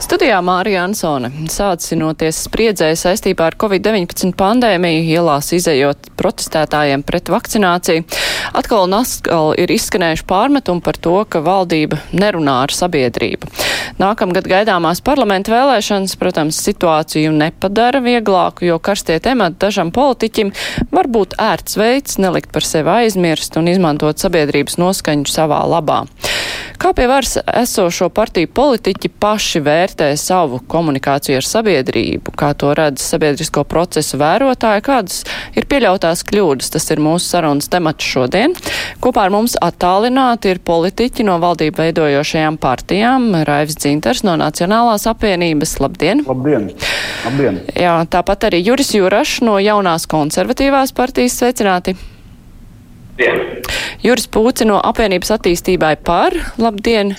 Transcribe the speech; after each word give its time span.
Studijā 0.00 0.38
Mārija 0.40 0.86
Ansone 0.86 1.28
sācinoties 1.52 2.38
spriedzē 2.46 2.88
saistībā 2.96 3.50
ar 3.50 3.56
Covid-19 3.60 4.32
pandēmiju, 4.38 5.02
ielās 5.12 5.50
izējot 5.52 6.08
protestētājiem 6.16 7.04
pret 7.04 7.28
vakcināciju, 7.28 8.06
atkal 8.56 8.86
un 8.86 8.96
atkal 8.96 9.52
ir 9.60 9.72
izskanējuši 9.74 10.24
pārmetumi 10.30 10.80
par 10.86 10.96
to, 11.04 11.18
ka 11.28 11.42
valdība 11.44 12.00
nerunā 12.16 12.62
ar 12.64 12.72
sabiedrību. 12.72 13.50
Nākamgad 14.00 14.48
gaidāmās 14.48 15.04
parlamenta 15.04 15.52
vēlēšanas, 15.52 16.16
protams, 16.16 16.62
situāciju 16.64 17.36
nepadara 17.36 18.00
vieglāku, 18.00 18.70
jo 18.70 18.80
karstie 18.80 19.20
temati 19.20 19.60
dažam 19.60 19.92
politiķim 19.92 20.54
var 20.96 21.12
būt 21.12 21.36
ērts 21.36 21.76
veids 21.76 22.16
nelikt 22.16 22.54
par 22.56 22.64
sevi 22.64 22.96
aizmirst 23.02 23.60
un 23.60 23.68
izmantot 23.68 24.24
sabiedrības 24.24 24.80
noskaņu 24.80 25.28
savā 25.28 25.60
labā. 25.68 26.06
Kā 26.80 26.94
pie 26.96 27.04
varas 27.10 27.34
esošo 27.60 28.06
partiju 28.16 28.48
politiķi 28.56 29.10
paši 29.20 29.60
vērtē 29.60 30.06
savu 30.16 30.62
komunikāciju 30.72 31.36
ar 31.36 31.44
sabiedrību, 31.44 32.32
kā 32.40 32.54
to 32.56 32.70
redz 32.72 33.02
sabiedrisko 33.04 33.66
procesu 33.68 34.16
vērotāji, 34.22 34.84
kādas 34.86 35.18
ir 35.60 35.66
pieļautās 35.68 36.22
kļūdas, 36.30 36.70
tas 36.72 36.88
ir 36.94 37.02
mūsu 37.04 37.34
sarunas 37.34 37.68
temats 37.68 38.06
šodien. 38.08 38.56
Kopā 39.04 39.26
ar 39.28 39.34
mums 39.34 39.58
attālināti 39.60 40.54
ir 40.54 40.62
politiķi 40.64 41.26
no 41.28 41.36
valdību 41.42 41.82
veidojošajām 41.82 42.56
partijām, 42.62 43.28
Raivs 43.44 43.76
Dzinters 43.76 44.24
no 44.24 44.38
Nacionālās 44.40 45.04
apvienības. 45.12 45.76
Labdien! 45.84 46.24
Labdien! 46.30 46.70
Labdien. 47.26 47.60
Jā, 47.76 47.98
tāpat 48.08 48.48
arī 48.48 48.62
Juris 48.70 48.94
Jurašs 48.96 49.42
no 49.44 49.58
jaunās 49.60 50.08
konservatīvās 50.08 50.96
partijas 50.96 51.36
sveicināti. 51.42 51.98
Labdien! 53.20 53.62
Juris 54.02 54.28
Pūci 54.32 54.64
no 54.64 54.78
apvienības 54.80 55.34
attīstībai 55.34 55.96
par 56.04 56.32
labdien! 56.56 57.12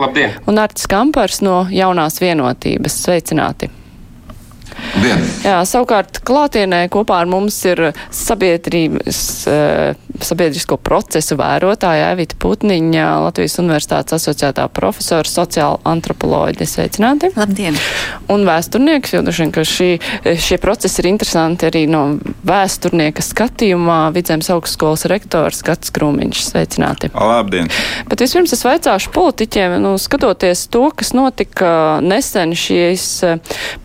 Labdien! 0.00 0.32
Un 0.48 0.60
Artis 0.60 0.88
Kampars 0.88 1.42
no 1.44 1.66
jaunās 1.70 2.20
vienotības 2.22 3.02
sveicināti! 3.04 3.68
Dien. 5.00 5.20
Jā, 5.44 5.60
savukārt 5.68 6.20
klātienē 6.24 6.86
kopā 6.92 7.22
ar 7.22 7.28
mums 7.28 7.56
ir 7.68 7.80
sabiedrības, 8.12 9.20
sabiedrisko 10.24 10.78
procesu 10.80 11.36
vērotāja 11.38 12.12
Evita 12.14 12.36
Putniņa, 12.40 13.06
Latvijas 13.26 13.58
Universitātes 13.60 14.16
asociētā 14.16 14.66
profesora, 14.72 15.28
sociāla 15.28 15.80
antropoloģija. 15.88 16.68
Sveicināti! 16.70 17.30
Labdien! 17.36 17.76
Un 18.32 18.46
vēsturnieks, 18.48 19.14
jo 19.16 19.22
droši 19.26 19.44
vien, 19.44 19.52
ka 19.54 19.64
šī, 19.66 19.90
šie 20.46 20.58
procesi 20.62 21.02
ir 21.02 21.10
interesanti 21.12 21.68
arī 21.68 21.84
no 21.90 22.04
vēsturnieka 22.46 23.24
skatījumā, 23.24 23.98
Vidzemes 24.16 24.50
augstskolas 24.54 25.06
rektors 25.10 25.62
Gats 25.66 25.92
Krūmiņš. 25.94 26.44
Sveicināti! 26.50 27.12
Labdien! 27.16 27.70
Bet 28.10 28.24
vispirms 28.24 28.54
es 28.56 28.64
vaicāšu 28.66 29.12
politiķiem, 29.16 29.76
nu, 29.82 29.96
skatoties 30.00 30.66
to, 30.72 30.86
kas 30.96 31.12
notika 31.16 31.70
nesen 32.04 32.56
šīs 32.56 33.06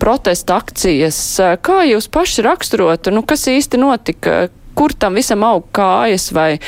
protesta 0.02 0.62
akcijas, 0.62 1.20
kā 1.66 1.84
jūs 1.90 2.10
paši 2.12 2.48
raksturotu, 2.48 3.14
nu, 3.16 3.26
kas 3.28 3.48
īsti 3.52 3.82
notika? 3.82 4.42
Kur 4.76 4.94
tam 4.98 5.18
visam 5.20 5.44
aug 5.48 5.66
kājas, 5.76 6.30
vai, 6.36 6.60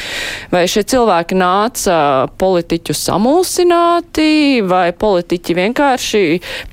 vai 0.51 0.63
šie 0.69 0.83
cilvēki 0.93 1.37
nāca 1.39 1.97
politiķu 2.41 2.95
samulsināti, 2.97 4.63
vai 4.67 4.87
politiķi 4.95 5.57
vienkārši 5.59 6.23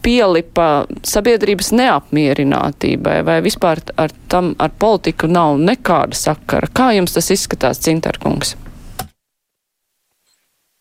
pielipa 0.04 0.70
sabiedrības 1.06 1.72
neapmierinātībai, 1.80 3.20
vai 3.26 3.38
vispār 3.44 3.82
ar 4.00 4.14
tam, 4.32 4.54
ar 4.58 4.74
politiku 4.78 5.30
nav 5.30 5.60
nekāda 5.60 6.18
sakara? 6.18 6.70
Kā 6.72 6.92
jums 6.96 7.16
tas 7.16 7.30
izskatās, 7.34 7.82
Cintarkungs? 7.84 8.56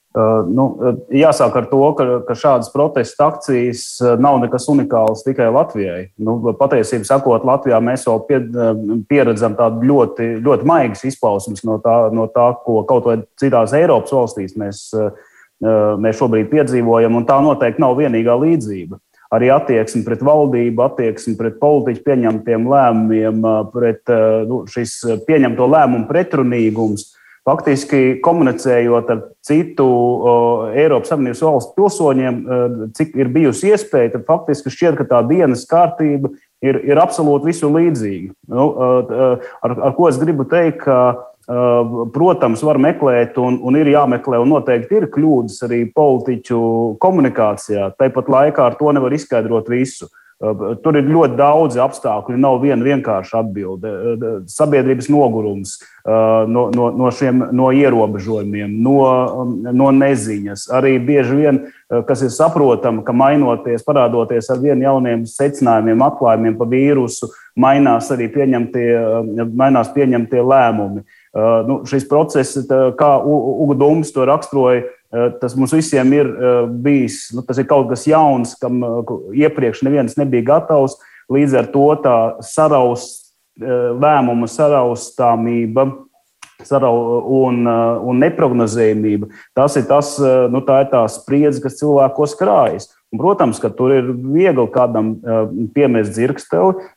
Uh, 0.10 0.42
nu, 0.50 0.64
jāsāk 1.14 1.54
ar 1.54 1.68
to, 1.70 1.80
ka, 1.94 2.06
ka 2.26 2.34
šādas 2.34 2.72
protesta 2.74 3.28
akcijas 3.30 3.84
nav 4.18 4.40
nekas 4.42 4.66
unikāls 4.72 5.22
tikai 5.22 5.52
Latvijai. 5.54 6.08
Nu, 6.18 6.40
patiesībā 6.58 7.06
sakot, 7.06 7.46
Latvijā 7.46 7.78
mēs 7.84 8.08
jau 8.08 8.16
pie, 8.26 8.40
pieredzam 9.06 9.54
tādu 9.60 9.86
ļoti, 9.86 10.32
ļoti 10.42 10.66
maigas 10.66 11.06
izpausmes 11.06 11.62
no 11.68 11.78
tā, 11.84 11.98
no 12.16 12.26
tā, 12.34 12.48
ko 12.66 12.82
kaut 12.90 13.06
vai 13.06 13.20
citās 13.38 13.76
Eiropas 13.78 14.16
valstīs 14.16 14.58
mēs, 14.58 14.82
mēs 15.62 16.18
šobrīd 16.18 16.50
piedzīvojam, 16.56 17.20
un 17.20 17.30
tā 17.30 17.38
noteikti 17.46 17.86
nav 17.86 17.94
vienīgā 18.02 18.34
līdzība. 18.42 18.98
Arī 19.38 19.52
attieksme 19.54 20.02
pret 20.08 20.26
valdību, 20.26 20.88
attieksme 20.88 21.36
pret 21.38 21.62
politiķu 21.62 22.02
pieņemtiem 22.08 22.66
lēmumiem, 22.66 23.46
pret 23.76 24.10
nu, 24.50 24.64
šis 24.74 25.04
pieņemto 25.30 25.70
lēmumu 25.70 26.10
pretrunīgums 26.10 27.12
faktiski 27.48 28.20
komunicējot 28.26 29.10
ar 29.14 29.24
citu 29.46 29.88
uh, 29.88 30.68
Eiropas 30.76 31.12
Savienības 31.14 31.44
valstu 31.46 31.76
pilsoņiem, 31.80 32.38
uh, 32.44 32.78
cik 32.98 33.16
ir 33.20 33.32
bijusi 33.34 33.72
iespēja, 33.74 34.14
tad 34.16 34.28
faktiski 34.28 34.74
šķiet, 34.74 35.00
ka 35.00 35.08
tā 35.10 35.24
dienas 35.30 35.66
kārtība 35.70 36.34
ir, 36.66 36.82
ir 36.86 37.02
absolūti 37.02 37.50
visu 37.52 37.72
līdzīga. 37.74 38.34
Nu, 38.52 38.70
uh, 38.70 39.50
ar, 39.66 39.76
ar 39.90 39.98
ko 39.98 40.10
es 40.12 40.20
gribu 40.22 40.48
teikt, 40.50 40.84
ka, 40.86 41.00
protams, 42.14 42.62
var 42.62 42.78
meklēt 42.78 43.40
un, 43.42 43.56
un 43.66 43.78
ir 43.80 43.88
jāmeklē, 43.90 44.38
un 44.38 44.52
noteikti 44.54 45.00
ir 45.00 45.08
kļūdas 45.10 45.64
arī 45.66 45.80
politiķu 45.96 46.60
komunikācijā. 47.02 47.88
Tāpat 47.98 48.30
laikā 48.30 48.68
ar 48.70 48.78
to 48.78 48.92
nevar 48.94 49.16
izskaidrot 49.18 49.72
visu. 49.74 50.06
Tur 50.40 50.96
ir 50.96 51.10
ļoti 51.12 51.36
daudz 51.36 51.76
apstākļu, 51.84 52.38
nav 52.40 52.62
viena 52.64 52.86
vienkārša 52.86 53.42
atbilde. 53.42 53.90
Sabiedrības 54.48 55.10
nogurums 55.12 55.74
no, 56.08 56.70
no, 56.72 56.86
no 56.96 57.10
šiem 57.12 57.42
no 57.52 57.68
ierobežojumiem, 57.76 58.78
no, 58.80 59.02
no 59.76 59.90
neziņas. 59.98 60.70
Arī 60.80 60.94
bieži 61.04 61.36
vien, 61.42 61.60
kas 62.08 62.24
ir 62.24 62.32
saprotami, 62.32 63.04
ka 63.04 63.12
mainoties, 63.12 63.84
parādoties 63.84 64.48
ar 64.54 64.62
vien 64.64 64.80
jauniem 64.86 65.26
secinājumiem, 65.28 66.06
atklājumiem 66.08 66.56
par 66.62 66.72
vīrusu, 66.72 67.28
mainās 67.60 68.08
arī 68.16 68.30
pieņemtie, 68.32 68.88
mainās 69.60 69.92
pieņemtie 69.92 70.40
lēmumi. 70.40 71.04
Nu, 71.68 71.82
šis 71.90 72.08
process, 72.08 72.64
kā 72.70 73.12
Uga 73.28 73.76
Dums 73.84 74.16
to 74.16 74.24
raksturoja, 74.24 74.88
tas 75.42 75.56
mums 75.58 75.74
visiem 75.74 76.12
ir 76.14 76.28
eh, 76.30 76.66
bijis, 76.70 77.30
nu, 77.34 77.42
ir 77.42 77.70
kaut 77.70 77.90
kas 77.90 78.06
jauns, 78.10 78.54
kam 78.62 78.84
eh, 78.86 79.16
iepriekš 79.46 79.82
neviens 79.88 80.18
nebija 80.20 80.46
gatavs. 80.54 81.00
Līdz 81.30 81.56
ar 81.60 81.68
to 81.70 81.88
tā 82.02 82.18
saraust, 82.42 83.28
lēmuma 83.60 84.48
saraustāmība 84.50 85.84
sarau, 86.66 86.94
un, 87.44 87.68
un 87.68 88.22
neprognozējumība, 88.24 89.30
tas 89.56 89.76
ir 89.78 89.86
tas, 89.88 90.16
nu, 90.50 90.64
tā 90.66 90.80
ir 90.84 90.90
tā 90.94 91.04
spriedze, 91.12 91.62
kas 91.62 91.78
cilvēkos 91.78 92.34
krājas. 92.40 92.90
Un, 93.14 93.20
protams, 93.22 93.58
ka 93.62 93.72
tur 93.74 93.94
ir 93.94 94.10
viegli 94.10 94.66
kādam 94.74 95.16
piemest 95.74 96.14
dzirksteli. 96.14 96.90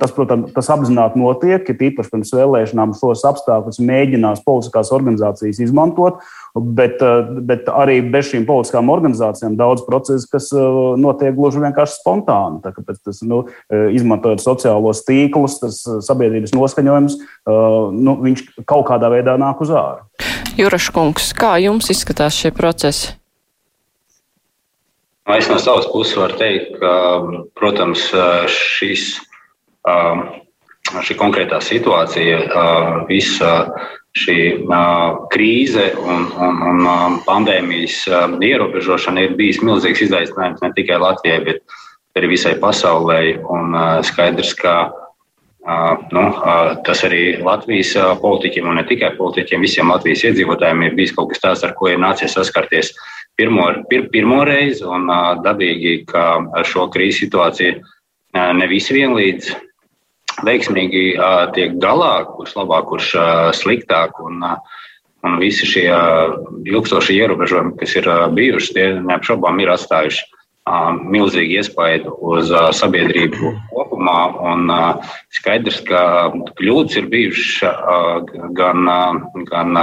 Tas, 0.00 0.14
protams, 0.16 0.52
tas 0.56 0.70
apzināti 0.72 1.20
notiek, 1.20 1.64
ka 1.66 1.76
tīpaši 1.76 2.12
pirms 2.12 2.32
vēlēšanām 2.36 2.94
šos 2.96 3.24
apstākļus 3.28 3.80
mēģinās 3.84 4.44
politiskās 4.46 4.92
organizācijas 4.96 5.60
izmantot. 5.64 6.22
Bet, 6.52 7.00
uh, 7.00 7.24
bet 7.48 7.70
arī 7.72 8.02
bez 8.12 8.28
šīm 8.28 8.44
politiskām 8.48 8.90
organizācijām 8.92 9.54
daudz 9.56 9.86
procesu, 9.86 10.28
kas 10.28 10.50
notiek 11.00 11.32
gluži 11.36 11.62
vienkārši 11.62 11.96
spontāni. 11.96 12.60
Tāpēc 12.64 12.98
tas, 13.00 13.22
nu, 13.24 13.46
izmantojot 13.72 14.44
sociālos 14.44 15.00
tīklus, 15.08 15.56
tas 15.62 15.80
sabiedrības 16.04 16.52
noskaņojums, 16.52 17.16
nu, 17.96 18.18
viņš 18.26 18.44
kaut 18.68 18.84
kādā 18.90 19.08
veidā 19.14 19.38
nāk 19.40 19.64
uz 19.64 19.72
ārā. 19.72 20.04
Juraškungs, 20.58 21.32
kā 21.38 21.56
jums 21.64 21.88
izskatās 21.94 22.36
šie 22.36 22.52
procesi? 22.52 23.14
Es 25.32 25.46
no 25.48 25.56
savas 25.62 25.86
puses 25.86 26.16
varu 26.18 26.34
teikt, 26.36 26.74
ka, 26.82 26.92
protams, 27.56 28.08
šis, 28.50 29.14
šī 31.06 31.16
konkrētā 31.20 31.60
situācija, 31.62 32.40
visa 33.08 33.52
šī 34.18 34.38
krīze 35.32 35.86
un, 35.96 36.26
un, 36.36 36.82
un 36.84 37.20
pandēmijas 37.24 38.02
ierobežošana 38.44 39.24
ir 39.24 39.38
bijis 39.38 39.62
milzīgs 39.64 40.04
izaicinājums 40.06 40.60
ne 40.64 40.72
tikai 40.76 40.98
Latvijai, 41.00 41.38
bet 41.46 41.78
arī 42.18 42.34
visai 42.34 42.58
pasaulē. 42.60 43.22
Un 43.48 43.72
skaidrs, 44.04 44.52
ka 44.58 44.74
nu, 46.12 46.26
tas 46.84 47.04
arī 47.08 47.38
Latvijas 47.40 47.94
politiķiem, 48.20 48.68
un 48.68 48.80
ne 48.80 48.84
tikai 48.88 49.14
politiķiem, 49.16 49.64
visiem 49.64 49.92
Latvijas 49.94 50.26
iedzīvotājiem 50.28 50.86
ir 50.88 50.96
bijis 50.98 51.16
kaut 51.16 51.32
kas 51.32 51.44
tāds, 51.44 51.64
ar 51.64 51.72
ko 51.78 51.88
ir 51.88 52.02
nācies 52.02 52.36
saskarties 52.36 52.92
pirmo, 53.40 53.70
pir, 53.88 54.10
pirmo 54.12 54.42
reizi, 54.44 54.84
un 54.84 55.08
dabīgi, 55.44 56.02
ka 56.10 56.26
ar 56.52 56.68
šo 56.68 56.90
krīzes 56.92 57.24
situāciju 57.24 57.80
ne 58.60 58.68
visi 58.68 58.96
vienlīdz 58.96 59.54
veiksmīgi 60.46 61.04
tiek 61.56 61.76
galā, 61.82 62.24
kurš 62.36 62.56
labāk, 62.58 62.88
kurš 62.90 63.14
sliktāk. 63.58 64.18
Un, 64.24 64.42
un 65.22 65.38
visi 65.38 65.68
šie 65.68 65.88
ilgstošie 66.66 67.18
ierobežojumi, 67.20 67.76
kas 67.80 67.96
ir 68.00 68.08
bijuši, 68.34 68.74
tie 68.76 68.86
neapšaubām 69.00 69.60
ir 69.62 69.74
atstājuši 69.76 70.30
milzīgu 71.10 71.58
iespaidu 71.58 72.14
uz 72.32 72.50
sabiedrību 72.78 73.52
kopumā. 73.72 74.18
Un, 74.52 74.70
skaidrs, 75.34 75.80
ka 75.86 76.30
kļūdas 76.58 77.00
ir 77.00 77.08
bijušas 77.10 77.62
gan, 78.54 78.86
gan 79.50 79.80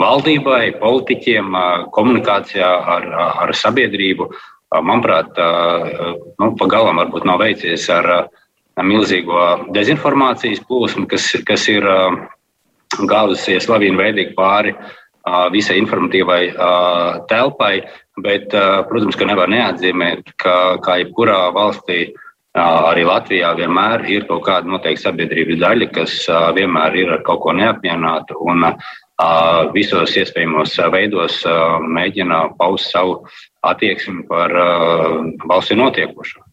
valdībai, 0.00 0.76
politiķiem, 0.80 1.54
komunikācijā 1.94 2.72
ar, 2.96 3.08
ar 3.46 3.54
sabiedrību. 3.54 4.30
Manuprāt, 4.82 5.38
nu, 6.42 6.50
pagalam 6.58 6.98
varbūt 7.00 7.24
nav 7.24 7.40
veicies 7.44 7.86
ar 7.94 8.28
milzīgo 8.84 9.70
dezinformācijas 9.72 10.60
plūsmu, 10.68 11.06
kas, 11.08 11.30
kas 11.48 11.68
ir 11.72 11.86
gāzusies 13.08 13.68
lavīnu 13.70 14.00
veidīgi 14.00 14.34
pāri 14.36 14.74
visai 15.52 15.78
informatīvai 15.80 16.42
telpai. 17.30 17.74
Bet, 18.16 18.48
protams, 18.88 19.16
ka 19.18 19.26
nevar 19.28 19.50
neatzīmēt, 19.52 20.30
ka 20.40 20.78
kā 20.84 21.00
jebkurā 21.02 21.50
valstī, 21.52 22.14
arī 22.56 23.02
Latvijā 23.04 23.50
vienmēr 23.58 24.06
ir 24.08 24.24
kaut 24.28 24.46
kāda 24.46 24.70
noteikta 24.70 25.10
sabiedrības 25.10 25.60
daļa, 25.60 25.90
kas 25.92 26.14
vienmēr 26.56 26.96
ir 26.96 27.12
ar 27.18 27.24
kaut 27.26 27.42
ko 27.44 27.52
neapmierināta 27.58 28.38
un 28.40 28.64
visos 29.76 30.16
iespējamos 30.16 30.78
veidos 30.92 31.42
mēģina 31.98 32.40
paust 32.56 32.92
savu 32.92 33.20
attieksmi 33.64 34.24
par 34.30 34.56
valstī 35.44 35.76
notiekošo. 35.76 36.45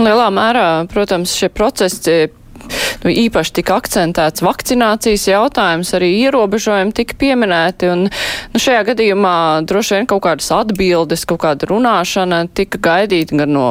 Lielā 0.00 0.28
mērā, 0.34 0.68
protams, 0.92 1.34
šie 1.36 1.50
procesi 1.52 2.20
nu, 3.04 3.10
īpaši 3.10 3.54
tika 3.60 3.76
akcentēts 3.80 4.44
vakcinācijas 4.44 5.26
jautājums, 5.30 5.92
arī 5.96 6.10
ierobežojumi 6.26 6.94
tika 6.96 7.16
pieminēti, 7.20 7.90
un 7.92 8.06
nu, 8.08 8.60
šajā 8.60 8.82
gadījumā 8.90 9.34
droši 9.68 9.98
vien 9.98 10.08
kaut 10.10 10.24
kādas 10.26 10.50
atbildes, 10.54 11.26
kaut 11.28 11.42
kāda 11.44 11.68
runāšana 11.70 12.42
tika 12.56 12.80
gaidīta 12.90 13.38
gan 13.42 13.54
no 13.56 13.68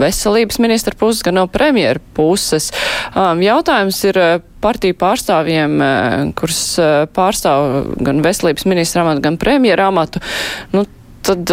veselības 0.00 0.60
ministra 0.62 0.96
puses, 0.98 1.24
gan 1.26 1.38
no 1.40 1.46
premjera 1.50 2.02
puses. 2.16 2.70
Um, 3.12 3.42
jautājums 3.44 4.00
ir 4.08 4.18
uh, 4.20 4.32
partiju 4.62 4.98
pārstāvjiem, 5.00 5.78
uh, 5.78 6.18
kurus 6.38 6.64
uh, 6.80 7.04
pārstāv 7.14 7.94
gan 8.02 8.24
veselības 8.24 8.66
ministra 8.70 9.06
amatu, 9.06 9.24
gan 9.24 9.38
premjera 9.40 9.90
amatu. 9.92 10.22
Nu, 10.74 10.86
tad 11.24 11.52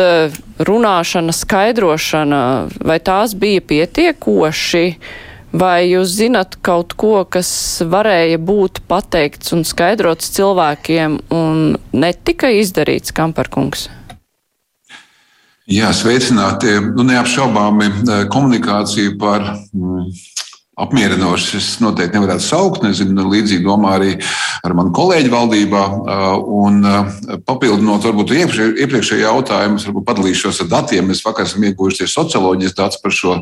runāšana, 0.65 1.33
skaidrošana, 1.35 2.43
vai 2.85 2.99
tās 2.99 3.35
bija 3.37 3.61
pietiekoši? 3.61 4.85
Vai 5.49 5.89
jūs 5.89 6.11
zinat 6.13 6.59
kaut 6.61 6.93
ko, 6.93 7.23
kas 7.25 7.49
varēja 7.81 8.37
būt 8.37 8.83
pateikts 8.85 9.55
un 9.55 9.63
skaidrots 9.65 10.29
cilvēkiem 10.35 11.15
un 11.33 11.63
netika 11.89 12.51
izdarīts, 12.53 13.15
Kamparkungs? 13.17 13.87
Jā, 15.69 15.91
sveicināti. 15.93 16.71
Nu, 16.95 17.03
neapšaubāmi 17.05 17.87
eh, 17.89 18.23
komunikācija 18.33 19.13
par 19.21 19.43
mm, 19.53 20.07
apmierinošs. 20.79 21.49
Es 21.59 21.67
noteikti 21.83 22.17
nevarētu 22.17 22.45
saukt, 22.45 22.83
nezinu, 22.85 23.27
līdzīgi 23.29 23.65
domā 23.65 23.95
arī 23.97 24.15
ar 24.65 24.75
manu 24.77 24.93
kolēģi 24.95 25.31
valdībā. 25.33 25.83
Un 26.59 26.79
papildinot, 27.47 28.05
varbūt 28.07 28.33
iepriekšējo 28.37 29.21
jautājumu, 29.25 29.79
es 29.79 29.87
varbūt 29.89 30.07
padalīšos 30.07 30.63
ar 30.65 30.71
datiem. 30.73 31.09
Mēs 31.09 31.23
vakar 31.25 31.47
esam 31.47 31.65
ieguvuši 31.67 32.07
socioloģijas 32.09 32.77
datus 32.77 33.01
par 33.03 33.15
šo, 33.15 33.35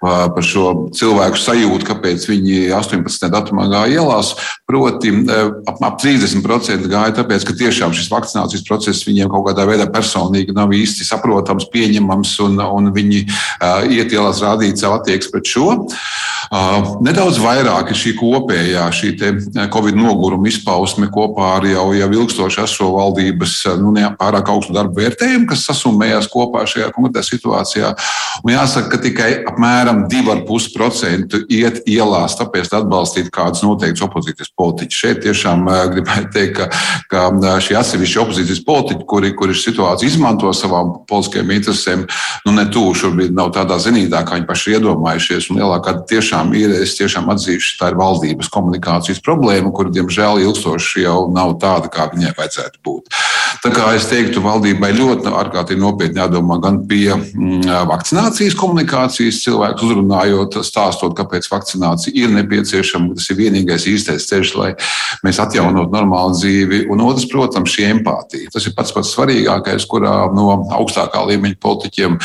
par 0.00 0.46
šo 0.46 0.66
cilvēku 0.96 1.40
sajūtu, 1.40 1.88
kāpēc 1.90 2.26
viņi 2.30 2.60
18. 2.76 3.30
datumā 3.32 3.68
gāja 3.70 4.00
ielās. 4.00 4.34
Proti, 4.70 5.12
ap, 5.66 5.80
ap 5.82 5.98
30% 6.02 6.90
gāja 6.90 7.16
tāpēc, 7.20 7.46
ka 7.46 7.56
tiešām 7.58 7.94
šis 7.96 8.10
vakcinācijas 8.12 8.66
process 8.68 9.06
viņiem 9.08 9.30
kaut 9.32 9.48
kādā 9.48 9.66
veidā 9.68 9.88
personīgi 9.90 10.54
nav 10.56 10.74
īsti 10.76 11.06
saprotams, 11.06 11.68
pieņemams, 11.72 12.36
un, 12.46 12.60
un 12.62 12.92
viņi 12.94 13.24
iet 13.96 14.14
ielās 14.14 14.42
rādīt 14.44 14.80
savu 14.80 15.00
attieksmi 15.00 15.34
pret 15.34 15.50
šo. 15.50 15.68
Nedaudz 17.04 17.38
vairāk 17.40 17.92
ir 17.92 17.98
šī 17.98 18.12
kopējā 18.18 18.86
šī 18.94 19.10
Covid 19.72 19.96
noguruma 19.98 20.48
izpausme 20.50 21.08
kopā 21.12 21.56
ar 21.58 21.66
jau, 21.68 21.86
jau 21.96 22.08
ilgstoši 22.16 22.62
esošo 22.64 22.90
valdības 22.94 23.54
nu, 23.80 23.92
pārāk 24.18 24.50
augstu 24.52 24.74
darbu 24.76 25.00
vērtējumu, 25.00 25.48
kas 25.50 25.66
sasumējās 25.68 26.28
kopā 26.32 26.64
šajā 26.70 26.90
konkrētajā 26.94 27.28
situācijā. 27.28 27.92
Un 28.44 28.52
jāsaka, 28.54 28.92
ka 28.94 29.00
tikai 29.04 29.30
apmēram 29.50 30.04
2,5% 30.10 31.42
iet 31.52 31.82
ielās, 31.90 32.36
tāpēc 32.38 32.72
atbalstīt 32.80 33.30
kādus 33.34 33.64
noteiktus 33.66 34.06
opozīcijas 34.06 34.52
politiķus. 34.56 35.00
Šeit 35.00 35.22
tiešām 35.26 35.66
gribētu 35.94 36.32
teikt, 36.36 36.60
ka, 37.10 37.28
ka 37.30 37.56
šie 37.62 37.76
atsevišķi 37.80 38.22
opozīcijas 38.24 38.64
politiķi, 38.66 39.06
kuri, 39.10 39.34
kuri 39.38 39.56
situāciju 39.58 40.10
izmanto 40.10 40.52
savām 40.56 40.96
politiskajām 41.10 41.54
interesēm, 41.58 42.06
nu, 42.46 42.56
ne 42.56 42.66
tuvu 42.72 42.96
šobrīd 43.04 43.36
nav 43.36 43.52
tādā 43.56 43.80
zinītā, 43.82 44.24
kā 44.24 44.38
viņi 44.38 44.48
paši 44.48 44.76
iedomājušies. 44.78 45.50
Un 45.50 45.60
lielākā 45.60 45.98
tiešām 46.08 46.30
tiešām 46.30 46.54
ir, 46.70 46.84
es 46.86 46.96
tiešām 46.98 47.28
atzīšu, 47.34 47.76
tā 47.80 47.90
ir 47.90 47.98
valdības 48.00 48.50
komunikācijas 48.54 49.20
problēma, 49.26 49.74
kur, 49.74 49.90
diemžēl, 49.92 50.40
ilgstoši 50.46 51.04
jau 51.04 51.26
nav 51.34 51.58
tāda, 51.62 51.90
kā 51.92 52.08
viņai 52.14 52.34
vajadzētu 52.38 52.82
būt. 52.86 53.20
Tā 53.60 53.72
kā 53.74 53.90
es 53.92 54.06
teiktu, 54.08 54.40
valdībai 54.40 54.92
ļoti 54.94 55.32
ārkārtīgi 55.36 55.82
nopietni 55.82 56.20
jādomā 56.22 56.56
gan 56.62 56.78
pie 56.88 57.10
mm, 57.12 57.66
vakcinācijas 57.90 58.54
komunikācijas, 58.56 59.42
cilvēku 59.44 59.88
uzrunājot, 59.88 60.60
stāstot, 60.64 61.16
kāpēc 61.18 61.48
vakcinācija 61.50 62.14
ir 62.16 62.32
nepieciešama, 62.38 63.16
tas 63.18 63.26
ir 63.32 63.40
vienīgais 63.40 63.84
īstais 63.90 64.28
ceļš, 64.30 64.54
lai 64.60 64.70
mēs 65.26 65.42
atjaunotu 65.42 65.92
normālu 65.92 66.36
dzīvi. 66.38 66.84
Un 66.92 67.04
otrs, 67.04 67.26
protams, 67.30 67.74
šī 67.74 67.88
empātija. 67.90 68.52
Tas 68.54 68.68
ir 68.68 68.76
pats 68.78 68.94
pats 68.96 69.12
svarīgākais, 69.16 69.86
kurā 69.90 70.14
no 70.36 70.54
augstākā 70.78 71.26
līmeņa 71.32 71.60
politiķiem 71.60 72.16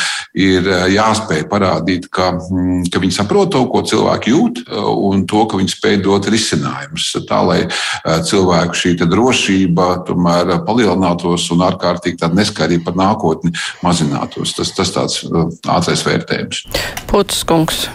ir 0.46 0.70
eh, 0.70 0.86
jāspēj 0.96 1.46
parādīt, 1.50 2.08
ka, 2.12 2.32
mm, 2.38 2.86
ka 2.92 3.02
viņi 3.02 3.18
saprot 3.18 3.52
to, 3.52 3.64
ko 3.72 3.82
cilvēki 3.86 4.25
cilvēki 4.26 4.30
jūt, 4.30 4.66
uh, 4.68 4.90
un 5.08 5.26
to, 5.26 5.46
ka 5.46 5.58
viņi 5.58 5.72
spēj 5.72 6.02
dot 6.02 6.26
risinājumus 6.28 7.16
tā, 7.28 7.40
lai 7.46 7.60
uh, 7.66 8.22
cilvēku 8.22 8.74
šī 8.74 8.96
drošība 9.06 10.04
tomēr 10.06 10.64
palielinātos 10.66 11.50
un 11.52 11.62
ārkārtīgi 11.62 12.18
tāda 12.20 12.34
neskarība 12.34 12.90
par 12.90 12.96
nākotni 12.96 13.52
mazinātos. 13.82 14.54
Tas, 14.56 14.72
tas 14.74 14.92
tāds 14.92 15.22
uh, 15.24 15.48
ātrais 15.66 16.02
vērtējums. 16.06 16.66
Putus 17.06 17.44
kungs. 17.44 17.88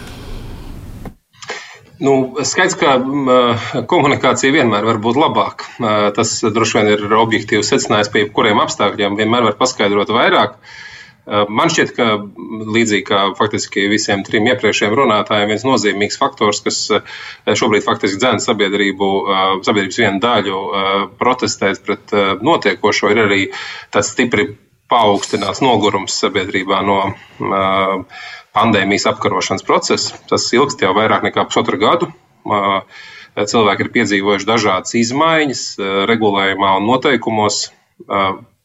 Nu, 2.02 2.34
skaidrs, 2.42 2.74
ka 2.80 2.96
mm, 2.98 3.84
komunikācija 3.86 4.50
vienmēr 4.50 4.82
var 4.82 4.96
būt 4.98 5.20
labāka. 5.22 5.68
Tas 6.16 6.32
droši 6.42 6.80
vien 6.80 6.88
ir 6.96 7.12
objektīvs 7.14 7.68
secinājums 7.70 8.10
pie 8.10 8.24
jebkuriem 8.24 8.58
apstākļiem. 8.58 9.14
Vienmēr 9.20 9.46
var 9.46 9.54
paskaidrot 9.60 10.10
vairāk. 10.10 10.56
Uh, 10.56 10.80
Eh, 10.82 10.90
man 11.26 11.70
šķiet, 11.70 11.92
ka 11.94 12.06
līdzīgi 12.74 13.04
kā 13.06 13.20
faktiski 13.38 13.86
visiem 13.90 14.24
trim 14.26 14.48
iepriekšējiem 14.50 14.96
runātājiem, 14.98 15.52
viens 15.52 15.66
nozīmīgs 15.66 16.18
faktors, 16.18 16.62
kas 16.64 16.80
eh, 16.90 17.54
šobrīd 17.58 17.86
faktiski 17.86 18.18
dzēna 18.22 18.42
sabiedrību, 18.42 19.10
eh, 19.22 19.44
sabiedrības 19.66 20.00
vienu 20.02 20.22
daļu 20.22 20.58
protestēt 21.20 21.82
pret 21.86 22.14
notiekošo, 22.42 23.12
ir 23.12 23.22
arī 23.26 23.40
tāds 23.94 24.12
stipri 24.14 24.50
paaugstināts 24.92 25.62
nogurums 25.64 26.18
sabiedrībā 26.20 26.82
no 26.84 26.98
pandēmijas 28.52 29.06
apkarošanas 29.08 29.64
procesa. 29.64 30.18
Tas 30.28 30.50
ilgst 30.52 30.82
jau 30.84 30.92
vairāk 30.96 31.24
nekā 31.24 31.46
pusotru 31.48 31.80
gadu. 31.80 32.10
Cilvēki 33.32 33.86
ir 33.86 33.92
piedzīvojuši 33.94 34.48
dažādas 34.50 34.92
izmaiņas 35.00 35.62
regulējumā 36.10 36.74
un 36.76 36.90
noteikumos 36.90 37.62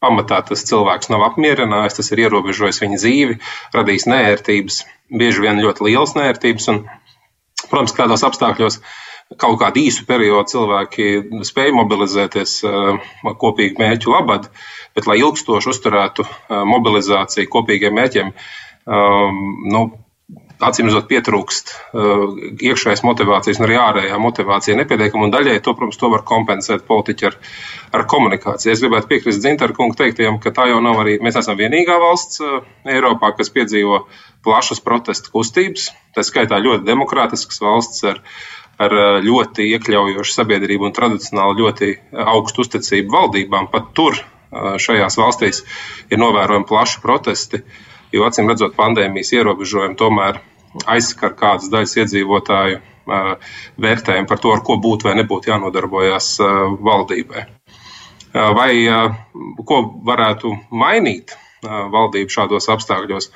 pamatā 0.03 0.41
tas 0.45 0.63
cilvēks 0.67 1.11
nav 1.13 1.25
apmierinājies, 1.31 1.97
tas 1.99 2.11
ir 2.13 2.23
ierobežojis 2.27 2.81
viņa 2.83 3.01
dzīvi, 3.01 3.37
radījis 3.75 4.07
nērtības, 4.11 4.79
bieži 5.21 5.43
vien 5.45 5.61
ļoti 5.63 5.87
lielas 5.87 6.15
nērtības. 6.17 6.69
Un, 6.73 6.81
protams, 7.67 7.95
kādos 7.97 8.25
apstākļos 8.27 8.79
kaut 9.41 9.57
kādu 9.59 9.83
īsu 9.83 10.05
periodu 10.07 10.53
cilvēki 10.53 11.07
spēja 11.47 11.75
mobilizēties 11.75 12.57
uh, 12.63 13.07
kopīgu 13.41 13.81
mērķu 13.81 14.13
labad, 14.13 14.47
bet, 14.95 15.09
lai 15.09 15.19
ilgstoši 15.19 15.73
uzturētu 15.73 16.23
uh, 16.23 16.61
mobilizāciju 16.69 17.51
kopīgiem 17.51 17.97
mērķiem, 17.97 18.31
um, 18.87 19.41
nu, 19.73 19.83
acīm 20.63 20.87
redzot, 20.89 21.05
pietrūkst 21.09 21.71
uh, 21.71 22.33
iekšējas 22.65 23.03
motivācijas 23.05 23.59
un 23.59 23.67
arī 23.67 23.77
ārējā 23.81 24.17
motivācija 24.21 24.77
nepietiekama. 24.79 25.29
Daļai 25.33 25.57
to, 25.65 25.73
protams, 25.77 25.99
to 26.01 26.09
var 26.13 26.23
kompensēt 26.27 26.85
politiķi 26.87 27.27
ar, 27.29 27.37
ar 27.97 28.05
komunikāciju. 28.09 28.73
Es 28.73 28.81
gribētu 28.81 29.09
piekrist 29.11 29.43
Zintaru 29.45 29.77
kungu 29.77 29.97
teiktajam, 29.99 30.39
ka 30.41 30.53
tā 30.55 30.69
jau 30.71 30.79
nav 30.83 31.03
arī, 31.03 31.17
mēs 31.23 31.37
esam 31.41 31.59
vienīgā 31.59 31.97
valsts 32.01 32.41
uh, 32.41 32.61
Eiropā, 32.89 33.33
kas 33.37 33.53
piedzīvo 33.53 34.03
plašas 34.45 34.81
protestu 34.85 35.33
kustības. 35.35 35.91
Tā 36.17 36.25
skaitā 36.25 36.61
ļoti 36.63 36.87
demokrātiskas 36.87 37.61
valsts 37.61 38.07
ar, 38.09 38.23
ar 38.81 38.97
uh, 38.97 39.09
ļoti 39.25 39.67
iekļaujošu 39.75 40.39
sabiedrību 40.39 40.89
un 40.89 40.97
tradicionāli 40.97 41.61
ļoti 41.61 41.91
augstu 42.25 42.65
uzticību 42.65 43.13
valdībām. 43.13 43.69
Pat 43.73 43.93
tur 43.97 44.17
šajās 44.57 45.17
valstīs 45.19 45.57
ir 46.07 46.21
novērojami 46.21 46.65
plaši 46.69 47.01
protesti. 47.03 47.59
Uh, 47.59 47.86
jo 48.15 48.27
acīm 48.27 48.49
redzot, 48.51 48.75
pandēmijas 48.77 49.33
ierobežojumi 49.35 49.97
tomēr 49.99 50.41
aizskar 50.85 51.33
kādas 51.37 51.71
daļas 51.73 51.95
iedzīvotāju 52.03 52.81
vērtējumu 53.81 54.27
par 54.29 54.41
to, 54.43 54.51
ar 54.53 54.63
ko 54.67 54.77
būtu 54.83 55.07
vai 55.07 55.15
nebūtu 55.21 55.51
jānodarbojas 55.51 56.33
valdībai. 56.83 57.45
Vai 58.33 58.71
ko 59.65 59.79
varētu 60.05 60.51
mainīt 60.75 61.33
valdība 61.63 62.33
šādos 62.33 62.67
apstākļos? 62.73 63.31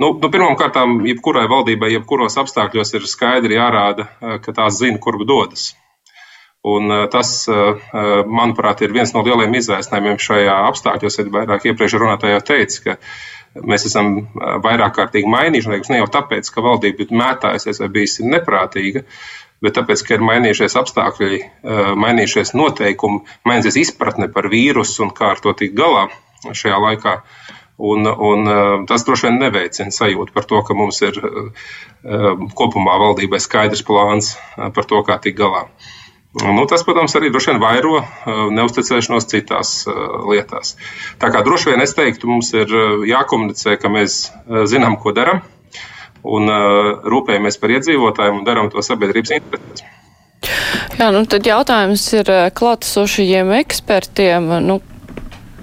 Nu, 0.00 0.14
nu, 0.16 0.30
Pirmkārt, 0.32 0.80
jebkurai 1.06 1.44
valdībai, 1.52 1.92
jebkuros 1.92 2.38
apstākļos 2.40 2.96
ir 2.96 3.06
skaidri 3.06 3.58
jārāda, 3.58 4.08
ka 4.42 4.56
tās 4.56 4.80
zina, 4.80 4.98
kurp 4.98 5.26
dodas. 5.28 5.74
Un 6.62 6.90
tas, 7.10 7.30
manuprāt, 8.26 8.82
ir 8.86 8.94
viens 8.94 9.12
no 9.14 9.24
lielajiem 9.26 9.58
izaicinājumiem 9.58 10.18
šajā 10.22 10.56
apstākļos. 10.70 11.18
Ir 11.18 11.30
vairāk 11.34 11.68
iepriekš 11.68 11.98
runātājā 11.98 12.40
teica, 12.46 12.82
ka 12.86 12.96
mēs 13.60 13.86
esam 13.88 14.14
vairāk 14.34 14.96
kārtīgi 14.96 15.30
mainījušies. 15.30 15.90
Ne 15.92 16.02
jau 16.02 16.10
tāpēc, 16.16 16.48
ka 16.52 16.64
valdība 16.64 17.04
ir 17.04 17.14
mētājusies 17.22 17.82
vai 17.82 17.88
bijusi 17.96 18.26
neprātīga, 18.28 19.04
bet 19.62 19.76
tāpēc, 19.78 20.04
ka 20.06 20.16
ir 20.16 20.26
mainījušies 20.26 20.76
apstākļi, 20.80 21.40
mainījušies 22.04 22.54
noteikumi, 22.58 23.22
mainījusies 23.48 23.80
izpratne 23.86 24.30
par 24.32 24.50
vīrusu 24.52 25.06
un 25.06 25.14
kā 25.16 25.34
ar 25.36 25.42
to 25.44 25.54
tikt 25.58 25.76
galā 25.78 26.08
šajā 26.48 26.78
laikā. 26.88 27.16
Un, 27.82 28.06
un 28.06 28.46
tas 28.86 29.02
droši 29.06 29.26
vien 29.26 29.40
neveicina 29.40 29.94
sajūtu 29.94 30.34
par 30.34 30.44
to, 30.46 30.60
ka 30.66 30.76
mums 30.76 31.00
ir 31.02 31.16
kopumā 32.58 32.98
valdībai 33.00 33.40
skaidrs 33.42 33.82
plāns 33.86 34.36
par 34.54 34.86
to, 34.86 35.00
kā 35.06 35.18
tikt 35.22 35.40
galā. 35.40 35.64
Nu, 36.40 36.62
tas, 36.64 36.80
protams, 36.80 37.12
arī 37.18 37.28
droši 37.28 37.50
vien 37.50 37.58
vairo 37.60 37.98
neusticēšanos 38.56 39.26
citās 39.28 39.72
lietās. 40.30 40.78
Tā 41.20 41.28
kā 41.28 41.42
droši 41.44 41.74
vien 41.74 41.82
es 41.84 41.92
teiktu, 41.92 42.30
mums 42.30 42.48
ir 42.56 42.72
jākomunicē, 43.04 43.76
ka 43.76 43.90
mēs 43.92 44.30
zinām, 44.72 44.96
ko 45.02 45.12
darām, 45.12 45.42
un 46.24 46.48
rūpējamies 47.12 47.60
par 47.60 47.74
iedzīvotājiem 47.76 48.38
un 48.40 48.46
darām 48.48 48.72
to 48.72 48.80
sabiedrības 48.80 49.34
interesēs. 49.36 49.84
Jā, 50.96 51.10
nu 51.12 51.20
tad 51.28 51.44
jautājums 51.46 52.06
ir 52.16 52.32
klātesošajiem 52.56 53.52
ekspertiem. 53.60 54.48
Nu, 54.64 54.80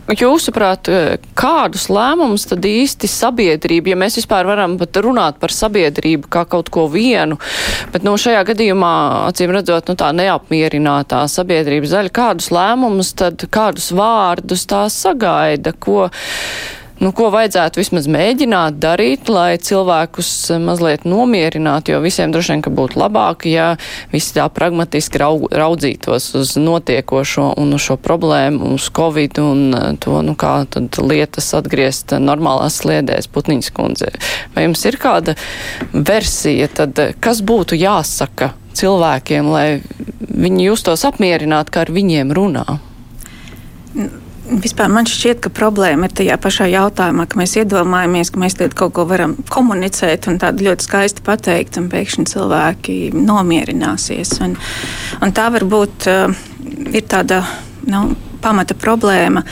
Jūsuprāt, 0.09 0.89
kādus 1.37 1.85
lēmumus 1.93 2.47
tad 2.49 2.63
īsti 2.65 3.05
sabiedrība, 3.05 3.91
ja 3.91 3.97
mēs 3.99 4.17
vispār 4.17 4.47
varam 4.49 4.73
pat 4.79 4.97
runāt 5.05 5.37
par 5.37 5.53
sabiedrību 5.53 6.31
kā 6.33 6.47
kaut 6.49 6.71
ko 6.73 6.87
vienu, 6.89 7.37
bet 7.93 8.01
no 8.01 8.15
nu, 8.15 8.21
šajā 8.21 8.41
gadījumā, 8.49 8.93
acīm 9.27 9.53
redzot, 9.53 9.91
nu 9.91 9.99
tā 9.99 10.09
neapmierinātā 10.17 11.21
sabiedrības 11.29 11.93
daļa, 11.93 12.13
kādus 12.15 12.49
lēmumus 12.55 13.13
tad, 13.21 13.45
kādus 13.53 13.91
vārdus 13.93 14.65
tā 14.69 14.87
sagaida, 14.89 15.75
ko 15.77 16.09
nu, 16.99 17.11
ko 17.15 17.29
vajadzētu 17.33 17.79
vismaz 17.79 18.07
mēģināt 18.11 18.79
darīt, 18.81 19.29
lai 19.31 19.57
cilvēkus 19.61 20.31
mazliet 20.63 21.05
nomierinātu, 21.07 21.93
jo 21.93 22.01
visiem 22.03 22.33
droši 22.33 22.53
vien, 22.53 22.63
ka 22.65 22.73
būtu 22.75 22.99
labāk, 22.99 23.47
ja 23.49 23.71
visi 24.13 24.35
tā 24.35 24.47
pragmatiski 24.53 25.21
raudzītos 25.21 26.29
uz 26.39 26.53
notiekošo 26.59 27.53
un 27.59 27.73
uz 27.77 27.87
šo 27.87 27.99
problēmu, 28.03 28.73
uz 28.75 28.89
Covid 28.95 29.41
un 29.43 29.65
eh, 29.73 29.89
to, 30.03 30.19
nu, 30.25 30.35
kā 30.39 30.53
tad 30.71 30.99
lietas 31.01 31.51
atgriezt 31.57 32.15
normālās 32.19 32.81
sliedēs 32.83 33.31
Putniņas 33.31 33.73
kundze. 33.75 34.13
Vai 34.55 34.67
jums 34.67 34.85
ir 34.89 34.99
kāda 35.01 35.35
versija, 35.93 36.69
tad 36.81 36.99
kas 37.23 37.43
būtu 37.45 37.79
jāsaka 37.79 38.53
cilvēkiem, 38.79 39.49
lai 39.51 39.67
viņi 40.19 40.69
justos 40.69 41.05
apmierināti, 41.07 41.73
ka 41.73 41.85
ar 41.85 41.93
viņiem 41.93 42.33
runā? 42.35 42.65
Vispār 44.49 44.89
man 44.89 45.05
šķiet, 45.05 45.43
ka 45.43 45.51
problēma 45.53 46.07
ir 46.09 46.13
tajā 46.17 46.37
pašā 46.41 46.65
jautājumā, 46.71 47.27
ka 47.29 47.37
mēs 47.37 47.53
iedomājamies, 47.61 48.31
ka 48.33 48.41
mēs 48.41 48.57
kaut 48.77 48.95
ko 48.97 49.05
varam 49.09 49.35
komunicēt 49.53 50.25
un 50.31 50.39
tādu 50.41 50.65
ļoti 50.65 50.87
skaisti 50.87 51.25
pateikt, 51.25 51.77
un 51.77 51.89
pēkšņi 51.91 52.25
cilvēki 52.33 52.95
nomierināsies. 53.13 54.33
Un, 54.45 54.57
un 55.21 55.35
tā 55.37 55.49
varbūt 55.53 56.09
uh, 56.09 56.33
ir 56.89 57.05
tāda. 57.09 57.43
Nu, 57.89 58.09
pamata 58.41 58.75
problēma, 58.79 59.43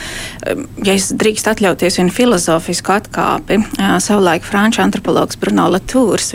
ja 0.84 0.94
es 0.94 1.10
drīkst 1.16 1.50
atļauties 1.52 1.98
vienu 2.00 2.14
filozofisku 2.14 2.94
atkāpi. 2.94 3.60
Savulaik 4.02 4.46
franču 4.46 4.82
antropologs 4.84 5.38
Bruno 5.40 5.68
Latūrs, 5.72 6.32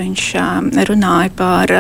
runāja 0.90 1.32
par 1.38 1.74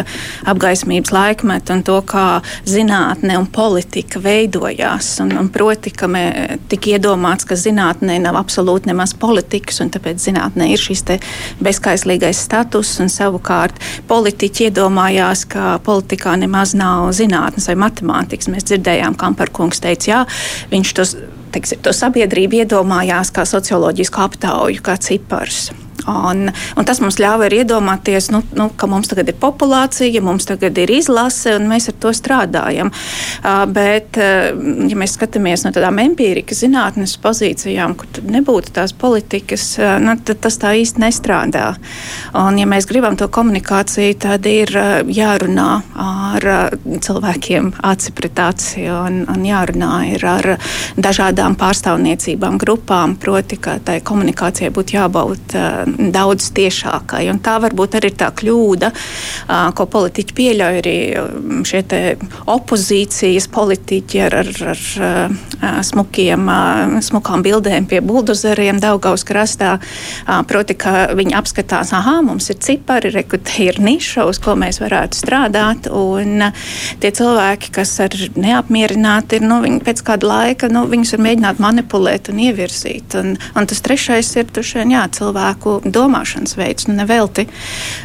apgaismības 0.49 1.13
laikmetu 1.13 1.77
un 1.77 1.83
to, 1.85 1.99
kā 2.07 2.27
zinātne 2.69 3.37
un 3.39 3.47
politika 3.53 4.21
veidojās. 4.23 5.13
Un, 5.23 5.35
un 5.39 5.49
proti, 5.53 5.93
ka 5.93 6.09
tika 6.71 6.95
iedomāts, 6.95 7.47
ka 7.47 7.57
zinātnē 7.59 8.19
nav 8.23 8.37
absolūti 8.41 8.91
nemaz 8.91 9.15
politikas, 9.19 9.81
un 9.83 9.91
tāpēc 9.93 10.21
zinātnē 10.23 10.71
ir 10.73 10.81
šis 10.81 11.03
bezkaislīgais 11.63 12.39
status, 12.45 12.95
un 13.03 13.11
savukārt 13.11 13.79
politiķi 14.07 14.69
iedomājās, 14.69 15.45
ka 15.51 15.77
politikā 15.83 16.35
nemaz 16.39 16.73
nav 16.77 17.11
zinātnes 17.15 17.67
vai 17.69 17.75
matemātikas. 17.85 18.49
Mēs 18.53 18.67
dzirdējām, 18.69 19.17
kam 19.19 19.35
par 19.37 19.51
kungs 19.53 19.81
teica, 19.83 20.09
jā, 20.09 20.21
viņš 20.71 20.93
tos, 20.97 21.15
teiksim, 21.55 21.81
to 21.83 21.93
sabiedrību 21.95 22.63
iedomājās 22.63 23.33
kā 23.35 23.45
socioloģisku 23.49 24.23
aptauju, 24.23 24.83
kā 24.85 24.97
cipars. 25.01 25.71
Un, 26.09 26.49
un 26.51 26.87
tas 26.87 26.99
mums 27.03 27.17
ļāva 27.21 27.47
arī 27.47 27.61
iedomāties, 27.63 28.29
nu, 28.33 28.41
nu, 28.57 28.67
ka 28.75 28.87
mums 28.91 29.09
tagad 29.11 29.29
ir 29.31 29.37
populācija, 29.39 30.23
mums 30.23 30.47
tagad 30.49 30.77
ir 30.81 30.91
izlase, 30.91 31.55
un 31.55 31.69
mēs 31.71 31.87
ar 31.91 31.97
to 32.03 32.11
strādājam. 32.15 32.91
Uh, 33.43 33.63
bet, 33.71 34.19
uh, 34.19 34.51
ja 34.89 34.99
mēs 34.99 35.15
skatāmies 35.17 35.63
no 35.63 35.71
tādām 35.75 36.01
empīrikas 36.03 36.63
zinātnes 36.65 37.15
pozīcijām, 37.23 37.95
kur 37.99 38.23
nebūtu 38.27 38.73
tās 38.75 38.95
politikas, 38.99 39.69
uh, 39.79 39.95
nu, 40.03 40.17
tad 40.27 40.41
tas 40.43 40.59
tā 40.59 40.73
īsti 40.81 41.03
nestrādā. 41.05 41.69
Un, 42.39 42.59
ja 42.59 42.67
mēs 42.69 42.87
gribam 42.89 43.15
to 43.19 43.29
komunikāciju, 43.31 44.17
tad 44.27 44.47
ir 44.49 44.73
uh, 44.75 44.91
jārunā 45.07 45.69
ar 46.03 46.49
uh, 46.51 46.97
cilvēkiem 47.03 47.73
aci 47.93 48.15
pret 48.17 48.43
aci, 48.43 48.87
un, 48.91 49.23
un 49.31 49.47
jārunā 49.47 49.93
ar 50.35 50.51
dažādām 50.99 51.55
pārstāvniecībām, 51.59 52.59
grupām, 52.59 53.15
proti, 53.19 53.61
ka 53.61 53.79
tai 53.83 54.01
komunikācijai 54.03 54.73
būtu 54.73 54.99
jābūt. 54.99 55.57
Uh, 55.57 55.92
daudz 55.97 56.49
tiešākai. 56.57 57.25
Un 57.31 57.41
tā 57.43 57.57
varbūt 57.63 57.97
arī 57.99 58.11
ir 58.11 58.17
tā 58.19 58.29
kļūda, 58.35 58.91
ko 59.77 59.87
politiķi 59.95 60.37
pieļauj 60.37 60.79
arī 60.81 60.97
šie 61.67 61.81
opozīcijas 62.51 63.47
politiķi 63.53 64.23
ar, 64.27 64.37
ar, 64.41 64.53
ar 64.73 65.83
smukiem, 65.85 66.49
smukām 67.05 67.43
bildēm 67.45 67.87
pie 67.89 68.01
buldozeriem 68.05 68.81
Daugaus 68.83 69.25
krastā. 69.27 69.75
Proti, 70.49 70.77
ka 70.79 71.13
viņi 71.15 71.37
apskatās, 71.37 71.93
ah, 71.95 72.09
mums 72.25 72.49
ir 72.51 72.59
cipari, 72.63 73.11
rekruti 73.13 73.69
ir 73.69 73.79
niša, 73.83 74.27
uz 74.29 74.39
ko 74.43 74.55
mēs 74.59 74.81
varētu 74.83 75.19
strādāt. 75.19 75.89
Un 75.93 76.47
tie 77.03 77.11
cilvēki, 77.13 77.71
kas 77.75 77.95
ir 78.03 78.17
neapmierināti, 78.39 79.39
ir, 79.39 79.47
nu, 79.47 79.59
viņi 79.63 79.81
pēc 79.85 80.03
kāda 80.05 80.29
laika, 80.29 80.69
nu, 80.73 80.85
viņus 80.89 81.15
var 81.17 81.25
mēģināt 81.27 81.61
manipulēt 81.63 82.31
un 82.33 82.41
ievirzīt. 82.47 83.17
Un, 83.19 83.35
un 83.37 83.69
tas 83.69 83.83
trešais 83.85 84.33
ir, 84.39 84.49
tušien, 84.53 84.93
jā, 84.93 85.05
cilvēku 85.13 85.79
domāšanas 85.85 86.57
veids. 86.59 86.87
Nu, 86.87 86.95
nevelti 86.97 87.47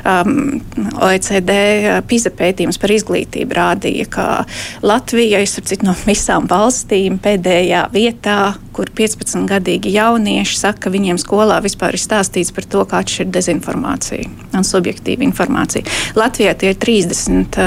um, 0.05 0.61
OECD 1.05 1.53
uh, 1.55 1.99
PISA 2.09 2.33
pētījums 2.39 2.81
par 2.81 2.95
izglītību 2.95 3.59
rādīja, 3.59 4.09
ka 4.13 4.29
Latvija 4.87 5.43
ir 5.43 5.87
no 5.87 5.95
visām 6.07 6.49
valstīm 6.51 7.21
pēdējā 7.23 7.89
vietā, 7.95 8.41
kur 8.79 8.91
15-gadīgi 8.95 9.91
jaunieši 9.97 10.59
saka, 10.59 10.87
ka 10.87 10.95
viņiem 10.95 11.19
skolā 11.19 11.59
vispār 11.65 11.97
ir 11.99 12.03
stāstīts 12.03 12.55
par 12.55 12.65
to, 12.71 12.85
kā 12.89 13.03
atšķirt 13.03 13.33
dezinformāciju 13.35 14.31
un 14.59 14.67
subjektīvu 14.67 15.23
informāciju. 15.27 15.85
Latvijā 16.19 16.55
tie 16.59 16.73
ir 16.73 16.79
38% 16.83 17.59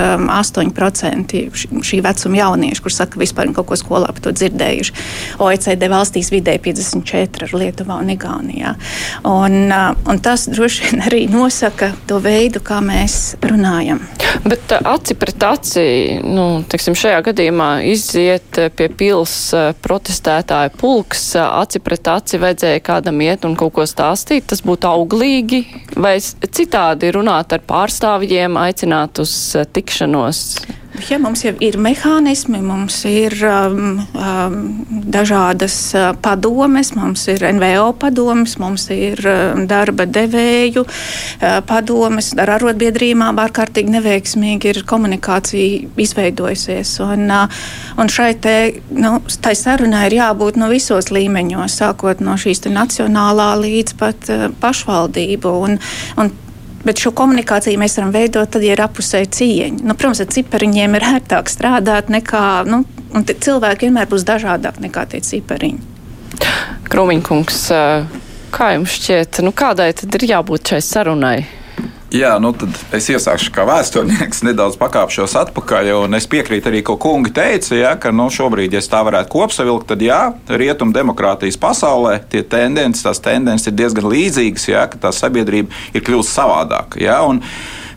um, 1.41 1.83
šī 1.87 2.01
vecuma 2.03 2.39
jaunieši, 2.41 2.83
kur 2.83 2.95
saka, 2.95 3.15
ka 3.15 3.23
vispār 3.23 3.51
kaut 3.55 3.67
ko 3.69 3.75
skolā 3.79 4.07
par 4.11 4.23
to 4.23 4.31
dzirdējuši. 4.35 4.95
OECD 5.43 5.87
valstīs 5.91 6.31
vidēji 6.33 6.63
54 6.69 7.47
ar 7.47 7.55
Lietuvā 7.59 7.99
un 8.01 8.11
Igaunijā. 8.15 8.75
Un, 9.27 9.57
uh, 9.71 9.91
Un 10.11 10.19
tas 10.19 10.47
droši 10.49 10.83
vien 10.85 11.03
arī 11.05 11.21
nosaka 11.31 11.91
to 12.09 12.17
veidu, 12.23 12.59
kā 12.63 12.79
mēs 12.83 13.35
runājam. 13.47 14.01
Bet 14.43 14.73
uh, 14.75 14.81
aci 14.93 15.15
pret 15.19 15.43
aci, 15.45 15.83
nu, 16.23 16.45
teiksim, 16.71 16.97
šajā 16.97 17.21
gadījumā 17.29 17.69
iziet 17.91 18.59
uh, 18.59 18.71
pie 18.75 18.89
pils 18.97 19.35
protestētāju 19.83 20.73
pulks, 21.01 21.36
aci 21.36 21.79
pret 21.81 22.08
aci 22.08 22.38
vajadzēja 22.38 22.81
kādam 22.86 23.22
iet 23.25 23.46
un 23.48 23.55
kaut 23.58 23.74
ko 23.74 23.86
stāstīt, 23.89 24.46
tas 24.51 24.62
būtu 24.62 24.86
auglīgi, 24.86 25.63
vai 25.98 26.20
citādi 26.22 27.12
runāt 27.15 27.53
ar 27.53 27.63
pārstāvjiem, 27.65 28.58
aicināt 28.62 29.22
uz 29.24 29.34
tikšanos? 29.74 30.43
Ja 30.91 31.15
mums 31.24 31.45
jau 31.45 31.53
ir 31.63 31.77
mehānismi, 31.79 32.60
mums 32.65 32.98
ir 33.07 33.31
um, 33.48 34.01
um, 34.12 34.57
dažādas 35.12 35.75
uh, 35.95 36.10
padomes, 36.19 36.91
mums 36.98 37.24
ir 37.31 37.45
NVO 37.48 37.93
padomes, 38.01 38.57
mums 38.60 38.89
ir 38.91 39.21
um, 39.24 39.63
darba 39.71 40.03
devēju 40.03 40.83
uh, 40.83 41.62
padomes. 41.67 42.33
Ar 42.36 42.51
arotbiedrībām 42.57 43.39
ārkārtīgi 43.39 43.95
neveiksmīgi 43.95 44.74
ir 44.74 44.81
komunikācija 44.89 45.95
izveidojusies. 45.95 46.93
Un, 47.07 47.25
uh, 47.31 47.63
un 47.95 48.12
šai 48.12 48.33
te, 48.43 48.57
nu, 48.91 49.15
sarunai 49.31 50.10
ir 50.10 50.19
jābūt 50.19 50.60
no 50.60 50.67
visos 50.74 51.07
līmeņos, 51.15 51.81
sākot 51.86 52.19
no 52.19 52.36
šīs 52.36 52.67
nacionālā 52.67 53.53
līdz 53.63 54.00
pat 54.01 54.31
uh, 54.33 54.50
pašvaldību. 54.60 55.57
Un, 55.69 55.79
un 56.19 56.36
Bet 56.85 57.01
šo 57.01 57.11
komunikāciju 57.17 57.77
mēs 57.81 57.97
varam 58.00 58.13
veidot 58.15 58.50
tad, 58.53 58.63
ja 58.65 58.73
ir 58.73 58.81
apusēji 58.81 59.29
cieņa. 59.38 59.83
Nu, 59.85 59.93
protams, 59.93 60.23
ar 60.23 60.31
cipariņiem 60.33 60.97
ir 60.97 61.07
ērtāk 61.11 61.51
strādāt 61.51 62.09
nekā, 62.13 62.45
nu, 62.69 62.81
un 63.13 63.27
cilvēki 63.29 63.89
vienmēr 63.89 64.09
būs 64.09 64.25
dažādāk 64.25 64.81
nekā 64.81 65.05
tie 65.13 65.21
cipariņi. 65.27 65.89
Krūmiņkungs, 66.91 67.61
Kā 68.51 68.73
jums 68.75 68.91
šķiet, 69.00 69.39
nu 69.45 69.53
kādai 69.55 69.93
tad 69.95 70.15
ir 70.17 70.25
jābūt 70.27 70.73
šai 70.73 70.81
sarunai? 70.83 71.38
Jā, 72.11 72.33
nu 72.43 72.49
tad 72.51 72.75
es 72.91 73.05
iesākšu 73.07 73.53
kā 73.55 73.63
vēsturnieks, 73.63 74.41
nedaudz 74.47 74.75
pakāpšos 74.81 75.31
atpakaļ. 75.45 75.93
Es 76.17 76.27
piekrītu 76.27 76.67
arī, 76.67 76.81
ko 76.83 76.97
kungi 76.99 77.31
teica, 77.35 77.77
ja, 77.77 77.93
ka 77.95 78.11
nu, 78.11 78.25
šobrīd, 78.27 78.75
ja 78.75 78.81
tā 78.83 78.99
varētu 79.07 79.31
kopsavilkt, 79.31 79.87
tad 79.93 80.03
jā, 80.03 80.19
rietumu 80.51 80.91
demokrātijas 80.95 81.59
pasaulē 81.61 82.17
tie 82.33 82.43
tendences, 82.43 83.05
tās 83.07 83.23
tendences 83.23 83.71
ir 83.71 83.77
diezgan 83.79 84.09
līdzīgas, 84.11 84.67
ja, 84.67 84.83
ka 84.91 84.99
tā 85.07 85.13
sabiedrība 85.15 85.71
ir 85.95 86.03
kļuvusi 86.03 86.35
savādāka. 86.35 86.99
Ja, 86.99 87.21
un, 87.23 87.39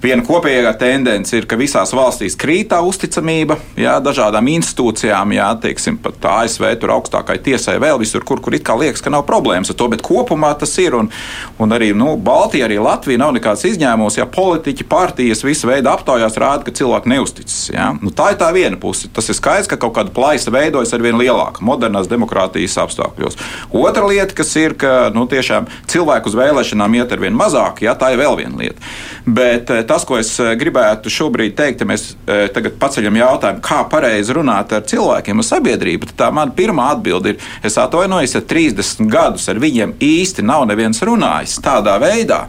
Viena 0.05 0.21
kopējā 0.21 0.69
tendence 0.77 1.33
ir, 1.33 1.47
ka 1.49 1.57
visās 1.57 1.95
valstīs 1.97 2.35
krīt 2.37 2.69
tā 2.75 2.83
uzticamība 2.85 3.57
jā, 3.81 3.95
dažādām 4.05 4.51
institūcijām, 4.53 5.31
jā, 5.33 5.47
teiksim, 5.63 5.97
pat 6.05 6.27
ASV, 6.29 6.67
tur 6.83 6.93
augstākai 6.99 7.39
tiesai, 7.41 7.79
vēl 7.81 7.97
visur, 8.03 8.21
kur, 8.29 8.43
kur 8.45 8.53
it 8.53 8.67
kā 8.67 8.77
liekas, 8.77 9.01
ka 9.01 9.13
nav 9.15 9.23
problēmas 9.25 9.73
ar 9.73 9.79
to, 9.81 9.89
bet 9.89 10.05
kopumā 10.05 10.51
tas 10.61 10.75
ir. 10.83 10.99
Un, 10.99 11.09
un 11.57 11.73
arī 11.73 11.95
nu, 11.97 12.19
Baltija, 12.21 12.67
arī 12.67 12.77
Latvija 12.85 13.23
nav 13.23 13.33
nekāds 13.39 13.65
izņēmums, 13.71 14.19
ja 14.21 14.27
politiķi, 14.29 14.85
partijas, 14.91 15.41
visa 15.47 15.71
veida 15.71 15.95
aptaujās 15.97 16.37
rāda, 16.37 16.67
ka 16.67 16.77
cilvēki 16.77 17.13
neusticas. 17.15 17.57
Jā. 17.73 17.89
Nu, 18.05 18.13
tā 18.13 18.35
ir 18.35 18.39
tā 18.45 18.51
viena 18.53 18.77
puse. 18.81 19.09
Tas 19.09 19.33
ir 19.33 19.41
skaidrs, 19.41 19.73
ka 19.73 19.81
kaut 19.81 19.97
kāda 19.97 20.13
plaisa 20.13 20.53
veidojas 20.53 20.93
ar 20.93 21.07
vien 21.07 21.17
lielāku 21.17 21.65
modernās 21.65 22.13
demokrātijas 22.13 22.77
apstākļos. 22.85 23.41
Otra 23.73 24.05
lieta, 24.13 24.37
kas 24.37 24.53
ir, 24.61 24.77
ka 24.77 25.09
nu, 25.17 25.25
tiešām 25.33 25.73
cilvēku 25.89 26.29
uz 26.29 26.39
vēlēšanām 26.43 27.01
iet 27.01 27.17
ar 27.17 27.25
vien 27.25 27.41
mazāk, 27.41 27.81
jā, 27.89 27.97
tā 27.97 28.13
ir 28.13 28.21
vēl 28.21 28.37
viena 28.45 28.61
lieta. 28.61 28.95
Bet, 29.25 29.73
tā, 29.89 29.94
tas, 29.95 30.05
ko 30.09 30.19
es 30.19 30.33
eh, 30.43 30.55
gribētu 30.59 31.13
šobrīd 31.13 31.55
teikt, 31.59 31.85
ja 31.85 31.89
mēs 31.89 32.09
eh, 32.27 32.47
tagad 32.55 32.79
paceļam 32.81 33.19
jautājumu, 33.21 33.63
kā 33.65 33.83
pareizi 33.91 34.35
runāt 34.35 34.75
ar 34.75 34.83
cilvēkiem 34.91 35.39
un 35.39 35.47
sabiedrību, 35.47 36.11
tad 36.11 36.21
tā 36.25 36.31
mana 36.35 36.55
pirmā 36.57 36.91
atbilde 36.97 37.35
ir, 37.35 37.47
es 37.65 37.79
atvainojos, 37.81 38.35
ja 38.35 38.43
30 38.55 39.07
gadus 39.13 39.47
ar 39.53 39.63
viņiem 39.63 39.95
īsti 40.03 40.45
nav 40.47 40.67
neviens 40.71 41.03
runājis 41.07 41.61
tādā 41.63 41.97
veidā 42.03 42.45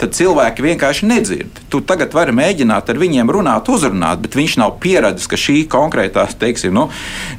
tad 0.00 0.14
cilvēki 0.16 0.64
vienkārši 0.64 1.08
nedzird. 1.10 1.60
Tu 1.72 1.80
tagad 1.86 2.14
vari 2.16 2.34
mēģināt 2.36 2.92
ar 2.92 3.00
viņiem 3.00 3.32
runāt, 3.32 3.70
uzrunāt, 3.72 4.22
bet 4.24 4.36
viņš 4.38 4.58
nav 4.62 4.76
pieradis, 4.82 5.28
ka 5.30 5.38
šī 5.40 5.64
konkrētā 5.72 6.26
teiksim, 6.38 6.74
nu, 6.76 6.88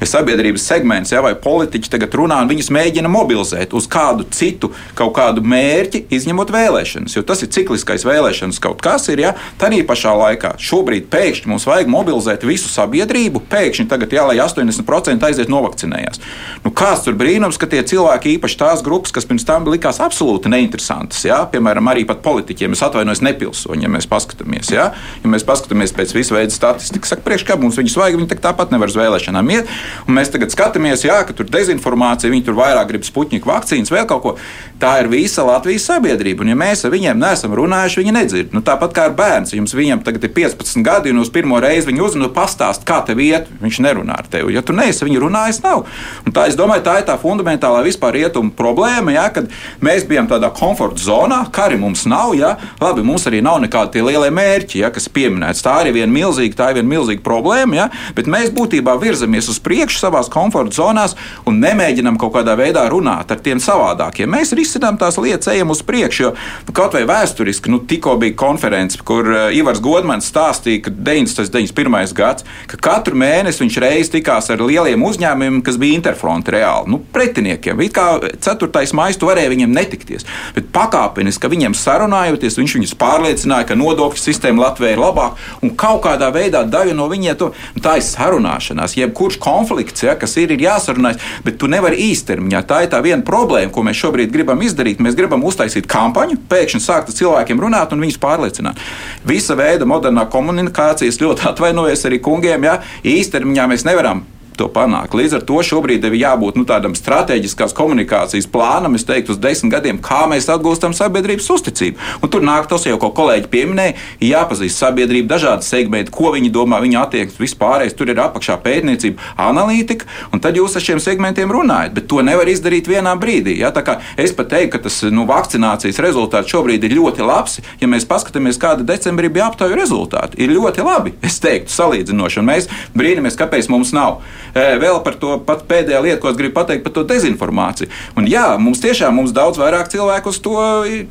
sabiedrības 0.02 0.66
segments 0.68 1.12
ja, 1.14 1.22
vai 1.24 1.34
politiķi 1.38 1.92
tagad 1.92 2.14
runā 2.18 2.40
un 2.42 2.52
viņus 2.52 2.70
mēģina 2.74 3.10
mobilizēt 3.12 3.74
uz 3.76 3.88
kādu 3.90 4.26
citu 4.34 4.72
kaut 4.98 5.14
kādu 5.18 5.42
mērķi, 5.46 6.04
izņemot 6.14 6.52
vēlēšanas. 6.54 7.16
Jo 7.16 7.24
tas 7.26 7.42
ir 7.44 7.52
cikliskais 7.54 8.06
vēlēšanas 8.08 8.60
kaut 8.62 8.82
kas 8.84 9.08
ir. 9.12 9.22
Ja, 9.24 9.34
Tādā 9.58 9.80
pašā 9.86 10.12
laikā 10.14 10.54
šobrīd 10.62 11.08
pēkšņi 11.12 11.50
mums 11.50 11.66
vajag 11.68 11.90
mobilizēt 11.90 12.44
visu 12.46 12.70
sabiedrību. 12.70 13.42
Pēkšņi 13.50 13.88
tagad 13.90 14.12
jālai 14.14 14.38
80% 14.42 15.26
aiziet 15.26 15.50
novakcinējās. 15.52 16.20
Nu, 16.64 16.72
kāds 16.74 17.04
tur 17.06 17.16
brīnums, 17.18 17.58
ka 17.60 17.68
tie 17.70 17.82
cilvēki, 17.86 18.36
īpaši 18.36 18.60
tās 18.60 18.84
grupas, 18.86 19.14
kas 19.14 19.26
pirms 19.28 19.46
tam 19.48 19.66
likās 19.68 20.00
absolūti 20.04 20.52
neinteresantas, 20.52 21.24
ja, 21.26 21.42
piemēram, 21.50 21.90
arī 21.90 22.04
pat 22.08 22.22
politiķi 22.24 22.47
politiķiem, 22.48 22.72
es 22.72 22.82
atvainojos, 22.82 23.20
nepilsoņi, 23.24 23.84
ja 23.84 23.90
mēs 23.92 24.08
paskatāmies. 24.08 24.70
Ja, 24.72 24.88
ja 25.22 25.30
mēs 25.30 25.44
paskatāmies 25.44 25.92
pēc 25.92 26.14
visu 26.16 26.34
veidu 26.34 26.54
statistikas, 26.54 27.12
saka, 27.12 27.24
priekš 27.26 27.44
kā 27.44 27.58
mums 27.60 27.76
viņus 27.76 27.96
vajag, 27.98 28.16
viņi 28.16 28.30
tā 28.32 28.38
tāpat 28.48 28.72
nevar 28.72 28.88
uz 28.88 28.96
vēlēšanām 28.96 29.52
iet. 29.52 29.68
Un 30.08 30.16
mēs 30.16 30.32
tagad 30.32 30.52
skatāmies, 30.54 31.04
jā, 31.04 31.18
ka 31.28 31.36
tur 31.36 31.48
dezinformācija, 31.52 32.32
viņi 32.32 32.46
tur 32.48 32.56
vairāk 32.56 32.88
grib 32.88 33.04
spuķņiku 33.04 33.52
vakcīnas, 33.52 33.92
vēl 33.92 34.08
kaut 34.08 34.24
ko. 34.24 34.34
Tā 34.78 34.92
ir 35.02 35.08
visa 35.10 35.42
Latvijas 35.42 35.88
sabiedrība. 35.90 36.44
Un 36.44 36.52
ja 36.52 36.56
mēs 36.58 36.84
ar 36.86 36.92
viņiem 36.94 37.18
neesam 37.18 37.54
runājuši, 37.58 37.98
viņi 37.98 38.12
nedzird. 38.14 38.52
Nu, 38.54 38.62
tāpat 38.62 38.94
kā 38.94 39.08
ar 39.08 39.16
bērnu. 39.18 39.50
Jums 39.58 39.74
viņam 39.74 40.04
tagad 40.06 40.28
ir 40.28 40.30
15 40.36 40.84
gadi, 40.86 41.10
un 41.10 41.18
uz 41.18 41.32
pirmo 41.34 41.58
reizi 41.58 41.90
viņi 41.90 42.04
uzrunā, 42.04 42.28
pastāst, 42.34 42.86
kā 42.86 43.00
tev 43.06 43.18
iet. 43.24 43.50
Viņš 43.58 43.80
nerunā 43.82 44.20
ar 44.22 44.30
tevi. 44.30 44.54
Ja 44.54 44.62
tu 44.62 44.76
neesi 44.76 45.02
viņu 45.02 45.24
runājis, 45.24 45.58
nav. 45.64 45.82
Un 46.22 46.36
tā, 46.36 46.46
es 46.46 46.54
domāju, 46.58 46.84
tā 46.86 47.00
ir 47.00 47.08
tā 47.10 47.18
fundamentālā 47.18 47.82
vispār 47.88 48.14
rietumu 48.20 48.54
problēma, 48.54 49.16
ja, 49.16 49.26
kad 49.34 49.50
mēs 49.82 50.06
bijām 50.06 50.30
tādā 50.30 50.52
komforta 50.54 51.02
zonā, 51.02 51.40
kā 51.50 51.66
arī 51.66 51.80
mums 51.82 52.06
nav 52.06 52.36
ja, 52.40 52.54
labi, 52.80 53.04
mums 53.06 53.26
arī 53.28 53.42
nav 53.44 53.60
nekādi 53.64 53.96
tie 53.96 54.04
lielie 54.06 54.30
mērķi, 54.34 54.82
ja, 54.82 54.92
kas 54.94 55.08
pieminēts. 55.12 55.64
Tā 55.64 55.76
ir 55.84 55.94
viena 55.96 56.12
milzīga, 56.12 56.56
tā 56.58 56.70
ir 56.72 56.80
viena 56.80 56.92
milzīga 56.94 57.24
problēma, 57.26 57.78
ja, 57.78 57.88
bet 58.16 58.30
mēs 58.30 58.52
būtībā 58.56 58.96
virzamies 59.02 59.50
uz 59.52 59.60
priekšu 59.64 60.02
savā 60.02 60.22
komforta 60.32 60.80
zonās 60.80 61.14
un 61.46 61.60
nemēģinām 61.62 62.18
kaut 62.20 62.34
kādā 62.36 62.56
veidā 62.58 62.84
runāt 62.90 63.30
ar 63.30 63.42
tiem 63.44 63.60
savādākiem. 63.62 64.30
Mēs 64.32 64.54
risinām 64.56 64.98
tās 65.00 65.18
lietas, 65.20 65.50
ejam 65.52 65.72
uz 65.74 65.82
priekšu, 65.86 66.24
jo 66.24 66.32
nu, 66.66 66.74
kaut 66.76 66.96
vai 66.96 67.04
vēsturiski, 67.08 67.70
nu, 67.72 67.80
tikko 67.88 68.16
bija 68.20 68.36
konference, 68.38 68.98
kur 69.06 69.28
uh, 69.30 69.46
Ivars 69.54 69.82
Godmans 69.84 70.28
stāstīja, 70.32 70.86
ka 70.88 70.94
991. 70.94 72.14
gads, 72.18 72.46
ka 72.70 72.80
katru 72.88 73.18
mēnesi 73.18 73.62
viņš 73.64 73.78
reiz 73.84 74.12
tikās 74.12 74.50
ar 74.52 74.62
lieliem 74.64 75.04
uzņēmumiem, 75.06 75.62
kas 75.66 75.78
bija 75.80 75.98
interfronta 75.98 76.54
reāli, 76.54 76.92
nu, 76.94 77.00
pretiniekiem. 77.14 77.80
It 77.86 77.96
kā 77.96 78.08
4. 78.38 78.84
maija 78.98 79.18
tu 79.18 79.28
varēji 79.28 79.52
viņiem 79.54 79.74
netikties, 79.74 80.26
bet 80.56 80.70
pakāpeniski 80.74 81.50
viņiem 81.50 81.76
sarunājot 81.78 82.27
rīkoties. 82.32 82.58
Viņš 82.58 82.76
viņus 82.78 82.94
pārliecināja, 82.98 83.68
ka 83.68 83.76
nodokļu 83.78 84.20
sistēma 84.22 84.66
Latvijā 84.66 84.94
ir 84.94 85.02
labāka 85.02 85.36
un 85.62 85.74
kaut 85.78 86.02
kādā 86.06 86.30
veidā 86.34 86.64
daļa 86.68 86.94
no 86.96 87.08
viņiem 87.10 87.38
to 87.38 87.50
tā 87.82 87.98
ir 87.98 88.06
sarunāšanās. 88.06 88.96
Jebkurš 88.98 89.38
konflikts, 89.42 90.04
ja, 90.06 90.16
kas 90.18 90.36
ir, 90.40 90.52
ir 90.54 90.64
jāsarunājas, 90.66 91.20
bet 91.44 91.58
tu 91.60 91.70
nevari 91.70 92.00
īstermiņā. 92.10 92.62
Tā 92.68 92.84
ir 92.84 92.92
tā 92.92 93.02
viena 93.04 93.24
problēma, 93.26 93.72
ko 93.72 93.84
mēs 93.86 94.00
šobrīd 94.02 94.32
gribam 94.34 94.62
izdarīt. 94.62 95.02
Mēs 95.04 95.18
gribam 95.18 95.44
uztaisīt 95.48 95.88
kampaņu, 95.90 96.40
pēkšņi 96.50 96.82
sākt 96.84 97.12
ar 97.12 97.18
cilvēkiem 97.18 97.62
runāt 97.62 97.94
un 97.94 98.02
viņus 98.04 98.22
pārliecināt. 98.22 98.80
Visa 99.28 99.58
veida 99.58 99.88
modernā 99.88 100.28
komunikācija, 100.30 101.10
es 101.10 101.20
ļoti 101.22 101.48
atvainojos 101.52 102.08
arī 102.08 102.22
kungiem, 102.24 102.68
ja 102.68 102.80
īstermiņā 103.06 103.70
mēs 103.72 103.86
nevaram 103.88 104.26
to 104.58 104.68
panākt. 104.72 105.16
Līdz 105.16 105.38
ar 105.38 105.44
to 105.48 105.62
šobrīd 105.64 106.04
ir 106.08 106.16
jābūt 106.18 106.58
nu, 106.58 106.66
tādam 106.68 106.96
strateģiskās 106.98 107.74
komunikācijas 107.76 108.48
plānam, 108.50 108.96
es 108.98 109.06
teiktu, 109.08 109.34
uz 109.34 109.40
desmit 109.42 109.72
gadiem, 109.76 110.00
kā 110.02 110.24
mēs 110.30 110.48
atgūstam 110.52 110.94
sabiedrības 110.96 111.48
uzticību. 111.54 111.98
Un 112.22 112.32
tur 112.32 112.44
nāk 112.44 112.68
tas 112.70 112.86
jau, 112.88 112.98
ko 113.00 113.12
kolēģi 113.16 113.50
pieminēja, 113.52 113.96
jāpazīst 114.24 114.82
sabiedrība, 114.82 115.30
dažādi 115.34 115.66
segmenti, 115.66 116.12
ko 116.14 116.32
viņi 116.34 116.52
domā, 116.54 116.80
viņa 116.84 117.04
attieksme, 117.06 117.44
vispārējais. 117.44 117.96
Tur 117.98 118.12
ir 118.12 118.22
apakšā 118.22 118.58
pētniecība, 118.64 119.32
analītika, 119.48 120.08
un 120.32 120.42
tad 120.44 120.58
jūs 120.58 120.76
ar 120.78 120.84
šiem 120.84 121.02
segmentiem 121.02 121.52
runājat. 121.54 121.94
Bet 121.96 122.08
to 122.10 122.22
nevar 122.26 122.50
izdarīt 122.50 122.90
vienā 122.90 123.14
brīdī. 123.20 123.58
Ja? 123.62 123.72
Es 124.18 124.34
pat 124.34 124.50
teiktu, 124.52 124.74
ka 124.76 124.82
tas 124.88 125.00
nu, 125.14 125.24
vakcinācijas 125.28 126.00
rezultāts 126.02 126.50
šobrīd 126.52 126.84
ir 126.88 126.96
ļoti 126.98 127.24
labs. 127.26 127.58
Ja 127.82 127.88
mēs 127.90 128.06
paskatāmies, 128.08 128.60
kāda 128.60 128.86
decembrī 128.86 129.30
bija 129.32 129.48
aptauju 129.50 129.78
rezultāti, 129.78 130.40
ir 130.42 130.54
ļoti 130.56 130.84
labi. 130.86 131.14
Es 131.24 131.38
teiktu, 131.42 131.72
salīdzinoši, 131.74 132.40
un 132.42 132.48
mēs 132.48 132.68
brīnamies, 132.98 133.38
kāpēc 133.38 133.70
mums 133.72 133.94
nav. 133.96 134.22
Vēl 134.54 135.00
par 135.04 135.18
to 135.20 135.36
pēdējo 135.44 136.02
lietu, 136.04 136.20
ko 136.22 136.32
es 136.32 136.38
gribu 136.38 136.56
pateikt 136.58 136.84
par 136.86 136.94
to 136.96 137.04
dezinformāciju. 137.08 137.90
Un, 138.18 138.28
jā, 138.30 138.46
mums 138.60 138.82
tiešām 138.82 139.16
mums 139.18 139.34
daudz 139.36 139.60
vairāk 139.60 139.90
cilvēku 139.92 140.32
uz 140.32 140.40
to, 140.44 140.56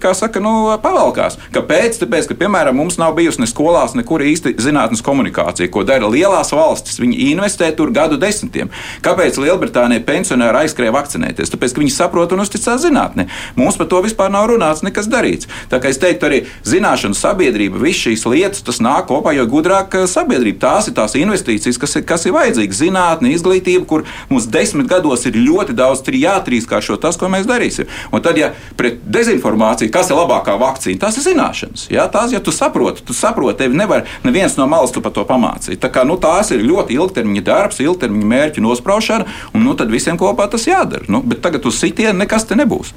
kā 0.02 0.14
saka, 0.18 0.42
nu, 0.44 0.54
pavalkās. 0.84 1.38
Kāpēc? 1.56 2.00
Tāpēc, 2.02 2.30
ka, 2.32 2.38
piemēram, 2.40 2.78
mums 2.78 3.00
nav 3.02 3.16
bijusi 3.18 3.42
ne 3.44 3.50
skolās, 3.50 3.96
nekur 3.98 4.24
īsti 4.26 4.56
zinātnes 4.62 5.04
komunikācija, 5.06 5.72
ko 5.74 5.86
dara 5.88 6.10
lielās 6.12 6.54
valstis. 6.56 7.00
Viņi 7.02 7.32
investē 7.32 7.72
tur 7.78 7.92
gadu 7.96 8.20
desmitiem. 8.22 8.72
Kāpēc 9.06 9.40
Lielbritānija 9.42 10.04
pensionāri 10.08 10.64
aizskrēja 10.64 10.96
vakcinēties? 10.96 11.54
Tāpēc, 11.54 11.76
ka 11.76 11.84
viņi 11.84 11.94
saprot 11.94 12.34
un 12.36 12.44
uzticās 12.44 12.84
zinātnē. 12.84 13.28
Mums 13.60 13.80
par 13.80 13.90
to 13.92 14.02
vispār 14.06 14.32
nav 14.34 14.50
runāts, 14.52 14.84
nekas 14.86 15.10
darīts. 15.12 15.50
Tā 15.72 15.82
kā 15.84 15.92
es 15.92 16.02
teiktu, 16.02 16.30
arī 16.30 16.42
zināšanu 16.68 17.18
sabiedrība, 17.18 17.80
visas 17.82 18.08
šīs 18.08 18.26
lietas, 18.30 18.64
tas 18.66 18.82
nāk 18.84 19.08
kopā, 19.12 19.34
jo 19.38 19.48
gudrāk 19.50 19.96
sabiedrība. 20.10 20.62
Tās 20.68 20.90
ir 20.90 20.98
tās 20.98 21.16
investīcijas, 21.20 21.80
kas 21.82 21.98
ir, 22.00 22.06
kas 22.08 22.28
ir 22.28 22.36
vajadzīgas 22.36 22.82
zinātnē 22.84 23.27
zinātne, 23.28 23.36
izglītība, 23.38 23.86
kur 23.86 24.06
mums 24.30 24.48
desmit 24.48 24.88
gados 24.88 25.26
ir 25.26 25.36
ļoti 25.36 25.76
daudz 25.76 26.04
jātrīskāršo 26.08 26.98
tas, 27.00 27.18
ko 27.18 27.28
mēs 27.30 27.48
darīsim. 27.48 27.88
Un 28.12 28.22
tad, 28.22 28.38
ja 28.38 28.54
pret 28.78 29.00
dezinformāciju, 29.04 29.92
kas 29.92 30.10
ir 30.10 30.18
labākā 30.18 30.58
vakcīna, 30.58 31.00
tas 31.00 31.18
ir 31.18 31.26
zināšanas. 31.28 31.90
Ja? 31.92 32.08
Tās, 32.08 32.32
ja 32.32 32.40
tu 32.40 32.52
saproti, 32.52 33.04
tu 33.06 33.14
saproti, 33.14 33.58
tevi 33.64 33.78
nevar 33.78 34.06
neviens 34.24 34.58
no 34.58 34.68
malas 34.68 34.92
par 34.92 35.12
to 35.12 35.26
pamācīt. 35.28 35.80
Tā 35.80 35.92
kā, 35.92 36.06
nu, 36.08 36.18
tās 36.18 36.52
ir 36.52 36.64
ļoti 36.66 36.98
ilgtermiņa 36.98 37.44
darbs, 37.44 37.82
ilgtermiņa 37.84 38.32
mērķu 38.32 38.64
nospraušana, 38.64 39.28
un 39.54 39.68
nu, 39.68 39.76
tad 39.78 39.92
visiem 39.92 40.18
kopā 40.18 40.48
tas 40.50 40.68
jādara. 40.68 41.06
Nu, 41.12 41.22
bet 41.22 41.44
tagad 41.44 41.66
uz 41.68 41.78
sitienu 41.80 42.18
nekas 42.18 42.48
te 42.48 42.58
nebūs. 42.58 42.94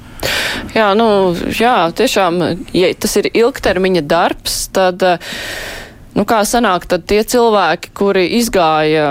Jā, 0.75 0.91
nu, 0.97 1.35
jā, 1.59 1.91
tiešām, 1.95 2.41
ja 2.75 2.91
tas 2.97 3.17
ir 3.21 3.31
ilgtermiņa 3.33 4.05
darbs, 4.07 4.65
tad. 4.73 5.03
Uh, 5.05 5.89
Nu, 6.11 6.25
kā 6.27 6.41
sanāk, 6.43 6.83
tad 6.91 7.05
tie 7.07 7.21
cilvēki, 7.23 7.93
kuri 7.95 8.25
izgāja, 8.35 9.05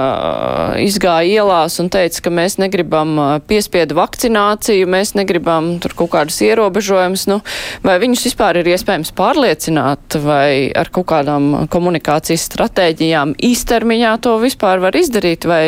izgāja 0.84 1.40
ielās 1.40 1.78
un 1.80 1.88
teica, 1.92 2.26
ka 2.26 2.32
mēs 2.34 2.58
negribam 2.60 3.14
piespiedu 3.48 3.96
vakcināciju, 3.96 4.88
mēs 4.90 5.14
negribam 5.16 5.72
tur 5.80 5.96
kaut 5.96 6.12
kādus 6.12 6.42
ierobežojumus, 6.44 7.24
nu, 7.32 7.40
vai 7.86 7.96
viņus 8.02 8.26
vispār 8.28 8.60
ir 8.60 8.68
iespējams 8.74 9.14
pārliecināt, 9.16 10.20
vai 10.20 10.68
ar 10.76 10.92
kaut 10.92 11.08
kādām 11.14 11.50
komunikācijas 11.72 12.44
stratēģijām 12.50 13.32
īstermiņā 13.48 14.14
to 14.20 14.36
vispār 14.44 14.84
var 14.84 15.00
izdarīt, 15.00 15.48
vai 15.48 15.64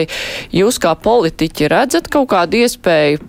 jūs 0.52 0.82
kā 0.84 0.92
politiķi 1.00 1.72
redzat 1.72 2.12
kaut 2.12 2.28
kādu 2.36 2.60
iespēju 2.60 3.24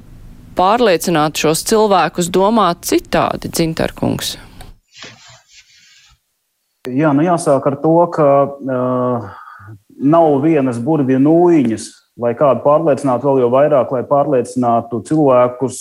pārliecināt 0.60 1.40
šos 1.40 1.64
cilvēkus 1.72 2.34
domāt 2.36 2.84
citādi, 2.92 3.48
Dzintarkungs? 3.48 4.36
Jā, 6.84 7.14
nu 7.16 7.24
jāsāk 7.24 7.64
ar 7.70 7.78
to, 7.80 7.94
ka 8.12 8.30
uh, 8.44 9.28
nav 10.04 10.42
vienas 10.44 10.82
burvju 10.84 11.20
nūjiņas, 11.22 11.86
lai 12.20 12.34
kādu 12.38 12.64
pārliecinātu 12.66 13.30
vēl 13.30 13.44
jau 13.46 13.52
vairāk, 13.54 13.94
lai 13.96 14.04
pārliecinātu 14.10 15.00
cilvēkus, 15.08 15.78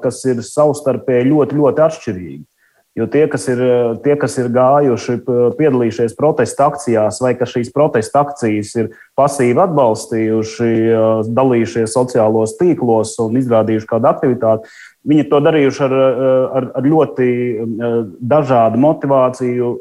kas 0.00 0.22
ir 0.30 0.44
savstarpēji 0.46 1.28
ļoti, 1.32 1.58
ļoti 1.58 1.84
atšķirīgi. 1.86 2.44
Jo 3.00 3.06
tie, 3.08 3.22
kas 3.32 3.46
ir, 3.48 3.60
tie, 4.04 4.12
kas 4.20 4.34
ir 4.42 4.50
gājuši, 4.52 5.14
piedalījušies 5.56 6.12
protesta 6.18 6.66
akcijās, 6.68 7.20
vai 7.24 7.32
kas 7.38 7.54
šīs 7.54 7.70
protesta 7.72 8.20
akcijas 8.26 8.74
ir 8.76 8.90
pasīvi 9.16 9.62
atbalstījuši, 9.62 10.68
dalījušies 11.32 11.94
sociālos 11.96 12.58
tīklos 12.60 13.14
un 13.24 13.38
izrādījuši 13.40 13.88
kādu 13.88 14.10
aktivitāti, 14.10 14.74
viņi 15.08 15.26
to 15.30 15.40
darījuši 15.46 15.84
ar, 15.86 15.96
ar, 16.60 16.68
ar 16.76 16.90
ļoti 16.92 17.30
dažādu 18.34 18.82
motivāciju, 18.84 19.72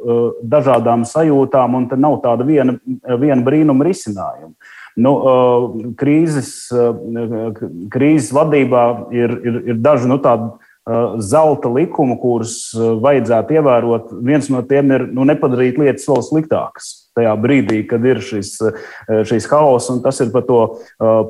dažādām 0.55 1.03
sajūtām, 1.09 1.75
un 1.75 1.89
te 1.91 1.99
nav 1.99 2.21
tāda 2.23 2.47
viena, 2.47 2.77
viena 3.19 3.43
brīnuma 3.43 3.89
risinājuma. 3.89 4.55
Nu, 4.99 5.11
krīzes, 5.99 6.53
krīzes 7.91 8.31
vadībā 8.35 8.85
ir, 9.15 9.35
ir, 9.43 9.61
ir 9.73 9.83
daži 9.83 10.07
nu, 10.11 10.17
tādi 10.23 10.49
zelta 11.23 11.69
likumu, 11.73 12.17
kurus 12.21 12.55
vajadzētu 12.75 13.59
ievērot. 13.59 14.15
Viens 14.25 14.49
no 14.53 14.63
tiem 14.67 14.95
ir 14.95 15.05
nu, 15.13 15.27
nepadarīt 15.29 15.77
lietas 15.81 16.07
vēl 16.09 16.25
sliktākas 16.25 16.95
tajā 17.19 17.33
brīdī, 17.41 17.81
kad 17.89 18.03
ir 18.07 18.21
šis, 18.23 18.53
šis 19.27 19.47
haoss, 19.51 19.89
un 19.91 20.01
tas 20.03 20.19
ir 20.23 20.31
par 20.33 20.45
to 20.47 20.59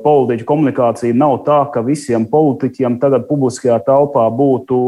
politiķu 0.04 0.48
komunikāciju. 0.50 1.18
Nav 1.18 1.40
tā, 1.48 1.60
ka 1.74 1.84
visiem 1.86 2.28
politiķiem 2.30 3.00
tagad 3.02 3.28
publiskajā 3.30 3.80
telpā 3.88 4.28
būtu 4.36 4.80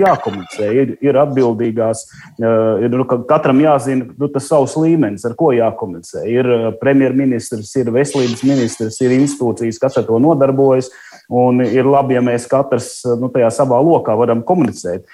jākomunicē. 0.00 0.70
Ir, 0.82 0.94
ir 1.04 1.20
atbildīgās, 1.22 2.04
ir, 2.40 2.96
nu, 2.96 3.06
katram 3.30 3.62
jāzina 3.64 4.08
nu, 4.10 4.30
tas 4.32 4.48
savs 4.50 4.76
līmenis, 4.80 5.24
ar 5.28 5.36
ko 5.38 5.52
jākomunicē. 5.56 6.26
Ir 6.30 6.50
premjerministrs, 6.82 7.72
ir 7.80 7.92
veselības 7.94 8.44
ministrs, 8.46 9.00
ir 9.04 9.16
institūcijas, 9.16 9.80
kas 9.82 10.00
ar 10.00 10.08
to 10.08 10.20
nodarbojas. 10.22 10.90
Un 11.30 11.62
ir 11.62 11.86
labi, 11.86 12.16
ja 12.16 12.22
mēs 12.26 12.48
katrs 12.50 13.04
nu, 13.20 13.28
tajā 13.30 13.52
savā 13.54 13.78
lokā 13.86 14.16
varam 14.18 14.42
komunicēt. 14.46 15.04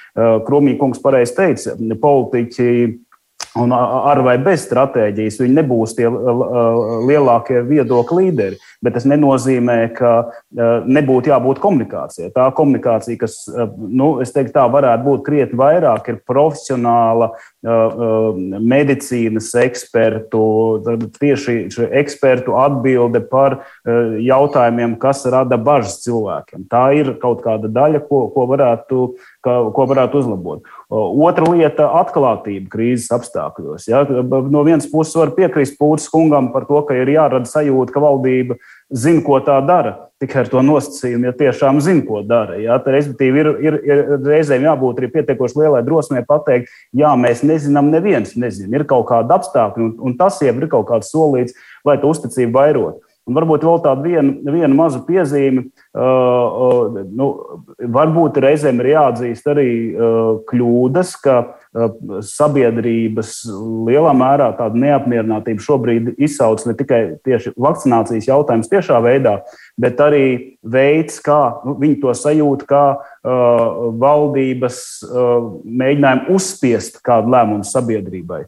Kromīkungs 0.46 1.02
pareizi 1.04 1.36
teica, 1.36 1.74
politiķi 2.00 2.70
Un 3.56 3.72
ar 3.72 4.20
vai 4.24 4.34
bez 4.42 4.66
stratēģijas 4.66 5.38
viņi 5.40 5.54
nebūs 5.56 5.94
tie 5.96 6.08
lielākie 6.08 7.62
viedokļu 7.64 8.18
līderi. 8.18 8.58
Bet 8.84 8.96
tas 8.98 9.06
nenozīmē, 9.08 9.78
ka 9.96 10.12
nebūtu 10.84 11.32
jābūt 11.32 11.60
komunikācijai. 11.62 12.28
Tā 12.36 12.50
komunikācija, 12.56 13.16
kas, 13.22 13.38
nu, 13.78 14.10
teiktu, 14.20 14.52
tā 14.58 14.66
varētu 14.72 15.06
būt 15.06 15.24
krietni 15.26 15.60
vairāk, 15.60 16.10
ir 16.12 16.20
profesionāla 16.28 17.30
medicīnas 17.66 19.48
ekspertu, 19.58 20.42
tieši 21.18 21.66
ekspertu 21.98 22.54
atbilde 22.58 23.20
par 23.26 23.58
jautājumiem, 23.86 24.94
kas 25.02 25.24
rada 25.32 25.58
bažas 25.58 25.98
cilvēkiem. 26.04 26.66
Tā 26.70 26.84
ir 26.98 27.14
kaut 27.22 27.42
kāda 27.44 27.70
daļa, 27.72 28.04
ko, 28.06 28.26
ko, 28.34 28.46
varētu, 28.52 29.02
ko 29.42 29.86
varētu 29.90 30.22
uzlabot. 30.22 30.62
Otra 30.90 31.50
lieta- 31.50 31.90
atklātība 32.02 32.70
krīzes 32.70 33.10
apstākļos. 33.10 33.88
Ja? 33.90 34.04
No 34.06 34.62
vienas 34.62 34.86
puses 34.86 35.16
var 35.18 35.34
piekrist 35.34 35.78
Pūtas 35.80 36.08
kungam 36.12 36.52
par 36.52 36.66
to, 36.66 36.82
ka 36.86 36.94
ir 36.94 37.06
jārada 37.06 37.50
sajūta, 37.50 37.92
ka 37.92 38.00
valdība 38.00 38.56
zina, 38.92 39.22
ko 39.24 39.40
tā 39.44 39.58
dara. 39.66 40.02
Tikai 40.16 40.46
ar 40.46 40.48
to 40.48 40.62
nosacījumu, 40.64 41.28
ja 41.28 41.32
tiešām 41.36 41.80
zina, 41.84 42.00
ko 42.06 42.22
dara. 42.24 42.56
Ja? 42.60 42.78
Tad, 42.80 42.94
respektīvi, 42.94 43.42
ir, 43.42 43.48
ir, 43.60 43.78
ir 43.84 44.02
reizēm 44.24 44.64
jābūt 44.64 45.02
arī 45.02 45.10
pietiekoši 45.12 45.60
lielai 45.60 45.82
drosmei 45.84 46.22
pateikt, 46.24 46.72
jā, 46.96 47.10
mēs 47.20 47.42
nezinām, 47.44 47.90
neviens 47.92 48.32
nezina. 48.40 48.78
Ir 48.78 48.86
kaut 48.88 49.08
kāda 49.10 49.36
apstākļa, 49.36 49.84
un, 49.84 49.92
un 50.08 50.16
tas 50.16 50.40
jau 50.40 50.54
ir 50.54 50.68
kaut 50.72 50.88
kāds 50.88 51.12
solīts, 51.12 51.56
lai 51.84 51.98
tu 52.00 52.08
uzticību 52.14 52.56
vairot. 52.56 53.02
Un 53.26 53.34
varbūt 53.34 53.64
vēl 53.66 53.80
tāda 53.82 54.04
viena, 54.04 54.52
viena 54.54 54.70
maza 54.70 55.00
piezīme. 55.02 55.64
Uh, 55.90 56.04
uh, 56.06 56.98
nu, 57.10 57.26
varbūt 57.96 58.38
reizēm 58.42 58.78
ir 58.84 58.92
jāatzīst 58.92 59.48
arī 59.50 59.70
uh, 59.90 60.28
kļūdas, 60.46 61.10
ka 61.24 61.34
uh, 61.42 61.88
sabiedrības 62.22 63.32
lielā 63.88 64.14
mērā 64.14 64.52
tāda 64.60 64.78
neapmierinātība 64.78 65.66
šobrīd 65.66 66.12
izsauc 66.22 66.62
ne 66.68 66.76
tikai 66.78 67.00
tieši 67.26 67.56
vakcinācijas 67.58 68.30
jautājums 68.30 68.70
tiešā 68.70 69.02
veidā, 69.02 69.40
bet 69.74 69.98
arī 70.06 70.24
veids, 70.62 71.18
kā 71.18 71.40
nu, 71.66 71.74
viņi 71.82 71.98
to 72.06 72.14
sajūt, 72.14 72.62
kā 72.70 72.84
uh, 72.94 73.86
valdības 74.06 74.82
uh, 75.02 75.38
mēģinājumu 75.66 76.38
uzspiest 76.38 77.02
kādu 77.02 77.34
lēmumu 77.34 77.66
sabiedrībai, 77.66 78.44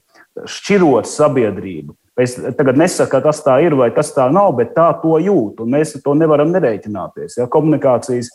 šķirot 0.47 1.11
sabiedrību. 1.11 1.99
Es 2.19 2.35
tagad 2.59 2.79
nesaku, 2.81 3.13
ka 3.13 3.23
tas 3.29 3.41
tā 3.45 3.61
ir 3.63 3.77
vai 3.79 3.93
tas 3.95 4.11
tā 4.15 4.27
nav, 4.35 4.51
bet 4.59 4.75
tā 4.75 4.91
to 5.03 5.21
jūt. 5.23 5.63
Mēs 5.71 5.95
ar 5.97 6.05
to 6.05 6.17
nevaram 6.19 6.51
nerēķināties. 6.55 7.39
Ja? 7.39 7.47
Komunikācijas 7.51 8.31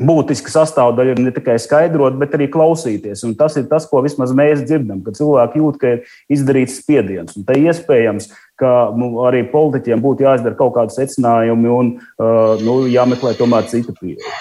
būtiska 0.00 0.48
sastāvdaļa 0.52 1.12
ir 1.12 1.20
ne 1.20 1.32
tikai 1.34 1.58
skaidrot, 1.60 2.16
bet 2.20 2.32
arī 2.36 2.48
klausīties. 2.52 3.24
Un 3.28 3.34
tas 3.36 3.58
ir 3.60 3.66
tas, 3.68 3.84
ko 3.88 4.00
vismaz 4.04 4.32
mēs 4.36 4.64
dzirdam, 4.64 5.02
ka 5.04 5.12
cilvēki 5.16 5.60
jūt, 5.60 5.80
ka 5.82 5.92
ir 5.96 6.14
izdarīts 6.32 6.78
spiediens. 6.80 7.36
Un 7.36 7.44
te 7.48 7.58
iespējams, 7.60 8.30
ka 8.60 8.72
nu, 8.96 9.12
arī 9.28 9.44
politiķiem 9.52 10.00
būtu 10.00 10.24
jāizdara 10.24 10.56
kaut 10.56 10.76
kādi 10.78 10.96
secinājumi 10.96 11.72
un 11.72 11.94
uh, 11.98 12.56
nu, 12.64 12.82
jāmeklē 12.88 13.36
tomēr 13.36 13.68
cita 13.68 13.94
pieeja. 14.00 14.32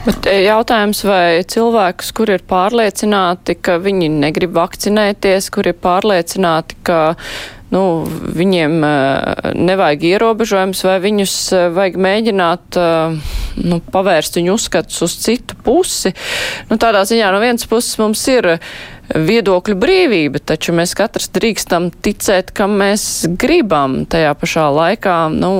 Bet 0.00 0.24
eh, 0.30 0.44
jautājums, 0.46 1.02
vai 1.04 1.42
cilvēkus, 1.44 2.14
kur 2.16 2.30
ir 2.32 2.44
pārliecināti, 2.48 3.58
ka 3.60 3.76
viņi 3.82 4.08
negrib 4.14 4.54
vakcinēties, 4.56 5.50
kur 5.52 5.68
ir 5.68 5.76
pārliecināti, 5.76 6.78
ka 6.86 7.00
nu, 7.74 7.82
viņiem 8.36 8.76
uh, 8.82 9.50
nevajag 9.56 10.06
ierobežojums, 10.12 10.84
vai 10.86 10.96
viņus 11.02 11.34
uh, 11.54 11.66
vajag 11.74 11.98
mēģināt 12.02 12.78
uh, 12.80 13.34
nu, 13.62 13.80
pavērst 13.92 14.40
viņu 14.40 14.56
uzskatus 14.58 15.02
uz 15.06 15.18
citu 15.22 15.58
pusi. 15.64 16.14
Nu, 16.70 16.80
tādā 16.80 17.04
ziņā 17.08 17.30
no 17.34 17.42
vienas 17.42 17.68
puses 17.70 17.98
mums 18.00 18.22
ir 18.30 18.56
viedokļu 19.10 19.76
brīvība, 19.80 20.42
taču 20.52 20.74
mēs 20.76 20.94
katrs 20.98 21.30
drīkstam 21.34 21.90
ticēt, 22.02 22.52
kam 22.54 22.76
mēs 22.82 23.26
gribam. 23.40 24.04
Tajā 24.10 24.34
pašā 24.38 24.68
laikā, 24.74 25.16
nu, 25.34 25.52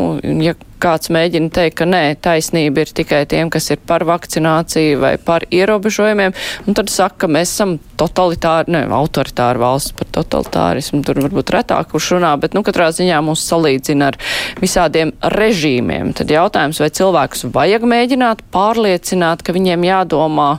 ja 0.45 0.55
kāds 0.81 1.11
mēģina 1.13 1.51
teikt, 1.55 1.77
ka 1.81 1.87
nē, 1.89 2.03
taisnība 2.25 2.85
ir 2.85 2.93
tikai 2.97 3.23
tiem, 3.31 3.51
kas 3.53 3.71
ir 3.75 3.81
par 3.87 4.05
vakcināciju 4.09 5.01
vai 5.03 5.15
par 5.23 5.47
ierobežojumiem, 5.53 6.35
un 6.67 6.79
tad 6.79 6.93
saka, 6.93 7.25
ka 7.25 7.31
mēs 7.31 7.55
esam 7.55 7.77
totalitāri, 8.01 8.73
ne, 8.75 8.83
autoritāri 8.97 9.61
valsts 9.61 9.95
par 9.99 10.09
totalitārismu, 10.17 11.03
tur 11.07 11.21
varbūt 11.25 11.55
retāk 11.57 11.93
kurš 11.93 12.15
runā, 12.17 12.33
bet, 12.41 12.57
nu, 12.57 12.65
katrā 12.67 12.91
ziņā 12.97 13.21
mūs 13.27 13.45
salīdzina 13.51 14.11
ar 14.13 14.19
visādiem 14.63 15.13
režīmiem. 15.37 16.15
Tad 16.17 16.33
jautājums, 16.33 16.81
vai 16.83 16.91
cilvēkus 17.01 17.49
vajag 17.55 17.87
mēģināt 17.95 18.47
pārliecināt, 18.55 19.45
ka 19.45 19.57
viņiem 19.57 19.87
jādomā, 19.91 20.53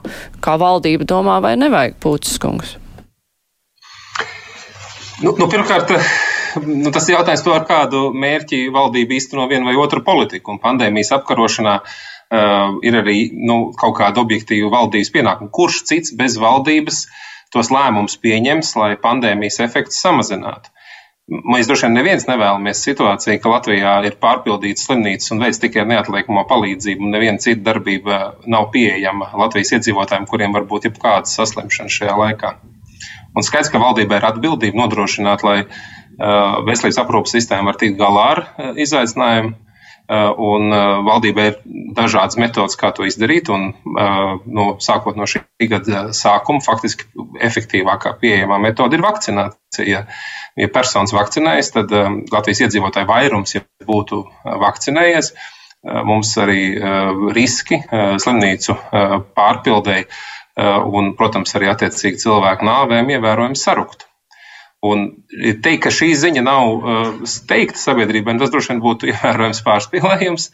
kā 0.43 0.57
valdība 0.61 1.07
domā, 1.09 1.41
vai 1.43 1.55
nevajag 1.59 1.97
pūcis 2.03 2.41
kungs? 2.41 2.77
Nu, 5.21 5.35
nu, 5.37 5.45
pirmkārt, 5.45 5.91
nu, 6.83 6.91
tas 6.93 7.07
ir 7.07 7.17
jautājums 7.17 7.43
par 7.45 7.65
kādu 7.69 8.09
mērķi 8.17 8.65
valdība 8.73 9.17
īsteno 9.17 9.47
vienu 9.51 9.69
vai 9.69 9.77
otru 9.79 10.03
politiku. 10.05 10.55
Un 10.55 10.61
pandēmijas 10.63 11.13
apkarošanā 11.17 11.77
uh, 11.81 12.77
ir 12.87 12.99
arī 13.01 13.17
nu, 13.35 13.71
kaut 13.77 13.97
kāda 13.99 14.23
objektīva 14.23 14.71
valdības 14.73 15.13
pienākuma. 15.15 15.53
Kurš 15.53 15.83
cits 15.91 16.15
bez 16.17 16.37
valdības 16.41 17.05
tos 17.51 17.71
lēmumus 17.73 18.19
pieņems, 18.23 18.75
lai 18.79 18.93
pandēmijas 19.01 19.61
efekts 19.65 20.01
samazinātu? 20.03 20.71
Mēs 21.31 21.67
droši 21.69 21.85
vien 21.85 21.93
neviens 21.95 22.25
nevēlamies 22.27 22.81
situāciju, 22.83 23.39
ka 23.39 23.51
Latvijā 23.53 23.91
ir 24.03 24.17
pārpildīts 24.19 24.83
slimnīcas 24.87 25.31
un 25.31 25.39
veids 25.45 25.61
tikai 25.63 25.85
neatliekamo 25.87 26.43
palīdzību, 26.49 27.05
un 27.05 27.15
neviena 27.15 27.39
cita 27.39 27.63
darbība 27.69 28.17
nav 28.51 28.67
pieejama 28.73 29.29
Latvijas 29.39 29.71
iedzīvotājiem, 29.77 30.27
kuriem 30.27 30.57
var 30.57 30.67
būt 30.67 30.89
jebkāda 30.89 31.31
saslimšana 31.31 31.93
šajā 31.93 32.17
laikā. 32.19 32.51
Un 33.31 33.47
skaidrs, 33.47 33.71
ka 33.71 33.79
valdībai 33.79 34.19
ir 34.19 34.27
atbildība 34.27 34.81
nodrošināt, 34.81 35.45
lai 35.47 35.57
veselības 36.19 36.99
aprūpas 37.01 37.35
sistēma 37.35 37.71
var 37.71 37.77
tikt 37.81 37.99
galā 37.99 38.29
ar 38.35 38.41
eh, 38.47 38.71
izaicinājumu. 38.85 39.53
Eh, 40.11 40.41
un 40.43 40.73
valdībai 41.07 41.45
ir 41.47 41.59
dažādas 41.95 42.35
metodas, 42.41 42.75
kā 42.75 42.89
to 42.91 43.05
izdarīt. 43.07 43.51
Un, 43.53 43.69
no, 44.57 44.65
sākot 44.83 45.15
no 45.15 45.27
šī 45.29 45.43
gada 45.71 46.09
sākuma, 46.17 46.63
faktiski 46.65 47.07
efektīvākā 47.47 48.17
pieejamā 48.19 48.59
metode 48.59 48.97
ir 48.97 49.05
vakcinācija. 49.05 49.87
Ja, 49.87 50.03
ja 50.59 50.69
personas 50.73 51.15
vakcinējas, 51.15 51.71
tad 51.77 51.95
Latvijas 52.33 52.65
iedzīvotāju 52.65 53.07
vairums 53.07 53.55
ja 53.55 53.63
būtu 53.87 54.25
vakcinējies. 54.43 55.31
Mums 55.81 56.35
arī 56.37 56.75
riski 57.33 57.79
slimnīcu 57.89 58.75
pārpildēji 59.37 60.05
un, 60.91 61.13
protams, 61.17 61.55
arī 61.57 61.71
attiecīgi 61.71 62.21
cilvēku 62.21 62.67
nāvēm 62.67 63.15
ievērojami 63.15 63.57
saruktu. 63.57 64.10
Un 64.81 65.03
teikt, 65.29 65.83
ka 65.83 65.91
šī 65.93 66.07
ziņa 66.17 66.41
nav 66.41 66.71
uh, 66.73 67.09
teikta 67.49 67.77
sabiedrībai, 67.77 68.33
tas 68.41 68.49
droši 68.49 68.71
vien 68.71 68.79
būtu 68.81 69.07
ievērojams 69.11 69.61
pārspīlējums. 69.67 70.47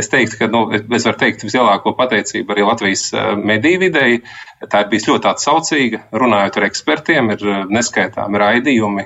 Es 0.00 0.08
teiktu, 0.12 0.38
ka 0.40 0.48
nu, 0.48 0.62
es 0.72 1.04
varu 1.04 1.20
teikt 1.20 1.44
vislielāko 1.44 1.92
pateicību 1.98 2.54
arī 2.54 2.64
Latvijas 2.64 3.10
uh, 3.12 3.34
mediju 3.36 3.82
videi, 3.84 4.22
Tā 4.70 4.80
ir 4.84 4.88
bijusi 4.90 5.10
ļoti 5.10 5.28
atsaucīga. 5.30 6.00
Runājot 6.14 6.58
ar 6.58 6.66
ekspertiem, 6.68 7.30
ir 7.34 7.44
neskaitāmi 7.72 8.40
raidījumi, 8.40 9.04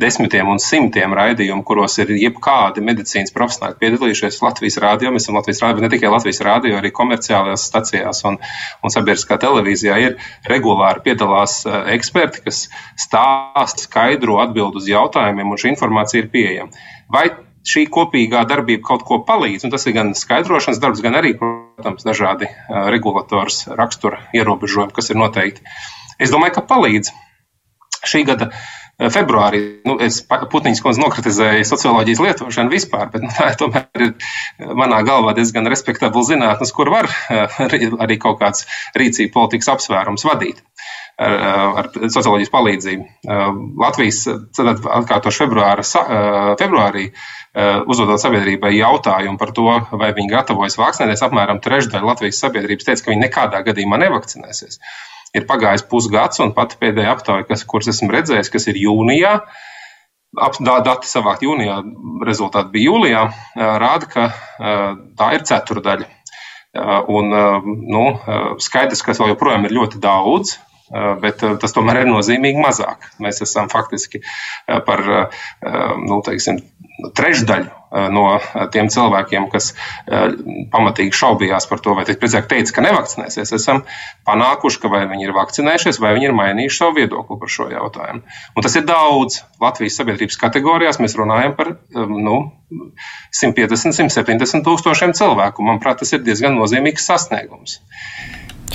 desmitiem 0.00 0.50
un 0.52 0.60
simtiem 0.62 1.14
raidījumu, 1.16 1.64
kuros 1.66 1.98
ir 2.02 2.12
jebkādi 2.16 2.84
medicīnas 2.84 3.34
profesionāļi 3.36 3.78
piedalījušies 3.82 4.40
Latvijas 4.44 4.80
rādio. 4.82 5.12
Mēs 5.14 5.26
esam 5.26 5.38
Latvijas 5.38 5.62
rādio, 5.64 5.84
ne 5.84 5.92
tikai 5.92 6.12
Latvijas 6.12 6.42
rādio, 6.46 6.76
arī 6.78 6.92
komerciālajās 6.96 7.66
stacijās 7.70 8.24
un, 8.30 8.40
un 8.84 8.94
sabiedriskā 8.94 9.38
televīzijā 9.42 10.00
ir 10.06 10.16
regulāri 10.50 11.04
piedalās 11.10 11.60
eksperti, 11.96 12.44
kas 12.48 12.64
stāsta 13.00 13.86
skaidro 13.86 14.40
atbildu 14.44 14.82
uz 14.82 14.90
jautājumiem, 14.90 15.50
un 15.50 15.60
šī 15.60 15.74
informācija 15.74 16.24
ir 16.24 16.32
pieejama. 16.34 16.88
Vai 17.10 17.28
šī 17.66 17.86
kopīgā 17.92 18.44
darbība 18.48 18.86
kaut 18.86 19.04
ko 19.08 19.20
palīdz, 19.26 19.66
un 19.66 19.74
tas 19.74 19.84
ir 19.86 19.96
gan 19.96 20.14
skaidrošanas 20.16 20.80
darbs, 20.80 21.02
gan 21.04 21.18
arī, 21.20 21.34
protams, 21.80 22.04
dažādi 22.04 22.50
regulators 22.92 23.64
rakstura 23.72 24.20
ierobežojumi, 24.36 24.92
kas 24.92 25.10
ir 25.10 25.16
noteikti. 25.20 25.64
Es 26.20 26.32
domāju, 26.32 26.58
ka 26.58 26.66
palīdz. 26.68 27.14
Šī 28.04 28.24
gada 28.28 28.50
februārī, 29.12 29.60
nu, 29.88 29.96
es 30.04 30.20
Putniņas 30.28 30.82
kundze 30.84 31.00
nokritizēju 31.00 31.64
socioloģijas 31.68 32.20
lietošanu 32.20 32.72
vispār, 32.72 33.08
bet 33.12 33.24
nu, 33.24 33.30
tā 33.32 33.50
tomēr 33.60 34.04
ir 34.04 34.12
manā 34.76 35.00
galvā 35.08 35.32
diezgan 35.36 35.68
respektabla 35.72 36.24
zinātnes, 36.28 36.72
kur 36.76 36.92
var 36.92 37.08
arī 37.30 38.20
kaut 38.20 38.40
kāds 38.42 38.66
rīcība 38.96 39.32
politikas 39.38 39.72
apsvērums 39.76 40.26
vadīt 40.28 40.60
ar, 41.20 41.34
ar 41.80 41.88
socioloģijas 41.92 42.52
palīdzību. 42.52 43.06
Latvijas 43.80 44.22
atkārtoši 44.30 45.44
februāra, 45.44 45.84
februārī 46.60 47.06
uzdodot 47.90 48.22
sabiedrībai 48.22 48.72
jautājumu 48.78 49.40
par 49.40 49.54
to, 49.56 49.68
vai 50.00 50.12
viņi 50.16 50.32
gatavojas 50.32 50.78
vakcinēties, 50.80 51.24
apmēram 51.26 51.62
trešdaļa 51.64 52.12
Latvijas 52.12 52.40
sabiedrības 52.44 52.88
teica, 52.88 53.04
ka 53.04 53.12
viņi 53.12 53.24
nekādā 53.26 53.64
gadījumā 53.66 54.00
nevakcinēsies. 54.04 54.80
Ir 55.36 55.46
pagājis 55.46 55.84
pusgads, 55.90 56.40
un 56.42 56.54
pat 56.56 56.78
pēdējā 56.80 57.10
aptaujā, 57.14 57.58
kuras 57.70 57.90
esmu 57.92 58.10
redzējis, 58.14 58.50
kas 58.50 58.66
ir 58.70 58.80
jūnijā, 58.80 59.36
dati 60.86 61.10
savākt 61.10 61.44
jūnijā, 61.46 61.76
rezultāti 62.26 62.72
bija 62.74 62.90
jūlijā, 62.90 63.26
rāda, 63.82 64.08
ka 64.10 64.30
tā 65.18 65.30
ir 65.36 65.46
ceturdaļa. 65.46 66.08
Un, 67.10 67.32
nu, 67.90 68.02
skaidrs, 68.62 69.02
ka 69.02 69.14
vēl 69.18 69.32
joprojām 69.32 69.64
ir 69.66 69.74
ļoti 69.74 69.98
daudz, 70.02 70.52
Eh, 70.52 70.69
bet 71.22 71.42
eh, 71.46 71.56
tas 71.60 71.74
tomēr 71.76 72.02
ir 72.02 72.10
nozīmīgi 72.10 72.62
mazāk. 72.62 73.10
Mēs 73.22 73.42
esam 73.46 73.70
faktiski 73.70 74.22
eh, 74.22 74.80
par 74.86 75.02
nu, 76.00 76.20
teiksim, 76.26 76.58
trešdaļu 77.16 77.76
no 78.14 78.24
tiem 78.70 78.86
cilvēkiem, 78.92 79.48
kas 79.50 79.72
pamatīgi 80.70 81.16
šaubījās 81.16 81.66
par 81.70 81.80
to, 81.82 81.94
vai 81.98 82.04
precīzāk 82.06 82.46
teica, 82.50 82.74
ka 82.76 82.84
nevakcinēsies, 82.84 83.50
esam 83.56 83.80
panākuši, 84.28 84.78
ka 84.82 84.90
vai 84.92 85.00
viņi 85.10 85.26
ir 85.26 85.34
vakcinējušies, 85.34 85.98
vai 86.02 86.12
viņi 86.14 86.28
ir 86.28 86.36
mainījuši 86.38 86.78
savu 86.82 87.00
viedokli 87.00 87.38
par 87.40 87.50
šo 87.50 87.66
jautājumu. 87.72 88.22
Un 88.54 88.66
tas 88.66 88.76
ir 88.78 88.86
daudz. 88.86 89.40
Latvijas 89.60 89.98
sabiedrības 89.98 90.38
kategorijās 90.40 91.00
mēs 91.02 91.16
runājam 91.18 91.56
par 91.58 91.74
nu, 91.96 92.36
150, 93.40 93.96
170 93.96 94.66
tūkstošiem 94.68 95.16
cilvēku. 95.18 95.66
Manuprāt, 95.66 96.04
tas 96.04 96.14
ir 96.14 96.22
diezgan 96.26 96.54
nozīmīgs 96.60 97.10
sasniegums. 97.10 97.80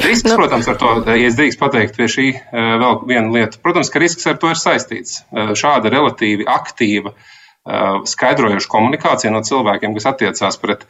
Risks, 0.03 0.29
nu, 0.29 0.35
protams, 0.35 0.67
ar 0.67 0.75
to, 0.79 0.89
ja 1.07 1.27
es 1.29 1.37
drīkst 1.37 1.59
pateikt, 1.61 1.95
pie 1.95 2.07
šī 2.11 2.25
eh, 2.35 2.71
vēl 2.81 2.97
viena 3.07 3.31
lieta. 3.31 3.59
Protams, 3.63 3.91
ka 3.91 4.01
risks 4.03 4.27
ar 4.27 4.39
to 4.41 4.51
ir 4.51 4.59
saistīts. 4.59 5.21
Eh, 5.31 5.53
šāda 5.55 5.91
relatīvi 5.93 6.47
aktīva, 6.51 7.13
eh, 7.15 8.01
skaidrojoša 8.11 8.71
komunikācija 8.71 9.31
no 9.33 9.43
cilvēkiem, 9.45 9.95
kas 9.95 10.11
attiecās 10.13 10.59
pret 10.61 10.89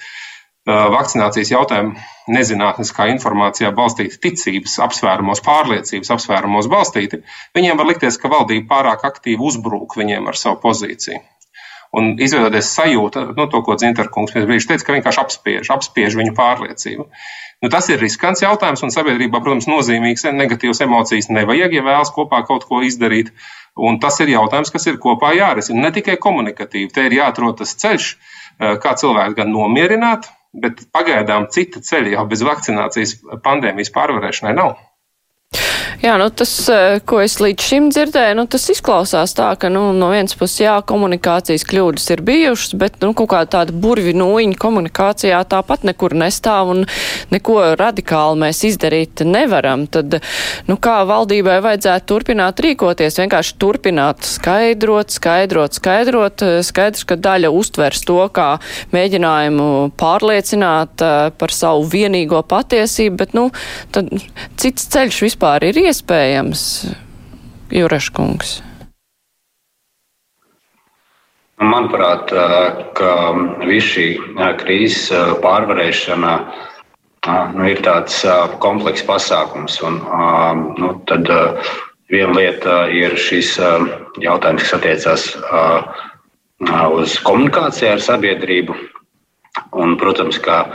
vakcinācijas 0.66 1.52
jautājumu 1.52 1.92
nezinātniskā 2.34 3.06
informācijā 3.12 3.70
balstīti 3.78 4.18
ticības 4.24 4.80
apsvērumos, 4.88 5.44
pārliecības 5.46 6.10
apsvērumos 6.16 6.66
balstīti, 6.74 7.20
viņiem 7.54 7.78
var 7.78 7.92
likties, 7.92 8.18
ka 8.18 8.32
valdība 8.34 8.72
pārāk 8.72 9.06
aktīvi 9.06 9.46
uzbrūk 9.46 9.94
viņiem 10.02 10.26
ar 10.26 10.40
savu 10.42 10.58
pozīciju. 10.64 11.22
Un 11.96 12.16
izveidoties 12.20 12.74
sajūta, 12.76 13.22
nu, 13.38 13.48
to, 13.52 13.62
ko 13.64 13.78
Zintarkungs 13.80 14.34
pirms 14.36 14.50
brīža 14.50 14.74
teica, 14.74 14.86
ka 14.88 14.96
vienkārši 14.98 15.22
apspiež, 15.22 15.70
apspiež 15.72 16.18
viņu 16.20 16.34
pārliecību. 16.36 17.06
Nu, 17.64 17.70
tas 17.72 17.88
ir 17.88 18.02
riskants 18.04 18.44
jautājums, 18.44 18.84
un 18.84 18.92
sabiedrībā, 18.92 19.40
protams, 19.44 19.70
nozīmīgs 19.72 20.28
negatīvas 20.36 20.84
emocijas 20.84 21.32
nevajag, 21.32 21.78
ja 21.78 21.86
vēlas 21.86 22.12
kopā 22.16 22.42
kaut 22.48 22.68
ko 22.68 22.82
izdarīt. 22.84 23.32
Un 23.76 24.00
tas 24.04 24.20
ir 24.24 24.32
jautājums, 24.32 24.72
kas 24.72 24.88
ir 24.88 25.00
kopā 25.04 25.34
jārisina. 25.36 25.86
Ne 25.88 25.92
tikai 25.96 26.18
komunikatīvi, 26.22 26.92
te 26.96 27.08
ir 27.08 27.16
jāatrod 27.16 27.62
tas 27.62 27.76
ceļš, 27.80 28.10
eh, 28.12 28.76
kā 28.84 28.96
cilvēku 29.00 29.40
gan 29.40 29.56
nomierināt, 29.56 30.28
bet 30.56 30.86
pagaidām 30.96 31.48
cita 31.52 31.80
ceļa 31.84 32.16
jau 32.18 32.28
bez 32.32 32.44
vakcinācijas 32.44 33.16
pandēmijas 33.44 33.92
pārvarēšanai 33.96 34.56
nav. 34.56 34.76
Jā, 36.02 36.18
nu 36.20 36.28
tas, 36.30 36.52
eh, 36.70 37.00
ko 37.08 37.22
es 37.24 37.38
līdz 37.40 37.66
šim 37.70 37.88
dzirdēju, 37.94 38.36
nu 38.36 38.46
tas 38.52 38.66
izklausās 38.74 39.32
tā, 39.38 39.54
ka, 39.60 39.70
nu, 39.72 39.94
no 39.96 40.10
vienas 40.12 40.36
puses, 40.36 40.60
jā, 40.66 40.76
komunikācijas 40.84 41.64
kļūdas 41.70 42.10
ir 42.12 42.24
bijušas, 42.26 42.76
bet, 42.82 42.98
nu, 43.02 43.14
kaut 43.16 43.30
kā 43.32 43.42
tāda 43.48 43.72
burvi 43.72 44.12
nūjiņa 44.18 44.60
komunikācijā 44.60 45.40
tāpat 45.48 45.86
nekur 45.88 46.16
nestāv 46.18 46.74
un 46.74 46.84
neko 47.32 47.76
radikāli 47.80 48.42
mēs 48.44 48.64
izdarīt 48.68 49.24
nevaram. 49.24 49.86
Tad, 49.88 50.20
nu, 50.68 50.78
kā 50.82 50.98
valdībai 51.08 51.62
vajadzētu 51.64 52.10
turpināt 52.12 52.60
rīkoties, 52.66 53.22
vienkārši 53.22 53.56
turpināt 53.62 54.28
skaidrot, 54.28 55.16
skaidrot, 55.16 55.80
skaidrot. 55.80 56.46
Skaidrs, 56.66 57.06
ka 57.08 57.16
daļa 57.16 57.54
uztvers 57.56 58.04
to 58.08 58.20
kā 58.36 58.50
mēģinājumu 58.96 59.70
pārliecināt 60.00 61.06
eh, 61.06 61.16
par 61.40 61.56
savu 61.56 61.88
vienīgo 61.96 62.44
patiesību, 62.44 63.18
bet, 63.24 63.36
nu, 63.38 63.48
tad 63.96 64.12
cits 64.60 64.90
ceļš 64.92 65.24
vispār 65.30 65.70
ir 65.70 65.85
iespējams, 65.86 66.62
Jureškungs? 67.74 68.62
Manuprāt, 71.62 72.32
ka 72.98 73.12
viss 73.64 73.94
šī 73.94 74.08
krīzes 74.60 75.12
pārvarēšana 75.44 76.34
nu, 77.56 77.68
ir 77.70 77.80
tāds 77.86 78.18
komplekss 78.64 79.06
pasākums. 79.08 79.78
Un, 79.88 80.02
nu, 80.82 80.92
tad 81.10 81.32
viena 82.12 82.36
lieta 82.36 82.82
ir 82.92 83.16
šis 83.20 83.56
jautājums, 84.22 84.66
kas 84.66 84.76
attiecās 84.80 85.30
uz 87.00 87.16
komunikāciju 87.24 87.94
ar 87.96 88.04
sabiedrību. 88.04 88.76
Un, 89.80 89.96
protams, 90.02 90.42
ka 90.44 90.66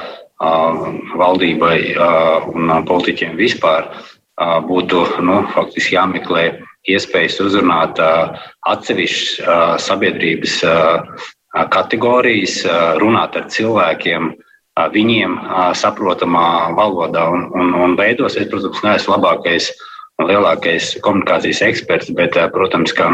valdībai 1.20 1.76
un 2.54 2.72
politiķiem 2.88 3.36
vispār 3.36 3.92
būtu 4.40 5.04
nu, 5.26 5.42
faktiski 5.54 5.96
jāmeklē 5.96 6.44
iespējas 6.88 7.40
uzrunāt 7.44 8.00
atsevišķas 8.00 9.84
sabiedrības 9.84 10.60
kategorijas, 11.74 12.62
runāt 13.02 13.36
ar 13.36 13.48
cilvēkiem, 13.52 14.30
viņiem 14.94 15.36
saprotamā 15.76 16.72
valodā 16.78 17.26
un, 17.28 17.48
un, 17.52 17.74
un 17.84 17.96
veidos. 17.98 18.38
Es, 18.38 18.48
protams, 18.48 18.80
neesmu 18.86 19.16
labākais 19.16 19.70
un 20.20 20.30
lielākais 20.30 20.94
komunikācijas 21.04 21.62
eksperts, 21.66 22.12
bet, 22.16 22.38
protams, 22.54 22.94
ka 22.96 23.10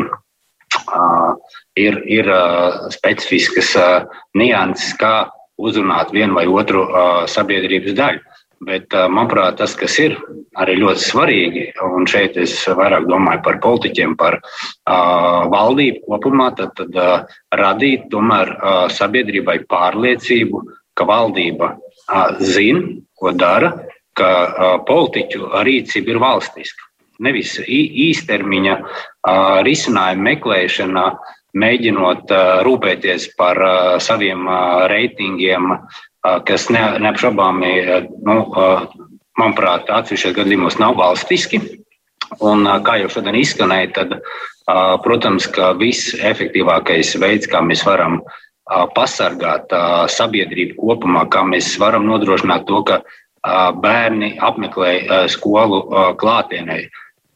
ir, 1.81 1.99
ir 2.07 2.31
specifiskas 2.95 3.75
nianses, 4.37 4.95
kā 5.01 5.27
uzrunāt 5.57 6.13
vienu 6.13 6.37
vai 6.37 6.47
otru 6.47 6.85
sabiedrības 7.33 7.97
daļu. 7.99 8.23
Bet, 8.65 8.95
manuprāt, 9.13 9.59
tas, 9.61 9.75
kas 9.77 9.99
ir 10.01 10.15
arī 10.57 10.79
ļoti 10.81 11.03
svarīgi, 11.05 11.65
un 11.93 12.07
šeit 12.09 12.39
es 12.41 12.55
vairāk 12.79 13.05
domāju 13.05 13.43
par 13.45 13.59
politiķiem, 13.61 14.15
par 14.17 14.39
uh, 14.41 15.45
valdību 15.53 16.01
kopumā, 16.07 16.47
tad, 16.57 16.73
tad 16.79 16.97
uh, 16.97 17.37
radīt 17.53 18.09
tomēr 18.15 18.55
uh, 18.55 18.79
sabiedrībai 18.89 19.59
pārliecību, 19.69 20.63
ka 20.97 21.05
valdība 21.05 21.75
uh, 21.77 22.41
zina, 22.41 22.97
ko 23.21 23.35
dara, 23.37 23.75
ka 24.17 24.33
uh, 24.33 24.73
politiķu 24.89 25.53
rīcība 25.69 26.15
ir 26.15 26.23
valstiska. 26.25 26.89
Nevis 27.29 27.59
īstermiņa 27.61 28.81
uh, 28.81 29.61
risinājuma 29.69 30.31
meklēšana, 30.31 31.07
mēģinot 31.61 32.33
uh, 32.33 32.43
rūpēties 32.65 33.31
par 33.37 33.61
uh, 33.61 33.95
saviem 34.01 34.49
uh, 34.49 34.85
reitingiem, 34.89 35.77
kas 36.47 36.69
ne, 36.73 36.83
neapšaubāmi, 37.03 37.73
nu, 38.27 38.37
manuprāt, 39.39 39.91
atsevišķos 39.93 40.37
gadījumos 40.41 40.79
nav 40.83 40.97
valstiski. 40.99 41.61
Un, 42.43 42.67
kā 42.83 42.99
jau 43.01 43.11
šodien 43.13 43.39
izskanēja, 43.39 43.93
tad, 44.01 44.17
protams, 45.05 45.47
ka 45.53 45.71
viss 45.79 46.17
efektīvākais 46.17 47.15
veids, 47.23 47.49
kā 47.51 47.63
mēs 47.63 47.85
varam 47.87 48.21
pasargāt 48.97 49.71
sabiedrību 50.11 50.75
kopumā, 50.81 51.27
kā 51.31 51.45
mēs 51.47 51.77
varam 51.79 52.09
nodrošināt 52.09 52.67
to, 52.67 52.83
ka 52.89 53.03
bērni 53.79 54.35
apmeklē 54.43 55.29
skolu 55.31 55.85
klātienē, 56.19 56.81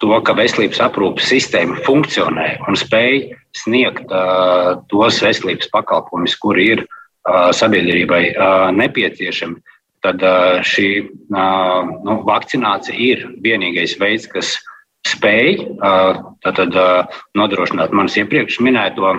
to, 0.03 0.11
ka 0.27 0.35
veselības 0.35 0.81
aprūpes 0.83 1.29
sistēma 1.31 1.79
funkcionē 1.87 2.49
un 2.67 2.79
spēj 2.81 3.29
sniegt 3.55 4.11
tos 4.91 5.21
veselības 5.23 5.71
pakalpojumus, 5.71 6.35
kuri 6.41 6.67
ir 6.73 6.83
uh, 6.83 7.00
sabiedrībai 7.29 8.23
nepieciešami, 8.77 9.59
tad 10.05 10.23
šī 10.65 10.89
nu, 11.31 12.15
vakcinācija 12.29 12.97
ir 12.97 13.27
vienīgais 13.45 13.99
veids, 14.01 14.29
kas 14.31 14.55
spēj 15.09 15.61
tātad, 16.45 16.77
nodrošināt 17.37 17.93
manis 17.97 18.17
iepriekš 18.21 18.61
minēto 18.65 19.13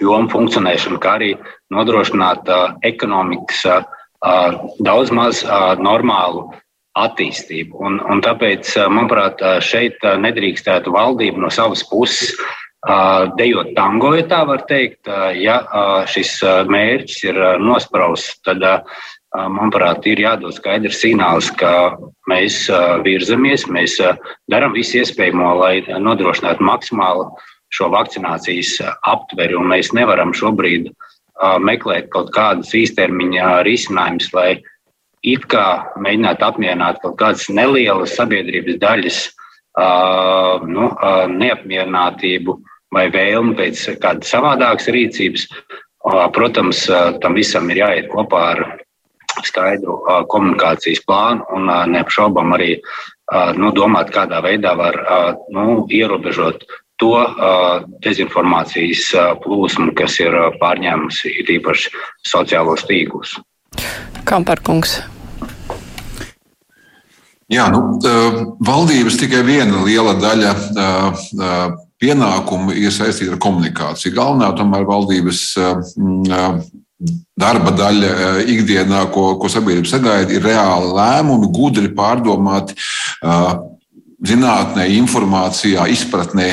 jomu 0.00 0.30
funkcionēšanu, 0.32 1.00
kā 1.02 1.18
arī 1.18 1.34
nodrošināt 1.74 2.48
ekonomikas 2.86 3.64
daudz 4.80 5.12
maz 5.16 5.44
normālu 5.80 6.48
attīstību. 7.00 7.78
Un, 7.86 8.00
un 8.10 8.20
tāpēc, 8.24 8.72
manuprāt, 8.90 9.42
šeit 9.64 10.00
nedrīkstētu 10.02 10.92
valdība 10.92 11.44
no 11.44 11.52
savas 11.52 11.84
puses 11.86 12.34
dejot 13.36 13.74
tango, 13.76 14.14
ja 14.16 14.24
tā 14.24 14.40
var 14.48 14.64
teikt. 14.68 15.08
Ja 15.36 15.60
šis 16.08 16.38
mērķis 16.70 17.24
ir 17.28 17.40
nosprausts, 17.60 18.40
tad, 18.46 18.64
manuprāt, 19.34 20.06
ir 20.08 20.22
jādod 20.24 20.56
skaidrs 20.56 21.02
signāls, 21.02 21.50
ka 21.60 21.96
mēs 22.30 22.64
virzamies, 23.04 23.66
mēs 23.68 23.98
darām 24.50 24.72
visu 24.74 25.02
iespējamo, 25.02 25.52
lai 25.60 25.74
nodrošinātu 25.86 26.64
maksimālu 26.64 27.28
šo 27.70 27.90
vakcinācijas 27.92 28.80
aptveri, 29.06 29.54
un 29.54 29.68
mēs 29.70 29.92
nevaram 29.94 30.32
šobrīd 30.34 30.90
meklēt 31.60 32.10
kaut 32.10 32.32
kādus 32.34 32.72
īstermiņa 32.74 33.60
risinājumus, 33.64 34.32
lai 34.34 34.50
it 35.22 35.44
kā 35.52 35.92
mēģinātu 36.00 36.46
apmierināt 36.46 37.00
kaut 37.04 37.18
kādas 37.20 37.46
nelielas 37.52 38.16
sabiedrības 38.16 38.78
daļas 38.80 39.20
uh, 39.28 40.64
nu, 40.64 40.88
uh, 40.90 41.26
neapmierinātību 41.28 42.56
vai 42.94 43.06
vēlmi 43.12 43.56
pēc 43.58 43.86
kādas 44.02 44.32
savādākas 44.34 44.90
rīcības. 44.92 45.46
Protams, 46.34 46.86
tam 47.20 47.36
visam 47.36 47.68
ir 47.70 47.82
jāiet 47.82 48.08
kopā 48.12 48.44
ar 48.54 48.62
skaidru 49.46 49.98
komunikācijas 50.32 51.02
plānu 51.06 51.44
un 51.54 51.68
neapšaubām 51.92 52.54
arī 52.56 52.76
nu, 53.60 53.70
domāt, 53.76 54.10
kādā 54.14 54.40
veidā 54.44 54.74
var 54.78 54.96
nu, 55.54 55.84
ierobežot 55.92 56.64
to 57.00 57.12
dezinformācijas 58.04 59.06
plūsmu, 59.44 59.92
kas 59.96 60.18
ir 60.20 60.36
pārņēmusi 60.60 61.36
īpaši 61.56 61.94
sociālos 62.32 62.84
tīklus. 62.88 63.38
Kamperkungs. 64.28 64.98
Jā, 67.50 67.64
nu, 67.72 67.98
valdības 68.62 69.16
tikai 69.18 69.40
viena 69.46 69.80
liela 69.82 70.14
daļa 70.20 70.52
pienākumu 72.00 72.74
ir 72.76 72.92
saistīta 72.94 73.34
ar 73.36 73.42
komunikāciju. 73.42 74.14
Galvenā 74.16 74.52
tomēr 74.58 74.86
valdības 74.88 75.42
darba 77.40 77.72
daļa 77.72 78.12
ikdienā, 78.52 79.06
ko, 79.14 79.34
ko 79.40 79.48
sabiedrība 79.52 79.88
sagaida, 79.88 80.34
ir 80.36 80.44
reāli 80.44 80.92
lēmumi, 80.96 81.52
gudri 81.56 81.92
pārdomāti 81.96 82.76
zinātnē, 84.20 84.84
informācijā, 84.98 85.86
izpratnē 85.94 86.48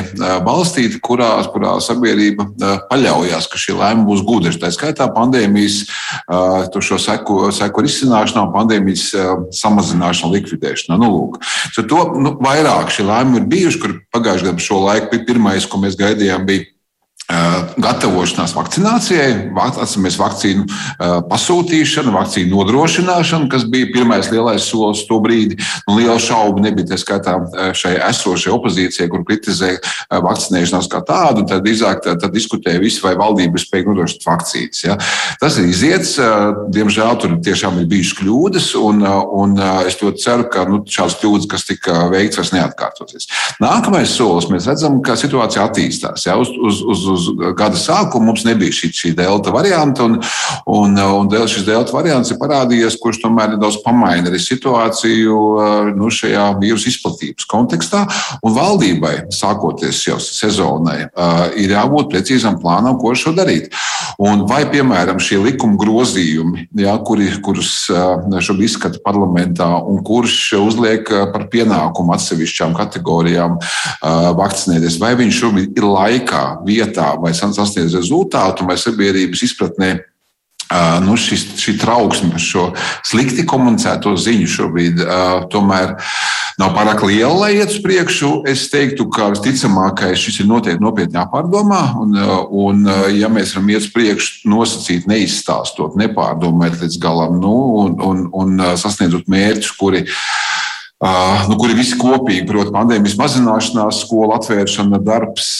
balstīti, 0.45 1.01
kurā, 1.03 1.33
kurā 1.51 1.75
sabiedrība 1.83 2.47
paļaujas, 2.87 3.49
ka 3.51 3.59
šie 3.59 3.75
lēmumi 3.77 4.07
būs 4.07 4.23
gudri. 4.27 4.53
Tā 4.61 4.71
skaitā 4.73 5.09
pandēmijas 5.15 5.81
šo 6.87 6.99
seku, 7.01 7.39
seku 7.55 7.83
risināšanā, 7.83 8.45
pandēmijas 8.55 9.09
samazināšanā, 9.59 10.31
likvidēšanā. 10.37 10.99
Nu, 11.01 11.11
lūk. 11.11 11.41
to 11.91 12.05
nu, 12.15 12.37
vairāk 12.43 12.93
šie 12.93 13.07
lēmumi 13.09 13.43
ir 13.43 13.51
bijuši, 13.51 13.83
kur 13.83 13.99
pagājušajā 14.15 14.51
gadā 14.53 14.67
šo 14.69 14.81
laiku 14.85 15.23
pirmais, 15.27 15.67
ko 15.67 15.81
mēs 15.83 15.99
gaidījām, 15.99 16.47
bija 16.47 16.71
gatavošanās 17.27 18.53
vakcinācijai, 18.55 19.31
atceramies 19.59 20.15
vakcīnu 20.19 20.63
pasūtīšanu, 21.27 22.13
vakcīnu 22.15 22.53
nodrošināšanu, 22.55 23.49
kas 23.51 23.65
bija 23.67 23.89
pirmais 23.91 24.29
lielais 24.31 24.63
solis 24.63 25.03
to 25.09 25.19
brīdi. 25.23 25.57
Nu, 25.89 25.97
liela 25.99 26.15
šauba 26.23 26.63
nebija 26.63 26.93
tā 26.93 26.99
skaitā 27.01 27.35
šai 27.75 27.97
esošajai 28.07 28.55
opozīcijai, 28.55 29.09
kur 29.11 29.25
kritizēja 29.27 30.21
vakcinēšanos 30.23 30.87
kā 30.91 31.01
tādu, 31.07 31.43
tad 31.49 31.65
drīzāk 31.67 32.07
diskutēja 32.31 32.79
visi, 32.83 33.03
vai 33.03 33.17
valdība 33.19 33.59
spēja 33.59 33.89
nodrošināt 33.89 34.29
vakcīnas. 34.29 34.83
Ja. 34.85 34.97
Tas 35.41 35.59
ir 35.59 35.67
iziets, 35.67 36.15
diemžēl 36.73 37.19
tur 37.19 37.35
tiešām 37.43 37.81
ir 37.81 37.91
bijušas 37.91 38.21
kļūdas, 38.21 38.69
un, 38.79 39.03
un 39.41 39.59
es 39.83 39.99
ļoti 39.99 40.23
ceru, 40.23 40.47
ka 40.53 40.63
nu, 40.69 40.79
šādas 40.87 41.19
kļūdas, 41.19 41.51
kas 41.51 41.67
tika 41.67 42.07
veikts, 42.13 42.39
vairs 42.39 42.55
neatkārtosies. 42.55 43.27
Nākamais 43.63 44.15
solis 44.15 44.47
mēs 44.51 44.71
redzam, 44.71 45.01
ka 45.03 45.19
situācija 45.19 45.67
attīstās. 45.67 46.27
Ja, 46.29 46.39
uz, 46.39 46.51
uz, 46.55 46.81
uz, 46.87 47.05
uz 47.17 47.27
gada 47.57 47.79
sākumu 47.79 48.31
mums 48.31 48.45
nebija 48.47 48.75
šī, 48.75 48.91
šī 48.95 49.13
delta 49.17 49.53
varianta, 49.55 50.05
un, 50.05 50.19
un, 50.69 50.97
un 50.97 51.31
šis 51.49 51.65
delta 51.67 51.95
variants 51.95 52.31
ir 52.33 52.39
parādījies, 52.41 52.99
kurš 53.01 53.21
tomēr 53.23 53.55
nedaudz 53.55 53.81
pamaina 53.85 54.31
arī 54.31 54.41
situāciju 54.41 55.37
nu, 55.97 56.11
šajā 56.13 56.47
vīrusu 56.61 56.91
izplatības 56.91 57.47
kontekstā. 57.49 58.05
Un 58.45 58.55
valdībai, 58.55 59.15
sākoties 59.33 60.03
jau 60.07 60.19
sezonai, 60.23 61.07
ir 61.59 61.75
jābūt 61.75 62.11
precīzam 62.13 62.59
plānam, 62.61 62.99
ko 63.01 63.13
ar 63.13 63.19
šo 63.19 63.33
darīt. 63.37 63.71
Un 64.21 64.45
vai, 64.49 64.63
piemēram, 64.69 65.19
šie 65.21 65.37
likuma 65.43 65.77
grozījumi, 65.77 66.67
ja, 66.81 66.95
kuri, 67.05 67.29
kurus 67.43 67.71
šobrīd 67.87 68.65
izskata 68.65 69.01
parlamentā, 69.03 69.67
un 69.85 70.01
kurš 70.05 70.37
uzliek 70.57 71.09
par 71.33 71.47
pienākumu 71.53 72.15
atsevišķām 72.15 72.73
kategorijām 72.77 73.59
vakcinēties, 74.39 74.97
vai 75.01 75.13
viņš 75.19 75.41
šobrīd 75.43 75.77
ir 75.77 75.87
laikā, 75.87 76.43
vietā, 76.67 77.06
vai 77.21 77.33
sasniedz 77.37 77.95
rezultātu, 77.95 78.67
vai 78.67 78.77
sabiedrības 78.81 79.45
izpratnē 79.47 79.95
Uh, 80.67 80.97
nu, 80.99 81.13
šis, 81.15 81.45
šī 81.63 81.77
trauksme 81.79 82.33
par 82.33 82.41
šo 82.43 82.63
slikti 83.07 83.45
komunicēto 83.47 84.11
ziņu 84.19 84.49
šobrīd 84.51 84.97
uh, 84.99 85.45
tomēr 85.47 85.93
nav 86.59 86.73
pārāk 86.75 87.05
liela, 87.07 87.31
lai 87.45 87.53
iet 87.55 87.71
uz 87.71 87.77
priekšu. 87.85 88.31
Es 88.51 88.65
teiktu, 88.73 89.05
ka 89.07 89.29
visticamākais 89.31 90.19
šis 90.19 90.41
ir 90.43 90.49
noteikti 90.49 90.83
nopietni 90.83 91.15
jāpārdomā. 91.21 91.79
Un, 92.03 92.19
un 92.51 92.83
ja 93.15 93.31
mēs 93.31 93.55
varam 93.55 93.71
iet 93.71 93.85
uz 93.85 93.89
priekšu, 93.95 94.43
nosacīt, 94.51 95.07
neizstāstot, 95.07 95.95
nepārdomājot 96.01 96.83
līdz 96.83 96.99
galam 96.99 97.39
nu, 97.39 97.55
un, 97.85 97.95
un, 98.03 98.27
un 98.35 98.67
sasniedzot 98.75 99.31
mērķus, 99.31 99.71
kuri 99.79 100.03
Uh, 100.03 100.56
nu, 100.97 101.55
kuri 101.61 101.75
visi 101.77 101.97
kopīgi, 101.99 102.47
proti, 102.49 102.73
pandēmijas 102.73 103.17
mazināšanās, 103.19 104.01
skola 104.05 104.39
atvēršana, 104.39 104.99
darbs, 105.05 105.51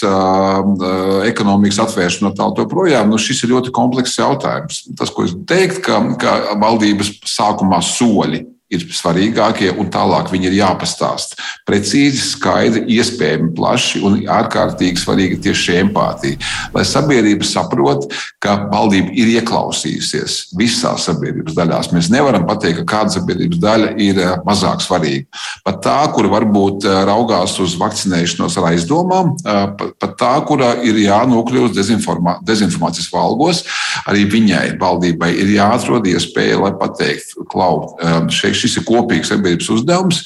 ekonomikas 1.30 1.82
atvēršana 1.86 2.32
un 2.32 2.38
tā 2.40 2.50
joprojām. 2.64 3.12
Nu, 3.12 3.22
šis 3.22 3.44
ir 3.46 3.54
ļoti 3.54 3.74
komplekss 3.76 4.18
jautājums. 4.18 4.84
Tas, 4.98 5.14
ko 5.14 5.28
es 5.28 5.36
teiktu, 5.50 5.84
ka, 5.86 6.02
ka 6.22 6.38
valdības 6.62 7.20
sākumā 7.38 7.84
soļi 7.86 8.48
ir 8.74 8.84
svarīgākie, 8.92 9.70
un 9.80 9.88
tālāk 9.92 10.32
viņi 10.34 10.50
ir 10.50 10.58
jāpastāst. 10.60 11.38
Precīzi, 11.68 12.20
skaidri, 12.34 12.84
iespējami 12.98 13.54
plaši 13.56 14.02
un 14.04 14.18
ārkārtīgi 14.38 15.00
svarīga 15.00 15.40
tieši 15.46 15.64
šī 15.64 15.78
empātija. 15.86 16.40
Lai 16.76 16.84
sabiedrība 16.88 17.48
saprot, 17.48 18.10
ka 18.44 18.58
valdība 18.72 19.14
ir 19.16 19.32
ieklausījusies 19.38 20.38
visās 20.60 21.08
sabiedrības 21.08 21.56
daļās. 21.56 21.92
Mēs 21.96 22.12
nevaram 22.12 22.48
pateikt, 22.50 22.82
ka 22.82 22.98
kāda 22.98 23.16
sabiedrības 23.16 23.62
daļa 23.64 23.94
ir 24.04 24.20
eh, 24.24 24.36
mazāk 24.48 24.84
svarīga. 24.84 25.28
Pat 25.64 25.80
tā, 25.86 25.98
kur 26.16 26.28
varbūt 26.32 26.88
eh, 26.88 27.00
raugās 27.08 27.56
uz 27.64 27.78
vakcinēšanos 27.80 28.60
ar 28.60 28.70
aizdomām, 28.74 29.32
eh, 29.48 29.64
pat 29.96 30.18
tā, 30.20 30.34
kura 30.48 30.74
ir 30.84 31.00
jānokļūst 31.06 31.78
dezinformā, 31.78 32.38
dezinformācijas 32.48 33.10
valgos, 33.16 33.64
arī 34.08 34.28
viņai, 34.36 34.66
valdībai, 34.82 35.32
ir 35.40 35.56
jāatrod 35.56 36.08
iespēja, 36.12 36.60
lai 36.66 36.76
pateiktu, 36.78 37.48
klau, 37.48 37.96
šeit 38.34 38.57
šis 38.58 38.80
ir 38.82 38.86
kopīgs 38.88 39.32
sabiedrības 39.32 39.70
uzdevums. 39.78 40.24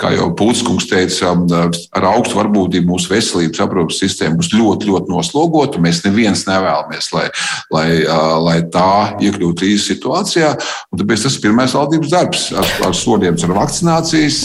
Kā 0.00 0.12
jau 0.14 0.30
Pūtskungs 0.38 0.88
teica, 0.90 1.34
ar 1.98 2.08
augstu 2.12 2.38
varbūtību 2.38 2.92
mūsu 2.92 3.12
veselības 3.12 3.62
aprūpas 3.64 4.00
sistēma 4.02 4.38
būs 4.40 4.52
ļoti, 4.54 4.90
ļoti 4.90 5.12
noslogota. 5.12 5.82
Mēs 5.82 6.02
neviens 6.06 6.46
nevēlamies, 6.48 7.10
lai, 7.14 7.26
lai, 7.74 7.88
lai 8.44 8.58
tā 8.74 9.16
iekļūtu 9.22 9.64
krīzes 9.64 9.88
situācijā. 9.92 10.54
Un 10.92 11.00
tāpēc 11.00 11.24
tas 11.26 11.38
ir 11.38 11.44
pirmais 11.44 11.74
valdības 11.76 12.12
darbs 12.12 12.46
ar, 12.54 12.68
ar 12.88 12.96
soļiem 12.96 13.38
caur 13.40 13.54
vakcinācijas 13.58 14.40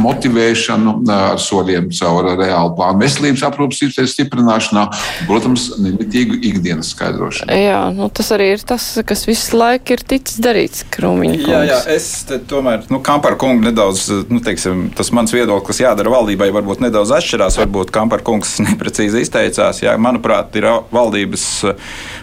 motivēšanu, 0.00 0.96
ar 1.14 1.40
soļiem 1.40 1.90
caur 2.00 2.32
reālu 2.40 2.74
plānu 2.78 3.04
veselības 3.04 3.46
aprūpas 3.48 3.80
sistēmas 3.84 4.16
stiprināšanā 4.16 4.86
un, 4.90 5.28
protams, 5.28 5.70
nemitīgu 5.80 6.40
ikdienas 6.50 6.92
skaidrošanu. 6.94 7.54
Jā, 7.54 7.82
nu, 7.94 8.10
tas 8.12 8.32
arī 8.34 8.52
ir 8.56 8.64
tas, 8.66 8.90
kas 9.06 9.26
visu 9.28 9.58
laiku 9.60 9.96
ir 9.96 10.04
ticis 10.14 10.40
darīts, 10.42 10.84
Krūmiņa. 10.92 11.38
Jā, 11.46 11.62
jā, 11.68 11.78
es 11.94 12.09
tomēr, 12.50 12.84
nu, 12.92 13.00
Kampara 13.04 13.36
kungs 13.40 13.64
nedaudz, 13.64 14.06
nu, 14.30 14.40
teiksim, 14.44 14.88
tas 14.96 15.12
mans 15.16 15.32
viedoklis, 15.34 15.82
jādara 15.82 16.12
valdībai, 16.12 16.50
varbūt 16.54 16.82
nedaudz 16.84 17.12
atšķirās. 17.16 17.58
Varbūt 17.62 17.92
Kampara 17.94 18.24
kungs 18.26 18.56
neprecīzi 18.66 19.24
izteicās. 19.24 19.82
Jā, 19.84 19.96
manuprāt, 20.00 20.54
ir 20.60 20.68
valdības 20.92 21.44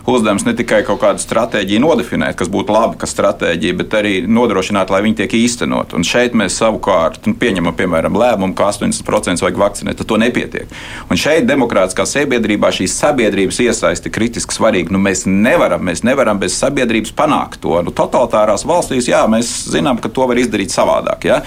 uzdevums 0.08 0.46
ne 0.48 0.54
tikai 0.58 0.82
kaut 0.88 1.02
kādu 1.02 1.24
stratēģiju 1.24 1.84
nodefinēt, 1.84 2.38
kas 2.40 2.52
būtu 2.52 2.74
labi, 2.76 3.00
kas 3.02 3.14
stratēģija, 3.16 3.78
bet 3.82 3.96
arī 4.00 4.14
nodrošināt, 4.28 4.92
lai 4.94 5.02
viņi 5.06 5.20
tiek 5.22 5.36
īstenot. 5.42 5.96
Un 5.98 6.08
šeit 6.08 6.38
mēs 6.38 6.60
savukārt 6.62 7.28
nu, 7.28 7.36
pieņemam, 7.40 7.76
piemēram, 7.78 8.18
lēmumu, 8.18 8.56
ka 8.58 8.70
80% 8.72 9.44
vajag 9.44 9.62
vakcinēt, 9.62 10.00
tad 10.00 10.10
to 10.10 10.20
nepietiek. 10.22 10.72
Un 11.12 11.20
šeit 11.20 11.48
demokrātiskā 11.50 12.08
sabiedrībā 12.08 12.72
šī 12.76 12.88
sabiedrības 12.92 13.62
iesaiste 13.68 14.12
kritiski 14.14 14.56
svarīga. 14.56 14.94
Nu, 14.96 15.02
mēs, 15.04 15.26
nevaram, 15.28 15.84
mēs 15.88 16.04
nevaram 16.08 16.40
bez 16.42 16.56
sabiedrības 16.60 17.14
panākt 17.18 17.62
to. 17.64 17.76
Nu, 17.86 17.94
totalitārās 17.96 18.66
valstīs, 18.68 19.10
jā, 19.12 19.24
mēs 19.32 19.52
zinām, 19.68 19.77
ka 20.02 20.10
to 20.14 20.28
var 20.30 20.40
izdarīt 20.40 20.74
savādāk. 20.74 21.28
Ja? 21.30 21.42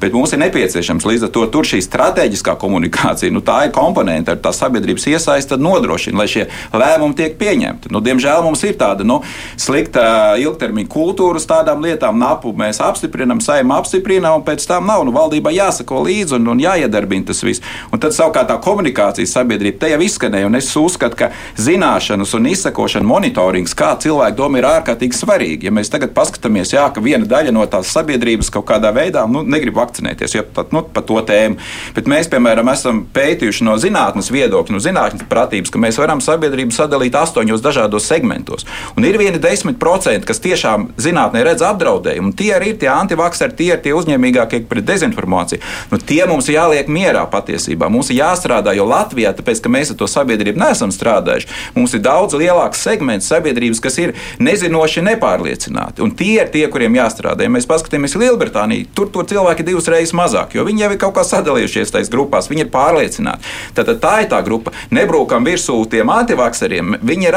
Bet 0.00 0.14
mums 0.16 0.32
ir 0.34 0.42
nepieciešams 0.44 1.06
līdz 1.06 1.28
ar 1.28 1.32
to 1.34 1.46
tur 1.52 1.68
šī 1.68 1.80
strateģiskā 1.84 2.56
komunikācija, 2.60 3.32
nu, 3.34 3.42
tā 3.44 3.66
ir 3.66 3.74
komponente 3.76 4.34
ar 4.34 4.40
tā 4.42 4.52
sabiedrības 4.56 5.06
iesaisti, 5.12 5.58
nodrošina, 5.60 6.18
lai 6.20 6.28
šie 6.30 6.46
lēmumi 6.74 7.16
tiek 7.18 7.36
pieņemti. 7.40 7.92
Nu, 7.94 8.02
diemžēl 8.04 8.42
mums 8.44 8.62
ir 8.66 8.76
tāda 8.80 9.06
nu, 9.06 9.20
slikta 9.60 10.36
ilgtermiņa 10.40 10.90
kultūra 10.92 11.40
uz 11.40 11.46
tādām 11.48 11.84
lietām. 11.84 12.18
Napu 12.20 12.52
mēs 12.56 12.80
apstiprinām, 12.84 13.42
saimā 13.44 13.80
apstiprinām, 13.82 14.40
un 14.40 14.46
pēc 14.46 14.66
tam 14.68 14.88
nav. 14.90 15.04
Nu, 15.06 15.14
valdībā 15.16 15.52
jāsako 15.54 16.02
līdzi 16.06 16.38
un, 16.38 16.50
un 16.54 16.62
jāiedarbina 16.62 17.30
tas 17.30 17.42
viss. 17.46 17.64
Un 17.92 18.02
tad 18.02 18.16
savukārt 18.16 18.50
tā 18.50 18.58
komunikācijas 18.62 19.34
sabiedrība 19.36 19.82
te 19.82 19.92
jau 19.92 20.00
izskanēja, 20.06 20.48
un 20.48 20.58
es 20.58 20.70
uzskatu, 20.76 21.18
ka 21.20 21.30
zināšanas 21.60 22.34
un 22.38 22.50
izsakošana, 22.52 23.06
monitorings, 23.06 23.74
kā 23.76 23.94
cilvēku 24.02 24.38
doma 24.40 24.60
ir 24.60 24.68
ārkārtīgi 24.70 25.18
svarīgi. 25.18 25.68
Ja 25.68 25.74
mēs 25.74 25.92
tagad 25.92 26.14
paskatāmies, 26.16 26.74
jā, 26.76 26.86
ka 26.92 27.02
viena 27.04 27.28
daļa 27.28 27.54
no 27.54 27.64
tās 27.76 27.92
sabiedrības 27.94 28.50
kaut 28.54 28.66
kādā 28.68 28.92
veidā 28.96 29.26
nu, 29.30 29.42
negrib 29.46 29.76
vakcinēties, 29.78 30.36
ja 30.36 30.44
pat 30.56 30.72
nu, 30.74 30.82
par 30.82 31.04
to 31.06 31.18
tēmu, 31.26 31.58
bet 31.96 32.08
mēs, 32.10 32.30
piemēram, 32.32 32.70
esam 32.72 33.04
pētījuši 33.14 33.66
no 33.66 33.76
zinātnes 33.80 34.30
viedokļa, 34.32 34.74
no 34.74 34.82
zinātnes 34.82 35.26
pratības, 35.30 35.72
ka 35.72 35.82
mēs 35.82 36.00
varam 36.00 36.22
sabiedrību 36.24 36.74
sadalīt 36.74 37.16
astoņos 37.16 37.64
dažādos 37.64 38.08
segmentos. 38.08 38.66
Un 38.96 39.06
ir 39.08 39.18
vieni 39.20 39.40
10%, 39.42 40.26
kas 40.26 40.42
tiešām 40.44 40.90
zinātnē 41.00 41.44
redz 41.46 41.64
apdraudējumu, 41.66 42.32
tie 42.36 42.52
arī 42.56 42.74
ir 42.74 42.80
tie 42.82 42.90
antivakseri, 42.92 43.56
tie 43.58 43.70
ir 43.74 43.82
tie 43.84 43.94
uzņēmīgākie 43.96 44.64
pret 44.70 44.86
dezinformāciju. 44.88 45.62
Nu, 45.92 46.00
tie 46.00 46.22
mums 46.28 46.50
jāliek 46.50 46.90
mierā 46.92 47.24
patiesībā. 47.30 47.90
Mums 47.92 48.10
ir 48.12 48.20
jāstrādā, 48.22 48.74
jo 48.76 48.86
Latvijā, 48.88 49.34
tāpēc, 49.36 49.62
ka 49.62 49.72
mēs 49.72 49.92
ar 49.92 50.00
to 50.00 50.08
sabiedrību 50.10 50.60
neesam 50.62 50.92
strādājuši, 50.94 51.50
mums 51.76 51.94
ir 51.96 52.04
daudz 52.04 52.36
lielāks 52.38 52.82
segments 52.86 53.28
sabiedrības, 53.30 53.82
kas 53.84 53.98
ir 54.02 54.14
nezinoši, 54.42 55.04
nepārliecināti. 55.10 56.04
Un 56.04 56.14
tie 56.16 56.46
ir 56.46 56.52
tie, 56.52 56.66
kuriem 56.72 56.96
jāstrādā. 56.98 57.46
Ja 57.46 57.52
mēs 57.52 57.65
paskatāmies 57.68 58.16
Lielbritāniju, 58.20 58.90
tur, 58.96 59.10
tur 59.14 59.26
cilvēki 59.28 59.64
ir 59.64 59.70
divas 59.72 59.90
reizes 59.90 60.14
mazāk, 60.16 60.54
jo 60.56 60.66
viņi 60.66 60.86
jau 60.86 60.92
ir 60.94 61.02
kaut 61.02 61.16
kā 61.18 61.26
sadalījušies 61.26 61.94
tajās 61.94 62.12
grupās, 62.12 62.50
viņi 62.52 62.66
ir 62.66 62.72
pārliecināti. 62.74 63.54
Tad 63.76 63.90
tā 64.02 64.14
ir 64.22 64.30
tā 64.30 64.40
grupa. 64.46 64.72
Nebrūkam 64.94 65.46
virsū 65.46 65.80
tiem 65.90 66.10
antivakseriem, 66.12 66.98
viņi 67.06 67.32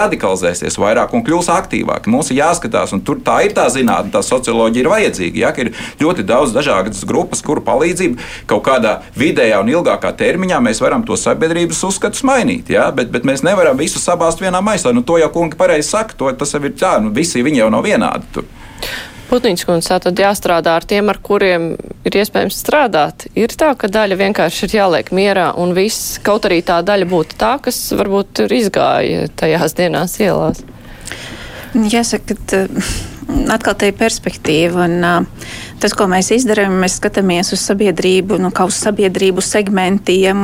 iesaistēsies 0.59 0.79
vairāk 0.79 1.13
un 1.13 1.23
kļūs 1.25 1.49
aktīvāki. 1.53 2.11
Mums 2.11 2.31
ir 2.31 2.39
jāskatās, 2.41 2.93
un 2.93 3.01
tur 3.05 3.19
tā 3.25 3.41
ir 3.45 3.53
tā 3.55 3.67
zinātnē, 3.71 4.11
tā 4.13 4.21
socioloģija 4.25 4.83
ir 4.83 4.89
vajadzīga. 4.91 5.39
Ja, 5.39 5.51
ir 5.57 5.71
ļoti 5.99 6.25
daudz 6.27 6.53
dažādas 6.55 7.03
grupas, 7.07 7.41
kuru 7.45 7.63
palīdzību 7.65 8.19
kaut 8.49 8.65
kādā 8.67 8.99
vidējā 9.17 9.59
un 9.61 9.71
ilgākā 9.71 10.11
termiņā 10.19 10.59
mēs 10.63 10.81
varam 10.81 11.05
to 11.07 11.17
sabiedrības 11.19 11.83
uzskatus 11.87 12.25
mainīt. 12.27 12.69
Ja, 12.69 12.89
bet, 12.91 13.11
bet 13.11 13.27
mēs 13.27 13.43
nevaram 13.45 13.77
visu 13.79 14.01
sabāzt 14.01 14.41
vienā 14.43 14.61
maisā. 14.61 14.93
Nu, 14.93 15.03
to 15.03 15.19
jau 15.21 15.29
kungi 15.33 15.59
pareizi 15.59 15.89
saka, 15.91 16.17
to, 16.17 16.31
tas 16.33 16.53
jau 16.55 16.63
ir 16.65 16.75
tā, 16.79 16.97
nu, 17.03 17.13
visi 17.15 17.43
viņi 17.45 17.63
jau 17.63 17.71
nav 17.73 17.85
vienādi. 17.87 18.33
Tur. 18.35 18.49
Putniņš 19.29 19.63
kundze, 19.67 19.97
tad 20.01 20.17
jāstrādā 20.17 20.73
ar 20.79 20.85
tiem, 20.89 21.11
ar 21.11 21.19
kuriem 21.21 21.71
ir 22.07 22.15
iespējams 22.17 22.57
strādāt. 22.63 23.27
Ir 23.37 23.53
tā, 23.53 23.75
ka 23.77 23.89
daļa 23.91 24.17
vienkārši 24.17 24.65
ir 24.65 24.75
jāliek 24.79 25.11
mierā 25.13 25.51
un 25.61 25.75
viss, 25.77 26.17
kaut 26.25 26.47
arī 26.49 26.63
tā 26.65 26.79
daļa 26.85 27.05
būtu 27.11 27.37
tā, 27.37 27.51
kas 27.61 27.77
varbūt 27.93 28.45
ir 28.47 28.57
izgāja 28.57 29.29
tajās 29.37 29.77
dienās 29.77 30.17
ielās. 30.23 30.63
Jāsaka, 31.77 32.33
ka 32.49 32.63
atkal 33.53 33.77
tā 33.77 33.91
ir 33.91 33.97
perspektīva. 33.99 34.87
Un, 34.87 34.97
uh, 35.05 35.57
Tas, 35.79 35.93
ko 35.95 36.09
mēs 36.11 36.31
darām, 36.43 36.75
mēs 36.81 36.97
skatāmies 36.99 37.53
uz 37.55 37.61
sabiedrību, 37.63 38.35
nu, 38.43 38.51
kā 38.55 38.65
uz 38.67 38.75
sabiedrību 38.83 39.43
segmentiem, 39.43 40.41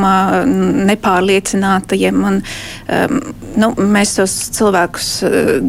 nepārliecinātajiem. 0.88 2.22
Un, 2.30 2.40
um, 2.40 3.18
nu, 3.60 3.70
mēs 3.76 4.16
tos 4.16 4.36
cilvēkus 4.56 5.10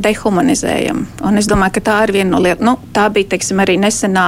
dehumanizējam. 0.03 1.03
Un 1.27 1.41
es 1.41 1.49
domāju, 1.51 1.77
ka 1.77 1.83
tā 1.89 1.97
ir 2.07 2.14
viena 2.19 2.31
no 2.37 2.43
lietām. 2.45 2.67
Nu, 2.67 2.77
tā 2.95 3.09
bija 3.14 3.33
teiksim, 3.35 3.61
arī 3.62 3.77
nesenā, 3.83 4.27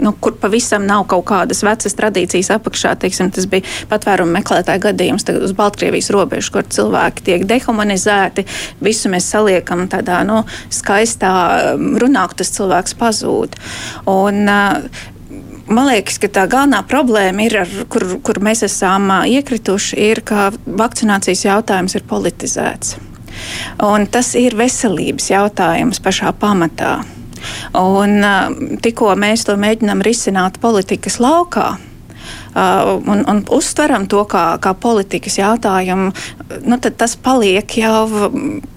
nu, 0.00 0.14
kur 0.20 0.38
pavisam 0.40 0.86
nav 0.88 1.04
kaut 1.10 1.26
kādas 1.28 1.60
vecas 1.66 1.96
tradīcijas 1.98 2.52
apakšā. 2.56 2.94
Teiksim, 3.04 3.32
tas 3.36 3.48
bija 3.50 3.68
patvērumu 3.92 4.32
meklētāju 4.38 4.84
gadījums 4.88 5.28
uz 5.34 5.54
Baltkrievijas 5.56 6.10
robežas, 6.16 6.52
kur 6.54 6.68
cilvēki 6.78 7.26
tiek 7.28 7.46
dehumanizēti. 7.52 8.46
Visu 8.84 9.12
mēs 9.12 9.28
saliekam 9.32 9.84
tādā 9.92 10.22
nu, 10.28 10.40
skaistā 10.72 11.34
runā, 11.76 12.24
tas 12.36 12.52
cilvēks 12.56 12.96
pazūd. 13.00 13.60
Un, 14.08 14.44
uh, 14.48 14.69
Man 15.70 15.86
liekas, 15.86 16.16
ka 16.18 16.26
tā 16.34 16.46
galvenā 16.50 16.80
problēma, 16.90 17.44
ir, 17.46 17.60
ar, 17.62 17.74
kur, 17.92 18.02
kur 18.26 18.40
mēs 18.42 18.64
esam 18.66 19.06
iekrituši, 19.30 20.00
ir, 20.02 20.22
ka 20.26 20.48
vakcinācijas 20.66 21.44
jautājums 21.46 21.94
ir 21.94 22.06
politizēts. 22.10 22.96
Un 23.86 24.08
tas 24.10 24.32
ir 24.34 24.56
veselības 24.58 25.30
jautājums 25.30 26.02
pašā 26.02 26.32
pamatā. 26.40 26.98
Un, 27.78 28.18
tikko 28.82 29.14
mēs 29.16 29.46
to 29.46 29.54
mēģinām 29.60 30.02
risināt 30.04 30.58
politikas 30.60 31.20
laukā, 31.22 31.76
un, 32.54 33.24
un 33.28 33.42
uztveram 33.54 34.06
to 34.10 34.24
kā, 34.30 34.58
kā 34.62 34.74
politikas 34.74 35.38
jautājumu, 35.38 36.10
nu, 36.66 36.78
tad 36.82 36.96
tas 36.98 37.14
paliek 37.16 37.76
jau 37.78 38.30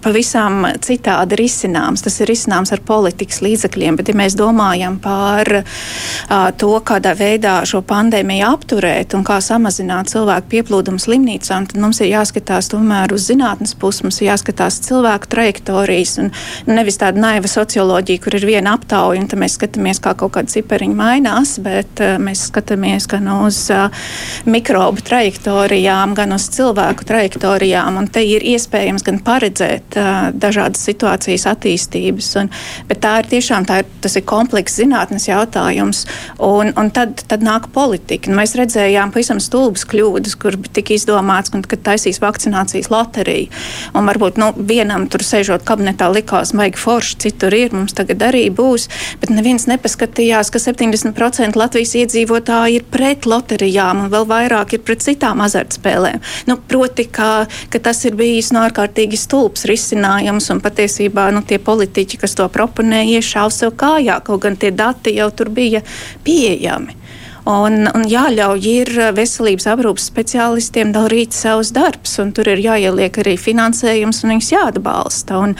pavisam 0.04 0.68
citādi 0.84 1.38
risināms. 1.40 2.04
Tas 2.06 2.20
ir 2.22 2.30
risināms 2.30 2.74
ar 2.76 2.84
politikas 2.86 3.42
līdzekļiem, 3.44 3.98
bet 4.00 4.12
ja 4.12 4.18
mēs 4.18 4.38
domājam 4.38 5.00
par 5.02 5.50
uh, 5.62 6.50
to, 6.60 6.74
kādā 6.86 7.16
veidā 7.18 7.56
šo 7.70 7.84
pandēmiju 7.88 8.46
apturēt 8.52 9.16
un 9.18 9.26
kā 9.28 9.40
samazināt 9.44 10.12
cilvēku 10.14 10.52
pieplūdumu 10.54 11.02
slimnīcām, 11.02 11.68
tad 11.72 11.82
mums 11.82 12.02
ir 12.04 12.12
jāskatās 12.12 12.70
tomēr 12.74 13.14
uz 13.16 13.28
zinātnes 13.32 13.76
pusi, 13.80 14.06
mums 14.06 14.22
ir 14.22 14.30
jāskatās 14.32 14.82
cilvēku 14.86 15.32
trajektorijas 15.34 16.18
un 16.24 16.32
nevis 16.70 17.00
tāda 17.02 17.22
naiva 17.24 17.50
socioloģija, 17.50 18.24
kur 18.24 18.38
ir 18.38 18.48
viena 18.48 18.76
aptauja 18.78 19.24
un 19.24 19.30
tad 19.32 19.42
mēs 19.42 19.58
skatāmies, 19.58 20.02
kā 20.04 20.16
kaut 20.20 20.36
kāda 20.38 20.54
cipariņa 20.54 21.00
mainās, 21.00 21.58
bet 21.64 22.04
uh, 22.04 22.16
mēs 22.22 22.48
skatāmies 22.52 23.10
gan 23.10 23.32
uz 23.40 23.63
mikrobu 24.50 25.04
trajektorijām, 25.06 26.16
gan 26.18 26.36
uz 26.36 26.48
cilvēku 26.54 27.08
trajektorijām. 27.08 27.98
Un 28.02 28.10
te 28.12 28.24
ir 28.26 28.44
iespējams 28.54 29.06
gan 29.06 29.20
paredzēt 29.24 29.98
dažādas 30.40 30.84
situācijas 30.88 31.48
attīstības. 31.54 32.32
Un, 32.42 32.52
bet 32.90 33.04
tā 33.04 33.18
ir 33.22 33.30
tiešām 33.36 33.68
tā 33.70 33.82
ir, 33.84 33.90
tas 34.04 34.18
ir 34.20 34.26
komplekss 34.30 34.80
zinātnes 34.82 35.28
jautājums. 35.30 36.06
Un, 36.44 36.74
un 36.80 36.92
tad, 36.94 37.24
tad 37.30 37.46
nāk 37.46 37.70
politika. 37.76 38.32
Un 38.32 38.40
mēs 38.40 38.56
redzējām 38.60 39.14
pavisam 39.14 39.42
stulbas 39.44 39.86
kļūdas, 39.90 40.38
kur 40.42 40.58
tika 40.74 40.96
izdomāts, 40.98 41.54
ka 41.54 41.80
taisīs 41.90 42.22
vakcinācijas 42.24 42.92
loteriju. 42.94 43.52
Un 43.98 44.10
varbūt 44.10 44.40
nu, 44.42 44.52
vienam 44.58 45.08
tur 45.12 45.24
sēžot 45.26 45.66
kabinetā 45.68 46.10
likās, 46.14 46.54
vajag 46.58 46.80
forši, 46.80 47.20
citur 47.28 47.56
ir, 47.58 47.74
mums 47.76 47.96
tagad 47.98 48.24
arī 48.30 48.46
būs. 48.54 48.90
Bet 49.22 49.34
neviens 49.34 49.68
nepaskatījās, 49.70 50.52
ka 50.54 50.62
70% 50.62 51.60
Latvijas 51.60 51.96
iedzīvotāji 52.04 52.80
ir 52.80 52.88
pret 52.94 53.28
loteriju 53.30 53.53
loterijām 53.54 54.06
un 54.06 54.12
vēl 54.12 54.26
vairāk 54.28 54.74
ir 54.74 54.82
pret 54.84 55.02
citām 55.02 55.42
azartspēlēm. 55.42 56.22
Nu, 56.48 56.58
proti, 56.58 57.06
ka, 57.06 57.46
ka 57.70 57.80
tas 57.80 58.04
ir 58.06 58.16
bijis 58.16 58.52
no 58.52 58.64
ārkārtīgi 58.66 59.18
stulbs 59.18 59.66
risinājums 59.66 60.50
un 60.52 60.62
patiesībā 60.62 61.32
nu, 61.32 61.44
tie 61.46 61.60
politiķi, 61.60 62.18
kas 62.18 62.36
to 62.36 62.48
proponēja, 62.50 63.20
iešāva 63.20 63.52
sev 63.52 63.76
kājā, 63.78 64.20
kaut 64.24 64.44
gan 64.44 64.58
tie 64.58 64.72
dati 64.72 65.16
jau 65.18 65.30
tur 65.32 65.50
bija 65.50 65.84
pieejami. 66.24 67.03
Un, 67.50 67.90
un 67.92 68.06
jāļauj 68.08 68.68
ir 68.72 68.90
veselības 69.18 69.66
aprūpas 69.74 70.06
speciālistiem 70.08 70.94
darīt 70.96 71.36
savus 71.36 71.74
darbus, 71.76 72.16
un 72.24 72.32
tur 72.36 72.48
ir 72.54 72.62
jāieliek 72.64 73.18
arī 73.20 73.34
finansējums, 73.40 74.22
un 74.24 74.32
viņus 74.32 74.52
jāatbalsta. 74.54 75.40
Un, 75.44 75.56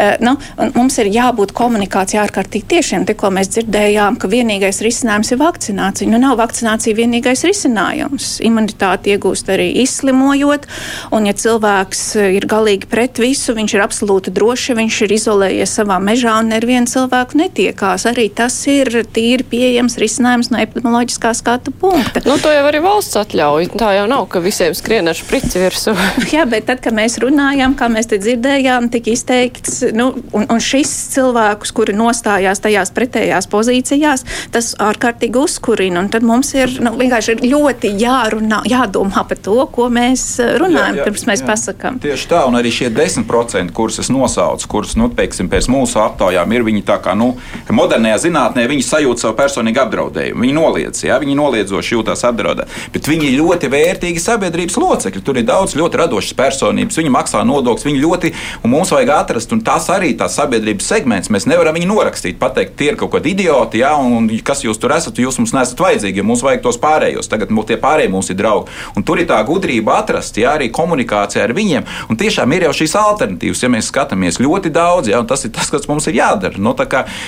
e, 0.00 0.06
nu, 0.24 0.34
un 0.56 0.72
mums 0.76 0.96
ir 1.02 1.10
jābūt 1.12 1.52
komunikācijā 1.58 2.22
ārkārtīgi 2.24 2.68
tiešiem. 2.72 3.04
Tikko 3.08 3.32
mēs 3.36 3.52
dzirdējām, 3.52 4.16
ka 4.16 4.30
vienīgais 4.32 4.80
risinājums 4.84 5.34
ir 5.34 5.40
vakcinācija. 5.42 6.08
Nu, 6.08 6.20
nav 6.22 6.38
vakcinācija 6.40 6.96
vienīgais 6.96 7.44
risinājums. 7.44 8.38
Imunitāti 8.48 9.12
iegūst 9.12 9.52
arī 9.52 9.68
izslimojot, 9.84 10.64
un 11.12 11.28
ja 11.28 11.36
cilvēks 11.36 12.02
ir 12.38 12.48
galīgi 12.48 12.88
pret 12.88 13.20
visu, 13.20 13.52
viņš 13.58 13.76
ir 13.76 13.84
absolūti 13.84 14.32
drošs, 14.32 14.72
viņš 14.80 15.02
ir 15.04 15.16
izolējies 15.18 15.76
savā 15.76 16.00
mežā 16.00 16.38
un 16.40 16.56
ar 16.56 16.64
vienu 16.64 16.88
cilvēku 16.88 17.42
netiekās. 17.42 18.08
Arī 18.08 18.30
tas 18.32 18.56
ir 18.70 19.02
tīri 19.12 19.44
pieejams 19.44 20.00
risinājums 20.00 20.52
no 20.54 20.64
epidemioloģijas 20.64 21.17
geogrāfiskā 21.18 21.34
skatu 21.34 21.70
punkta. 21.70 22.20
Nu, 22.24 22.38
to 22.38 22.50
jau 22.52 22.64
arī 22.66 22.80
valsts 22.82 23.16
atļauj. 23.18 23.72
Tā 23.78 23.92
jau 23.96 24.06
nav, 24.08 24.26
ka 24.28 24.40
visiem 24.40 24.74
skrien 24.74 25.08
ar 25.08 25.16
šprici 25.16 25.58
virsū. 25.58 25.94
Jā, 26.34 26.46
bet 26.46 26.66
tad, 26.66 26.80
kad 26.80 26.94
mēs 26.94 27.18
runājām, 27.18 27.74
kā 27.76 27.88
mēs 27.88 28.08
te 28.08 28.18
dzirdējām, 28.18 28.88
tika 28.90 29.10
izteikts, 29.12 29.82
nu, 29.92 30.12
un, 30.32 30.46
un 30.48 30.60
šis 30.60 30.90
cilvēkus, 31.14 31.72
kuri 31.72 31.94
nostājās 31.96 32.62
tajās 32.62 32.92
pretējās 32.94 33.48
pozīcijās, 33.50 34.24
tas 34.52 34.74
ārkārtīgi 34.78 35.38
uzkurina. 35.38 36.00
Un 36.02 36.10
tad 36.12 36.22
mums 36.26 36.54
ir 36.54 36.78
nu, 36.82 36.94
vienkārši 36.98 37.38
ļoti 37.44 37.94
jārunā, 37.98 38.62
jādomā 38.68 39.24
par 39.28 39.40
to, 39.42 39.58
ko 39.72 39.88
mēs 39.92 40.38
eh, 40.42 40.54
runājam, 40.60 40.98
jā, 40.98 41.02
jā, 41.02 41.08
pirms 41.08 41.26
mēs 41.28 41.42
jā. 41.42 41.48
pasakām. 41.50 42.00
Tieši 42.02 42.30
tā, 42.30 42.44
un 42.48 42.58
arī 42.58 42.72
šie 42.74 42.90
10%, 42.94 43.74
kurus 43.74 44.00
es 44.02 44.12
nosaucu, 44.12 44.70
kurus, 44.70 44.96
nu, 44.98 45.10
teiksim, 45.14 45.50
pēc 45.50 45.70
mūsu 45.72 46.00
aptaujām 46.02 46.52
ir 46.54 46.66
viņi 46.66 46.84
tā 46.86 46.98
kā, 47.02 47.16
nu, 47.18 47.32
modernajā 47.74 48.22
zinātnē, 48.28 48.68
viņi 48.70 48.86
sajūt 48.86 49.24
savu 49.24 49.36
personīgu 49.38 49.82
apdraudējumu. 49.84 50.44
Viņi 50.44 50.56
noliedz, 50.56 51.02
jā, 51.08 51.18
viņi 51.22 51.36
noliedzoši 51.38 51.94
jūtas 51.96 52.24
apdraudēti. 52.28 52.84
Bet 52.94 53.08
viņi 53.10 53.30
ir 53.30 53.38
ļoti 53.42 53.70
vērtīgi 53.72 54.22
sabiedrības 54.22 54.78
locekļi. 54.80 55.24
Tur 55.24 55.40
ir 55.40 55.46
daudz 55.48 55.76
ļoti 55.78 56.00
radošas 56.02 56.36
personības, 56.38 56.98
viņi 57.00 57.12
maksā 57.14 57.42
nodokļus, 57.48 57.86
viņi 57.88 58.02
ļoti, 58.04 58.32
un 58.62 58.74
mums 58.74 58.92
vajag 58.94 59.14
atrast, 59.16 59.52
un 59.56 59.62
tas 59.66 59.88
arī 59.92 60.14
tās 60.18 60.36
sabiedrības 60.38 60.88
segments. 60.92 61.32
Mēs 61.32 61.48
nevaram 61.50 61.76
viņu 61.78 61.90
norakstīt, 61.90 62.38
pateikt, 62.40 62.76
tie 62.78 62.92
ir 62.92 62.98
kaut 63.00 63.12
kādi 63.16 63.34
idioti, 63.34 63.82
jā, 63.82 63.94
un 63.96 64.28
kas 64.44 64.64
jūs 64.64 64.80
tur 64.80 64.94
esat, 64.96 65.18
jūs 65.20 65.40
mums 65.40 65.54
nesat 65.56 65.80
vajadzīgi, 65.82 66.22
jo 66.22 66.28
mums 66.28 66.44
vajag 66.46 66.64
tos 66.64 66.80
pārējos. 66.82 67.30
Tagad 67.30 67.52
mums 67.54 67.68
tie 67.70 67.78
pārējie 67.80 68.12
mums 68.12 68.30
ir 68.32 68.38
draugi. 68.38 68.72
Un 68.96 69.06
tur 69.06 69.20
ir 69.20 69.28
tā 69.30 69.38
gudrība 69.48 69.98
atrast, 70.02 70.38
jā, 70.40 70.54
arī 70.58 70.70
komunikācija 70.74 71.44
ar 71.44 71.54
viņiem. 71.56 71.86
Un 72.08 72.20
tiešām 72.20 72.52
ir 72.56 72.68
jau 72.68 72.74
šīs 72.82 72.96
alternatīvas, 72.98 73.62
ja 73.64 73.72
mēs 73.72 73.90
skatāmies 73.92 74.40
ļoti 74.42 74.72
daudz, 74.74 75.12
jā, 75.12 75.20
un 75.20 75.28
tas 75.28 75.44
ir 75.46 75.52
tas, 75.54 75.70
kas 75.72 75.88
mums 75.90 76.08
ir 76.10 76.18
jādara. 76.20 76.60
Nu, 76.60 76.74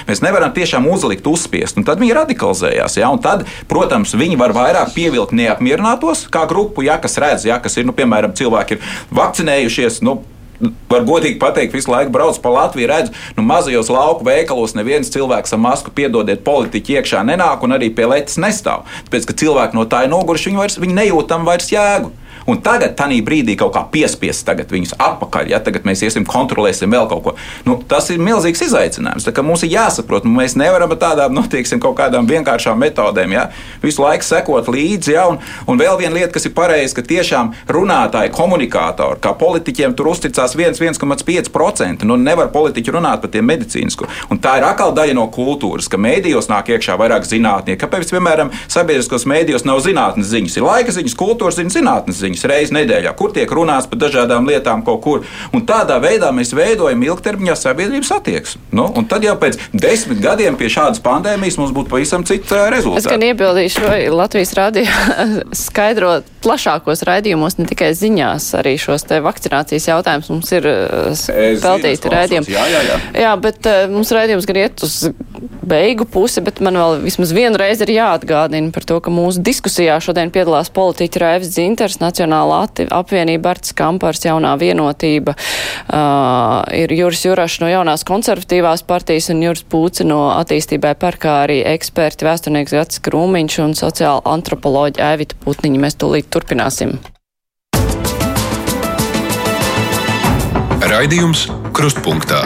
mēs 0.09 0.22
nevaram 0.24 0.53
tiešām 0.57 0.87
uzlikt, 0.91 1.26
uzspiest, 1.31 1.78
un 1.81 1.87
tad 1.89 2.01
viņi 2.03 2.16
radikalizējās. 2.20 2.99
Jā, 3.01 3.11
un 3.12 3.22
tad, 3.22 3.47
protams, 3.71 4.16
viņi 4.18 4.39
var 4.41 4.55
vairāk 4.57 4.93
pievilkt 4.97 5.35
neapmierinātos 5.37 6.27
kā 6.33 6.45
grupu, 6.51 6.85
jā, 6.87 6.99
kas 7.03 7.18
redz, 7.23 7.47
jā, 7.49 7.61
kas 7.62 7.79
ir, 7.79 7.87
nu, 7.89 7.97
piemēram, 7.97 8.35
cilvēki 8.37 8.77
ir 8.77 8.93
vakcinējušies. 9.16 10.03
Nu, 10.07 10.21
var 10.91 11.05
godīgi 11.09 11.39
pateikt, 11.41 11.75
visu 11.75 11.91
laiku 11.91 12.12
brauc 12.12 12.39
pa 12.43 12.53
Latviju, 12.53 12.89
redz, 12.91 13.12
nu, 13.37 13.45
mazajos 13.47 13.91
lauku 13.93 14.27
veikalos 14.27 14.75
neviens 14.77 15.12
cilvēks 15.12 15.57
ar 15.57 15.62
masku, 15.62 15.93
piedodiet, 15.97 16.45
politiķi 16.45 16.99
iekšā 16.99 17.23
nenāk 17.27 17.64
un 17.64 17.77
arī 17.79 17.89
pie 17.95 18.09
letes 18.11 18.37
nestāv. 18.43 18.85
Tāpēc, 19.09 19.29
ka 19.31 19.39
cilvēki 19.45 19.79
no 19.79 19.87
tā 19.89 20.05
ir 20.05 20.12
noguruši, 20.12 20.51
viņi, 20.51 20.61
vairs, 20.61 20.81
viņi 20.83 20.99
nejūtam 21.01 21.49
vairs 21.49 21.73
jēgu. 21.73 22.12
Un 22.49 22.61
tagad, 22.64 22.95
tādā 22.99 23.18
brīdī, 23.24 23.57
kaut 23.59 23.74
kā 23.74 23.84
piespiest 23.93 24.49
viņus 24.70 24.95
atpakaļ, 24.99 25.51
ja 25.53 25.61
tagad 25.62 25.84
mēs 25.88 26.03
iesim, 26.07 26.24
kontrolēsim 26.28 26.91
vēl 26.93 27.09
kaut 27.11 27.22
ko. 27.24 27.34
Nu, 27.66 27.76
tas 27.88 28.09
ir 28.12 28.20
milzīgs 28.22 28.62
izaicinājums. 28.66 29.28
Mums 29.41 29.64
ir 29.66 29.74
jāsaprot, 29.74 30.26
nu, 30.26 30.34
mēs 30.38 30.57
nevaram 30.59 30.93
ar 30.95 31.01
tādām, 31.01 31.34
nu, 31.34 31.45
tieksim, 31.51 31.80
kaut 31.82 31.97
kādām 31.99 32.28
vienkāršām 32.30 32.78
metodēm 32.80 33.34
ja, 33.34 33.47
visu 33.82 34.05
laiku 34.05 34.26
sekot 34.26 34.68
līdzi. 34.70 35.14
Ja, 35.16 35.26
un, 35.30 35.41
un 35.66 35.80
vēl 35.80 35.99
viena 36.01 36.16
lieta, 36.18 36.32
kas 36.36 36.47
ir 36.49 36.55
pareiza, 36.57 36.97
ka 36.99 37.07
tiešām 37.07 37.53
runātāji, 37.70 38.32
komunikātori, 38.36 39.20
kā 39.24 39.34
politiķiem 39.41 39.97
tur 39.99 40.12
uzticās 40.12 40.57
1,5%. 40.59 42.07
Nu, 42.09 42.18
nevar 42.20 42.53
politiķi 42.55 42.95
runāt 42.97 43.24
par 43.24 43.32
tiem 43.32 43.49
medicīnisku. 43.51 44.09
Un 44.30 44.43
tā 44.43 44.59
ir 44.61 44.68
atkal 44.68 44.95
daļa 44.97 45.16
no 45.18 45.26
kultūras, 45.34 45.88
ka 45.91 46.01
mēdījos 46.01 46.51
nāk 46.53 46.72
iekšā 46.74 46.97
vairāk 47.01 47.26
zinātnieku. 47.28 47.80
Kāpēc, 47.84 48.12
piemēram, 48.14 48.53
sabiedriskos 48.70 49.26
mēdījos 49.30 49.66
nav 49.68 49.82
zinātnes 49.84 50.30
ziņas? 50.30 50.59
Ir 50.59 50.66
laika 50.66 50.95
ziņas, 50.95 51.16
kultūras 51.18 51.59
ziņas, 51.61 51.78
zinātnes 51.80 52.20
ziņas 52.20 52.30
ziņas 52.31 52.47
reizes 52.51 52.74
nedēļā, 52.74 53.12
kur 53.18 53.33
tiek 53.35 53.51
runāts 53.51 53.89
par 53.91 54.01
dažādām 54.01 54.49
lietām 54.49 54.85
kaut 54.87 55.03
kur. 55.05 55.24
Un 55.53 55.64
tādā 55.66 55.99
veidā 56.03 56.31
mēs 56.35 56.55
veidojam 56.55 57.03
ilgtermiņā 57.03 57.57
sabiedrības 57.59 58.12
attieksmi. 58.16 58.62
Nu, 58.76 58.87
un 58.97 59.07
tad 59.11 59.24
jau 59.24 59.37
pēc 59.41 59.59
desmit 59.72 60.20
gadiem 60.22 60.57
pie 60.57 60.70
šādas 60.70 61.03
pandēmijas 61.05 61.59
mums 61.61 61.74
būtu 61.74 61.91
pavisam 61.91 62.24
cits 62.24 62.51
rezultāts. 62.51 63.05
Es 63.05 63.11
gan 63.11 63.24
iebildīšu, 63.26 63.85
vai 63.87 64.01
Latvijas 64.12 64.55
rādījā 64.59 65.01
skaidro 65.66 66.20
plašākos 66.45 67.05
raidījumos, 67.09 67.59
ne 67.61 67.68
tikai 67.70 67.93
ziņās, 67.97 68.53
arī 68.61 68.76
šos 68.81 69.07
te 69.09 69.20
vakcinācijas 69.24 69.91
jautājumus 69.91 70.31
mums 70.33 70.53
ir 70.57 70.68
veltīti 71.61 72.12
raidījumi. 72.14 72.55
Jā, 72.55 72.66
jā, 72.70 72.85
jā. 72.87 73.01
jā, 73.26 73.35
bet 73.43 73.70
mums 73.93 74.12
raidījums 74.14 74.49
gan 74.49 74.62
iet 74.62 74.87
uz 74.87 75.11
beigu 75.70 76.07
pusi, 76.09 76.43
bet 76.45 76.61
man 76.64 76.78
vēl 76.81 77.01
vismaz 77.05 77.33
vienu 77.35 77.61
reizi 77.61 77.85
ir 77.87 77.95
jāatgādina 77.99 78.72
par 78.74 78.87
to, 78.89 78.99
ka 79.05 79.12
mūsu 79.12 79.43
diskusijā 79.45 79.99
šodien 80.03 80.33
piedalās 80.35 80.72
politiķi 80.74 81.22
Raivs 81.22 81.53
Dzinters, 81.55 82.01
Nacionālā 82.21 82.66
apvienība 82.93 83.55
Arts 83.55 83.73
Kampars, 83.77 84.21
jaunā 84.25 84.53
vienotība, 84.61 85.33
uh, 85.33 86.61
ir 86.77 86.93
Juris 86.93 87.25
Jurašs 87.25 87.61
no 87.62 87.71
jaunās 87.71 88.05
konservatīvās 88.05 88.85
partijas 88.85 89.31
un 89.33 89.41
Juris 89.43 89.64
Pūci 89.64 90.05
no 90.05 90.29
attīstībai 90.35 90.95
par 91.01 91.16
kā 91.16 91.41
arī 91.47 91.62
eksperti 91.73 92.29
vēsturnieks 92.29 92.77
Gats 92.77 93.01
Krūmiņš 93.07 93.59
un 93.64 93.77
sociāla 93.79 94.21
antropoloģija 94.35 95.14
Evita 95.16 95.39
Putniņa. 95.45 95.81
Mēs 95.81 95.97
tūlīt 95.97 96.29
turpināsim. 96.33 96.99
Raidījums 100.91 101.49
Krustpunktā. 101.77 102.45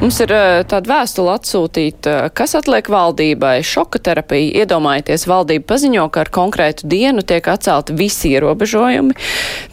Mums 0.00 0.16
ir 0.24 0.30
eh, 0.32 0.62
tāda 0.64 0.88
vēstule 0.88 1.34
atsūtīta, 1.36 2.30
kas 2.32 2.54
atliek 2.56 2.86
valdībai. 2.88 3.58
Šoka 3.60 4.00
terapija. 4.00 4.62
Iedomājieties, 4.62 5.26
valdība 5.28 5.66
paziņo, 5.74 6.06
ka 6.08 6.22
ar 6.22 6.30
konkrētu 6.32 6.88
dienu 6.88 7.20
tiek 7.20 7.44
atcelti 7.52 7.92
visi 7.98 8.30
ierobežojumi, 8.32 9.12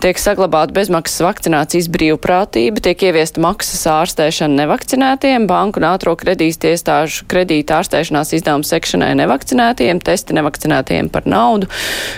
tiek 0.03 0.19
saglabāta 0.19 0.75
bezmaksas 0.75 1.23
vakcinācijas 1.23 1.87
brīvprātība, 1.93 2.83
tiek 2.83 3.05
ieviesta 3.07 3.39
maksas 3.39 3.85
ārstēšana 3.93 4.65
nevakcinētiem, 4.65 5.45
banku 5.47 5.79
un 5.79 5.87
ātro 5.93 6.17
kredītas 6.19 6.73
iestāžu 6.73 7.23
kredīta 7.31 7.79
ārstēšanās 7.79 8.35
izdevumu 8.35 8.67
sekšanai 8.67 9.13
nevakcinētiem, 9.21 10.03
testi 10.03 10.35
nevakcinētiem 10.35 11.07
par 11.13 11.23
naudu. 11.23 11.71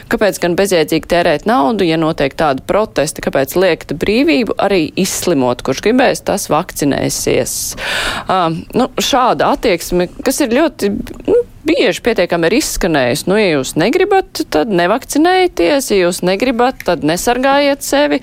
Kāpēc 0.10 0.42
gan 0.42 0.58
bezjēdzīgi 0.58 1.12
tērēt 1.14 1.46
naudu, 1.46 1.86
ja 1.86 2.02
notiek 2.02 2.34
tāda 2.34 2.66
protesta, 2.66 3.22
kāpēc 3.22 3.54
liekt 3.62 3.94
brīvību 4.02 4.58
arī 4.58 4.88
izslimot, 4.98 5.62
kurš 5.62 5.86
gribēs, 5.86 6.26
tas 6.26 6.50
vakcinēsies. 6.50 7.60
Uh, 8.30 8.60
nu, 8.78 8.90
šāda 9.02 9.54
attieksme, 9.56 10.10
kas 10.26 10.42
ir 10.46 10.54
ļoti 10.54 10.92
nu, 11.30 11.40
bieži 11.70 12.04
pietiekami 12.06 12.50
ir 12.50 12.58
izskanējusi. 12.60 13.28
Nu, 13.30 13.38
ja 13.40 13.52
jūs 13.56 13.76
negribat, 13.80 14.44
tad 14.54 14.72
nevakcinējieties, 14.74 15.92
ja 15.94 16.00
jūs 16.06 16.22
negribat, 16.26 16.84
tad 16.88 17.06
nesargājiet 17.08 17.86
sevi. 17.86 18.22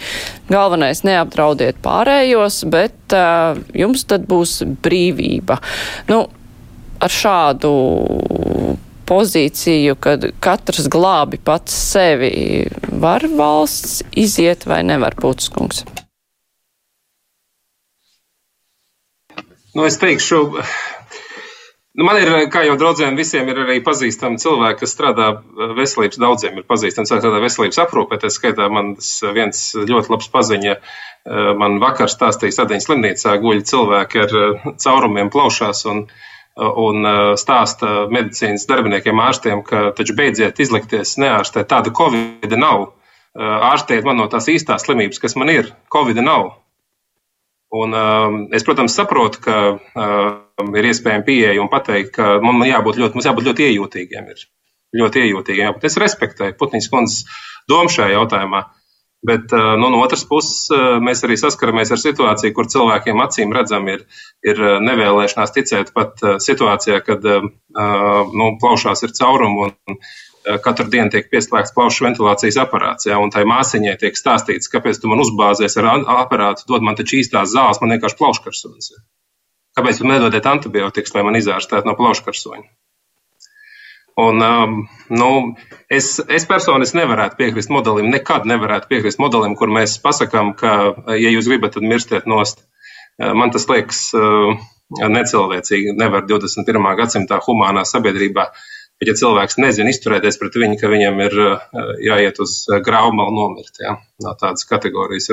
Galvenais 0.51 1.05
neapdraudiet 1.07 1.81
pārējos, 1.85 2.63
bet 2.73 3.17
uh, 3.17 3.59
jums 3.77 4.07
tad 4.09 4.27
būs 4.31 4.61
brīvība. 4.85 5.61
Nu, 6.11 6.25
ar 7.03 7.13
šādu 7.13 7.73
pozīciju, 9.07 9.95
kad 10.03 10.27
katrs 10.43 10.89
glābi 10.91 11.39
pats 11.43 11.77
sevi, 11.93 12.67
var 13.03 13.27
valsts 13.39 14.01
iziet 14.19 14.67
vai 14.67 14.83
nevar 14.87 15.15
Putskungs? 15.21 15.85
Nu, 19.77 19.85
es 19.85 19.99
teikšu, 20.01 20.39
nu, 21.99 22.05
man 22.07 22.17
ir, 22.17 22.31
kā 22.49 22.63
jau 22.65 22.79
daudziem 22.81 23.19
visiem, 23.19 23.49
ir 23.53 23.59
arī 23.61 23.75
pazīstami 23.85 24.41
cilvēki, 24.41 24.79
kas 24.81 24.95
strādā 24.95 25.27
veselības, 25.77 26.17
daudziem 26.23 26.57
ir 26.57 26.65
pazīstami 26.65 27.05
cilvēki, 27.05 27.21
kas 27.21 27.27
strādā 27.27 27.43
veselības 27.45 27.81
aprūpē. 27.85 28.19
Tā 28.23 28.31
skaitā 28.33 28.71
man 28.73 28.95
viens 29.37 29.61
ļoti 29.77 30.15
labs 30.15 30.33
paziņa. 30.33 30.79
Man 31.61 31.77
vakar 31.83 32.09
stāstīja 32.09 32.57
Sadiņas 32.57 32.89
slimnīcā 32.89 33.37
guļ 33.43 33.63
cilvēki 33.69 34.25
ar 34.25 34.35
caurumiem 34.81 35.29
plaušās 35.35 35.85
un, 35.93 36.07
un 36.57 37.13
stāsta 37.37 38.07
medicīnas 38.17 38.65
darbiniekiem, 38.71 39.25
ārstiem, 39.29 39.65
ka 39.67 39.91
taču 39.99 40.17
beidziet 40.17 40.63
izlikties 40.63 41.19
neārstēt. 41.21 41.69
Tāda 41.69 41.93
covid 41.93 42.55
nav. 42.57 42.95
Ārstiet 43.37 44.09
man 44.09 44.23
no 44.23 44.33
tās 44.33 44.49
īstās 44.49 44.89
slimības, 44.89 45.21
kas 45.21 45.37
man 45.37 45.53
ir. 45.53 45.75
Covid 45.93 46.25
nav. 46.25 46.55
Un, 47.75 47.93
um, 47.93 48.37
es, 48.55 48.63
protams, 48.63 48.95
saprotu, 48.95 49.41
ka 49.43 49.57
um, 49.75 50.75
ir 50.79 50.87
iespējama 50.87 51.27
pieeja 51.27 51.63
un 51.63 51.71
pateikt, 51.73 52.13
ka 52.15 52.37
mums 52.43 52.69
jābūt 52.69 53.01
ļoti, 53.03 53.19
mums 53.19 53.27
jābūt 53.27 53.49
ļoti 53.51 53.67
iejūtīgiem. 53.73 54.31
Ir. 54.31 54.45
Ļoti 54.97 55.25
iejūtīgiem. 55.25 55.75
Bet 55.75 55.89
es 55.89 55.99
respektēju 55.99 56.55
Putins 56.61 56.87
kundzes 56.93 57.25
domu 57.69 57.91
šajā 57.91 58.15
jautājumā. 58.15 58.63
Bet 59.27 59.51
uh, 59.57 59.73
nu, 59.81 59.89
no 59.91 59.99
otras 60.05 60.23
puses, 60.29 60.69
uh, 60.71 61.01
mēs 61.03 61.25
arī 61.27 61.35
saskaramies 61.41 61.91
ar 61.91 61.99
situāciju, 61.99 62.55
kur 62.55 62.69
cilvēkiem 62.71 63.23
acīm 63.25 63.55
redzam, 63.57 63.89
ir, 63.91 64.05
ir 64.47 64.61
uh, 64.63 64.77
nevēlēšanās 64.85 65.55
ticēt 65.57 65.91
pat 65.97 66.23
situācijā, 66.45 67.01
kad 67.03 67.27
um, 67.33 67.51
nu, 67.75 68.53
plaušās 68.63 69.03
ir 69.09 69.17
caurumi 69.17 69.67
un 69.67 69.99
katru 70.63 70.87
dienu 70.91 71.11
tiek 71.11 71.29
pieslēgts 71.33 71.75
plaušu 71.75 72.07
ventilācijas 72.07 72.59
aparāts. 72.63 73.09
Ja, 73.09 73.19
un 73.23 73.33
tai 73.35 73.43
māsiņai 73.49 73.97
tiek 74.01 74.19
stāstīts, 74.19 74.71
kāpēc 74.71 75.01
tu 75.03 75.11
man 75.11 75.23
uzbāzies 75.25 75.77
ar 75.81 75.91
aparātu, 76.17 76.67
dod 76.71 76.87
man 76.87 76.99
taču 76.99 77.19
īstās 77.21 77.53
zāles, 77.55 77.81
man 77.83 77.97
vienkārši 77.97 78.19
plauškarsonis. 78.21 78.93
Ja. 78.95 79.03
Kāpēc 79.77 80.01
jūs 80.01 80.09
nedodiet 80.09 80.47
antibiotikas, 80.49 81.15
lai 81.17 81.25
man 81.27 81.39
izārstētu 81.41 81.89
no 81.89 81.97
plauškarsoņa? 81.99 82.69
Un, 84.17 84.41
um, 84.41 84.77
nu, 85.13 85.31
es, 85.93 86.15
es 86.33 86.47
personiski 86.49 87.03
nevarētu 87.03 87.37
piekrist 87.37 87.69
modelim, 87.75 88.09
nekad 88.15 88.47
nevarētu 88.49 88.89
piekrist 88.89 89.21
modelim, 89.21 89.59
kur 89.59 89.69
mēs 89.69 89.99
pasakām, 90.01 90.55
ka, 90.57 90.77
ja 91.13 91.35
jūs 91.35 91.51
gribat, 91.51 91.75
tad 91.75 91.85
mirstiet 91.85 92.31
nost. 92.31 92.65
Eh, 93.21 93.35
man 93.37 93.53
tas 93.53 93.69
liekas 93.69 94.07
uh, 94.17 94.57
necilvēcīgi. 94.97 95.93
Nevar 96.01 96.25
21. 96.31 96.89
gadsimtā 96.97 97.43
humānā 97.45 97.85
sabiedrībā 97.85 98.49
uh, 98.49 98.65
Bet, 98.97 99.11
ja 99.11 99.15
cilvēks 99.19 99.59
nezina 99.61 99.93
izturēties 99.93 100.39
pret 100.41 100.55
viņu, 100.57 100.79
ka 100.81 100.89
viņam 100.89 101.19
ir 101.27 101.35
jāiet 102.01 102.39
uz 102.41 102.63
graumalu 102.85 103.35
nomirt, 103.37 103.83
ja? 103.83 103.99
no 104.25 104.33
tādas 104.41 104.65
kategorijas 104.69 105.29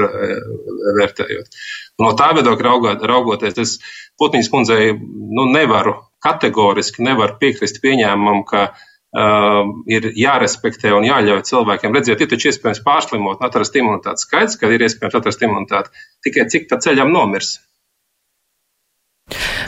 vērtējot. 0.99 1.61
No 2.03 2.11
tā 2.19 2.33
viedokļa 2.35 2.97
raugoties, 3.07 3.59
es 3.63 3.77
Putnīs 4.19 4.51
kundzei 4.51 4.91
nu, 4.93 5.47
nevaru 5.49 5.95
kategoriski 6.23 7.03
nevaru 7.03 7.37
piekrist 7.41 7.79
pieņēmumam, 7.83 8.43
ka 8.47 8.65
uh, 8.71 9.71
ir 9.91 10.09
jārespektē 10.17 10.93
un 10.95 11.07
jāļauj 11.07 11.43
cilvēkiem. 11.49 11.95
Redziet, 11.95 12.23
ir 12.23 12.31
taču 12.31 12.51
iespējams 12.51 12.83
pārslimot 12.85 13.41
un 13.41 13.49
atrast 13.49 13.79
imunitāti. 13.79 14.25
Skaidrs, 14.25 14.59
ka 14.59 14.71
ir 14.71 14.85
iespējams 14.87 15.19
atrast 15.19 15.47
imunitāti. 15.47 16.05
Tikai 16.25 16.47
cik 16.53 16.69
pa 16.71 16.79
ceļam 16.83 17.11
nomirs? 17.15 17.55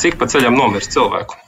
Cik 0.03 0.19
pa 0.19 0.29
ceļam 0.31 0.57
nomirs 0.59 0.91
cilvēku? 0.91 1.44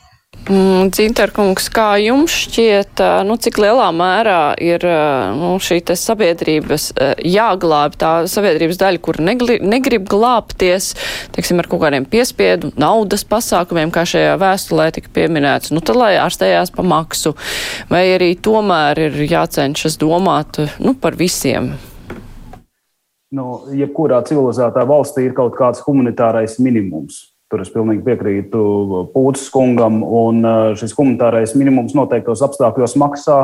Mm, 0.47 0.93
Dzinterkungs, 0.95 1.65
kā 1.75 1.97
jums 1.99 2.31
šķiet, 2.45 3.01
nu, 3.27 3.35
cik 3.35 3.57
lielā 3.59 3.89
mērā 3.91 4.53
ir 4.63 4.85
nu, 5.35 5.49
šī 5.59 5.81
sabiedrības 5.91 6.85
jāglāb 7.27 7.97
tā 7.99 8.11
sabiedrības 8.31 8.79
daļa, 8.79 9.01
kur 9.03 9.19
negli, 9.19 9.57
negrib 9.59 10.07
glābties, 10.07 10.93
teiksim, 11.35 11.59
ar 11.59 11.67
kaut 11.67 11.83
kādiem 11.83 12.07
piespiedu 12.07 12.71
naudas 12.79 13.27
pasākumiem, 13.27 13.91
kā 13.91 14.05
šajā 14.07 14.39
vēstulē 14.39 14.87
tika 14.95 15.11
pieminēts, 15.19 15.75
nu, 15.75 15.83
tad 15.83 15.99
lai 15.99 16.13
ārstējās 16.23 16.71
pa 16.75 16.87
maksu, 16.95 17.35
vai 17.91 18.05
arī 18.15 18.31
tomēr 18.39 19.03
ir 19.09 19.21
jācenšas 19.27 19.99
domāt, 19.99 20.63
nu, 20.79 20.95
par 20.95 21.19
visiem? 21.19 21.73
Nu, 23.35 23.65
jebkurā 23.75 24.23
civilizētā 24.23 24.87
valstī 24.87 25.27
ir 25.27 25.35
kaut 25.35 25.59
kāds 25.59 25.83
humanitārais 25.83 26.55
minimums 26.63 27.25
Tur 27.47 27.63
es 27.63 27.71
pilnīgi 27.71 28.03
piekrītu 28.03 28.61
Pūtas 29.13 29.45
kungam, 29.53 30.01
un 30.03 30.43
uh, 30.43 30.73
šis 30.75 30.91
humanitārais 30.97 31.55
minimums 31.55 31.95
noteiktos 31.95 32.43
apstākļos 32.43 32.97
maksā, 32.99 33.39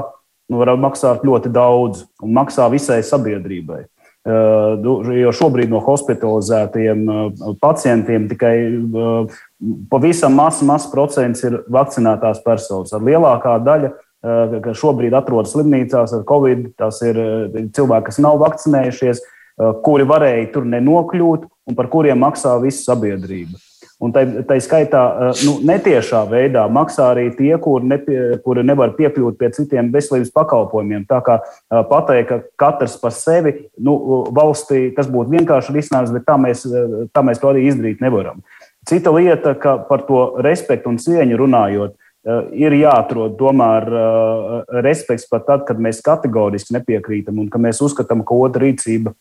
nu, 0.52 0.60
var 0.60 0.74
maksāt 0.76 1.24
ļoti 1.24 1.52
daudz, 1.56 2.04
un 2.24 2.34
maksā 2.36 2.68
visai 2.74 3.00
sabiedrībai. 3.08 3.86
Uh, 4.24 4.76
jo 5.20 5.32
šobrīd 5.36 5.72
no 5.72 5.80
hospitalizētiem 5.84 7.08
uh, 7.08 7.48
pacientiem 7.64 8.28
tikai 8.32 8.54
pavisam 9.92 10.36
mazs 10.36 10.64
maz 10.68 10.88
procents 10.92 11.44
ir 11.48 11.62
vakcinētās 11.72 12.44
personas. 12.44 12.92
Ar 12.96 13.04
lielākā 13.04 13.58
daļa, 13.64 13.96
kas 14.64 14.80
šobrīd 14.80 15.16
atrodas 15.16 15.52
slimnīcās 15.52 16.14
ar 16.16 16.24
covid, 16.28 16.70
tas 16.80 17.02
ir 17.04 17.20
cilvēki, 17.76 18.08
kas 18.08 18.22
nav 18.24 18.40
vakcinējušies, 18.40 19.20
kuri 19.84 20.08
varēja 20.08 20.48
tur 20.56 20.68
nenokļūt 20.72 21.44
un 21.68 21.76
par 21.76 21.92
kuriem 21.92 22.24
maksā 22.24 22.56
visa 22.64 22.94
sabiedrība. 22.94 23.60
Un 24.04 24.12
tai, 24.12 24.26
tai 24.48 24.58
skaitā 24.64 25.02
eh, 25.12 25.44
nu, 25.48 25.56
netiešā 25.68 26.24
veidā 26.32 26.66
maksā 26.72 27.12
arī 27.14 27.30
tie, 27.38 27.54
kuri, 27.62 27.88
nepie, 27.94 28.20
kuri 28.44 28.66
nevar 28.66 28.96
piekļūt 28.98 29.38
pie 29.40 29.52
citiem 29.56 29.94
veselības 29.94 30.34
pakalpojumiem. 30.36 31.06
Tā 31.08 31.22
kā 31.24 31.40
eh, 31.40 31.80
pateikt, 31.88 32.32
ka 32.32 32.40
katrs 32.66 32.98
par 33.00 33.16
sevi 33.16 33.56
nu, 33.80 33.96
valstī 34.36 34.90
tas 34.98 35.08
būtu 35.12 35.38
vienkārši 35.38 35.76
risinājums, 35.78 36.14
bet 36.18 36.28
tā 36.28 36.38
mēs, 36.42 36.66
eh, 36.68 36.96
tā 37.16 37.24
mēs 37.24 37.40
to 37.40 37.54
arī 37.54 37.68
izdarīt 37.70 38.04
nevaram. 38.04 38.44
Cita 38.90 39.14
lieta, 39.16 39.56
ka 39.56 39.78
par 39.88 40.04
to 40.10 40.34
respektu 40.44 40.92
un 40.92 41.00
cieņu 41.00 41.40
runājot, 41.40 42.00
ir 42.56 42.72
jāatrod 42.76 43.34
tomēr 43.36 43.84
respekts 44.84 45.28
pat 45.28 45.44
tad, 45.48 45.64
kad 45.68 45.80
mēs 45.80 46.00
kategoriski 46.04 46.76
nepiekrītam 46.76 47.40
un 47.40 47.50
ka 47.52 47.60
mēs 47.60 47.82
uzskatām, 47.84 48.22
ka 48.28 48.36
otra 48.36 48.64
rīcība 48.64 49.12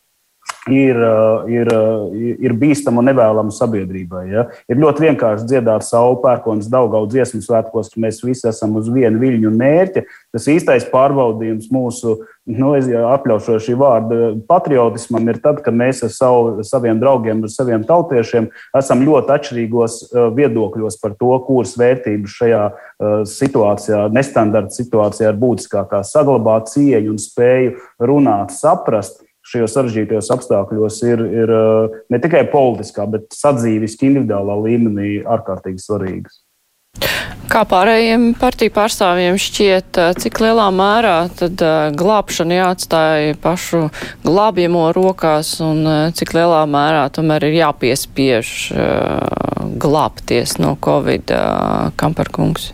ir, 0.71 0.95
uh, 0.95 1.49
ir, 1.51 1.67
uh, 1.67 2.11
ir 2.15 2.53
bīstama 2.55 3.01
un 3.01 3.09
nevēlama 3.09 3.51
sabiedrībai. 3.51 4.23
Ja? 4.31 4.45
Ir 4.71 4.79
ļoti 4.79 5.07
vienkārši 5.09 5.47
dziedāt 5.49 5.83
savu 5.83 6.21
pērkonu 6.23 6.63
daudzgadu 6.63 7.09
dziesmu 7.11 7.41
svētkos, 7.43 7.91
ka 7.91 8.03
mēs 8.03 8.21
visi 8.23 8.47
esam 8.47 8.77
uz 8.79 8.87
vienu 8.91 9.19
viļņu 9.19 9.49
un 9.49 9.57
mērķi. 9.59 10.05
Tas 10.33 10.47
īstais 10.51 10.85
pārbaudījums 10.91 11.67
mūsu, 11.73 12.15
nu, 12.47 12.71
es 12.77 12.87
atļaušu 12.87 13.57
šī 13.65 13.75
vārda 13.79 14.29
patriotismam, 14.47 15.27
ir 15.33 15.41
tad, 15.43 15.59
kad 15.65 15.75
mēs 15.75 15.99
ar 16.07 16.13
savu, 16.15 16.63
saviem 16.67 17.01
draugiem, 17.01 17.43
ar 17.43 17.51
saviem 17.51 17.83
tautiešiem 17.87 18.47
esam 18.79 19.03
ļoti 19.03 19.35
atšķirīgos 19.35 19.99
uh, 20.05 20.29
viedokļos 20.37 20.99
par 21.03 21.17
to, 21.19 21.33
kuras 21.43 21.75
vērtības 21.79 22.39
šajā 22.39 22.63
situācijā, 23.27 24.05
nestandarta 24.15 24.71
situācijā 24.77 25.33
ir 25.33 25.39
būtiskākās- 25.41 26.11
saglabāt 26.15 26.71
cieņu 26.71 27.11
un 27.11 27.19
spēju 27.19 27.75
runāt, 27.99 28.55
saprast 28.55 29.19
šajos 29.47 29.75
sarežģītajos 29.75 30.31
apstākļos 30.37 31.01
ir, 31.07 31.27
ir 31.43 31.53
eh, 31.57 31.99
ne 32.13 32.21
tikai 32.23 32.45
politiskā, 32.51 33.05
bet 33.11 33.29
sadzīviski 33.35 34.09
individuālā 34.09 34.57
līmenī 34.63 35.13
ārkārtīgi 35.27 35.83
svarīgas. 35.83 36.41
Kā 37.51 37.63
pārējiem 37.69 38.31
partiju 38.39 38.71
pārstāvjiem 38.73 39.37
šķiet, 39.41 39.99
eh, 39.99 40.11
cik 40.23 40.39
lielā 40.45 40.69
mērā 40.73 41.17
tad 41.37 41.63
uh, 41.65 41.89
glābšana 41.97 42.59
jāatstāja 42.61 43.35
pašu 43.43 43.87
glābjamo 44.23 44.87
rokās 44.95 45.57
un 45.65 45.83
cik 46.15 46.35
lielā 46.37 46.63
mērā 46.69 47.03
tomēr 47.13 47.49
ir 47.49 47.59
jāpiespiež 47.59 48.53
glābties 49.83 50.55
no 50.61 50.77
Covid, 50.81 51.35
Kamperkungs? 51.99 52.71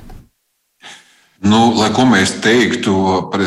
Nu, 1.39 1.59
lai 1.71 1.87
ko 1.95 2.03
mēs 2.03 2.33
teiktu, 2.43 2.93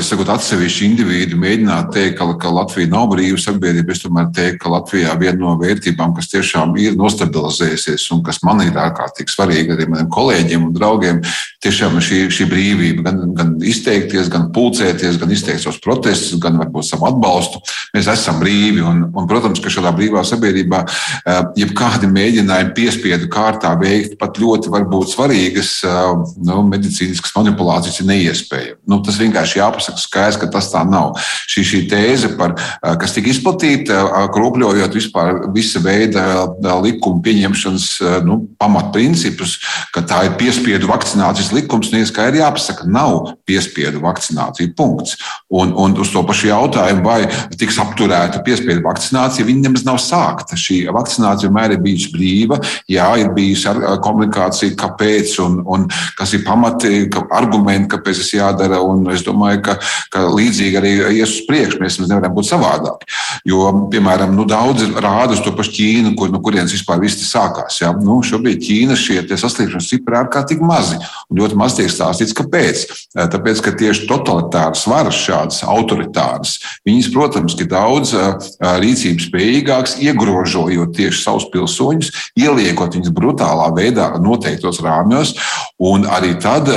sakot, 0.01 0.31
atsevišķi 0.33 0.87
indivīdi 0.87 1.37
mēģinātu 1.37 1.93
teikt, 1.93 2.15
ka, 2.17 2.25
ka 2.41 2.53
Latvija 2.57 2.89
nav 2.89 3.11
brīva 3.11 3.37
sabiedrība. 3.37 3.93
Es 3.93 4.01
tomēr 4.01 4.31
teiktu, 4.33 4.63
ka 4.63 4.73
Latvijā 4.73 5.13
viena 5.21 5.37
no 5.43 5.53
vērtībām, 5.61 6.15
kas 6.17 6.31
tiešām 6.33 6.73
ir 6.81 6.97
nostabilizējusies 6.97 8.07
un 8.17 8.23
kas 8.25 8.41
man 8.49 8.65
ir 8.65 8.81
ārkārtīgi 8.81 9.35
svarīga 9.35 9.77
arī 9.77 9.91
maniem 9.93 10.09
kolēģiem 10.13 10.65
un 10.71 10.73
draugiem, 10.73 11.21
tiešām 11.63 11.99
šī, 12.03 12.25
šī 12.33 12.47
brīvība. 12.51 13.05
Gan, 13.07 13.21
gan 13.37 13.53
izteikties, 13.67 14.31
gan 14.33 14.49
pulcēties, 14.55 15.19
gan 15.21 15.33
izteikt 15.35 15.63
savus 15.63 15.81
protestus, 15.83 16.41
gan 16.43 16.59
varbūt 16.61 16.89
savu 16.89 17.07
atbalstu. 17.11 17.63
Mēs 17.95 18.09
esam 18.11 18.41
brīvi 18.43 18.83
un, 18.87 19.05
un 19.15 19.29
protams, 19.31 19.63
ka 19.63 19.71
šādā 19.73 19.93
brīvā 19.97 20.25
sabiedrībā 20.27 20.83
eh, 20.87 21.41
jebkādi 21.63 22.11
mēģinājumi 22.11 22.75
piespiedu 22.77 23.31
kārtā 23.33 23.73
veikt 23.81 24.19
pat 24.21 24.41
ļoti 24.43 24.73
varbūt 24.73 25.13
svarīgas 25.15 25.75
eh, 25.87 26.01
nu, 26.49 26.63
medicīniskas 26.73 27.35
manipulācijas 27.37 28.03
ir 28.03 28.11
neiespējama. 28.11 28.81
Nu, 28.91 29.01
tas 29.07 29.21
vienkārši 29.23 29.61
jāpasaka 29.61 30.03
skaidrs, 30.03 30.41
ka 30.43 30.51
tas 30.53 30.71
tā 30.73 30.83
nav. 30.89 31.15
Šī, 31.53 31.65
šī 31.69 31.83
tēze, 31.91 32.33
par, 32.39 32.57
kas 33.01 33.15
tika 33.15 33.31
izplatīta, 33.31 33.99
kropļojot 34.35 34.97
vispār 34.97 35.43
visa 35.55 35.83
veida 35.85 36.47
likuma 36.83 37.23
pieņemšanas 37.25 37.89
nu, 38.27 38.39
pamatprincipus, 38.61 39.59
ka 39.95 40.03
tā 40.09 40.23
ir 40.29 40.37
piespiedu 40.41 40.91
vakcinācijas 40.91 41.52
likums, 41.55 41.93
nu, 41.93 42.01
ja 42.03 42.29
ir 42.29 42.39
jāpasaka, 42.41 42.89
nav 42.89 43.35
piespiedu 43.49 44.03
vakcinācija. 44.05 44.75
Punkts. 44.77 45.17
Un, 45.53 45.75
un 45.77 45.97
uz 46.01 46.13
to 46.13 46.23
pašu 46.27 46.49
jautājumu, 46.49 47.05
vai 47.05 47.27
tiks 47.59 47.79
apturēta 47.83 48.43
piespiedu 48.47 48.85
vakcinācija, 48.87 49.47
viņa 49.49 49.67
nemaz 49.69 49.87
nav 49.89 50.01
sākta. 50.03 50.59
Šī 50.59 50.83
vakcinācija 50.93 51.51
vienmēr 51.51 51.77
ir 51.77 51.83
bijusi 51.85 52.13
brīva, 52.15 52.61
jā, 52.91 53.09
ir 53.21 53.33
bijusi 53.37 53.73
komunikācija, 54.05 54.77
kāpēc 54.81 55.37
un, 55.45 55.61
un 55.67 55.89
kas 56.19 56.33
ir 56.37 56.47
pamati, 56.47 57.07
argumenti 57.33 57.63
argumenti, 57.63 57.91
kāpēc 57.93 58.21
tas 58.21 58.33
jādara. 58.33 58.81
Un 58.83 59.07
es 59.13 59.25
domāju, 59.27 59.63
ka, 59.67 59.77
ka 60.13 60.25
līdzīgi 60.33 60.79
arī 60.79 60.93
ies 61.19 61.37
uz 61.39 61.47
priekšu. 61.49 61.81
Mēs 61.83 61.99
nevaram 62.03 62.35
būt 62.35 62.49
savādāki. 62.51 63.09
Jo, 63.49 63.89
piemēram, 63.93 64.35
nu, 64.37 64.47
daudz 64.49 64.85
rāda 64.93 65.37
uz 65.37 65.43
to 65.45 65.55
pašu 65.57 65.73
Ķīnu, 65.73 66.15
kur, 66.19 66.31
no 66.33 66.43
kurienes 66.45 66.75
vispār 66.75 67.01
viss 67.03 67.23
sākās. 67.29 67.81
Ja? 67.81 67.93
Nu, 67.97 68.21
šobrīd 68.27 68.63
Ķīna 68.63 68.99
šie 68.99 69.23
saslimšanas 69.31 69.89
cipari 69.89 70.17
ir 70.17 70.21
ārkārtīgi 70.25 70.67
mazi. 70.67 70.99
Un 71.31 71.42
ļoti 71.43 71.59
maz 71.59 71.77
tiek 71.79 71.91
stāstīts, 71.93 72.35
kāpēc. 72.39 72.85
Tāpēc, 73.13 73.63
ka 73.65 73.75
tieši 73.79 74.07
totalitāras 74.11 74.85
varas, 74.89 75.19
šādas 75.19 75.63
autoritāras, 75.69 76.57
viņas, 76.89 77.11
protams, 77.15 77.57
ir 77.61 77.71
daudz 77.71 78.15
rīcības 78.61 79.29
spējīgākas, 79.29 79.97
iegrožojot 80.05 80.95
tieši 80.97 81.23
savus 81.23 81.49
pilsoņus, 81.53 82.13
ieliekot 82.39 82.99
viņus 82.99 83.15
brutālā 83.17 83.69
veidā 83.77 84.13
noteiktos 84.23 84.83
rāmjos. 84.85 85.35
Un 85.83 86.07
arī 86.07 86.37
tad 86.43 86.71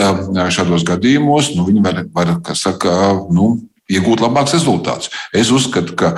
šādos 0.54 0.86
gadījumos 0.88 1.54
nu, 1.56 1.68
viņi 1.70 1.86
var, 1.86 2.04
var 2.16 2.36
saka, 2.58 3.16
nu, 3.34 3.56
iegūt 3.92 4.24
labākus 4.24 4.58
rezultātus. 4.58 5.12
Es 5.36 5.52
uzskatu, 5.54 5.96
ka 5.98 6.16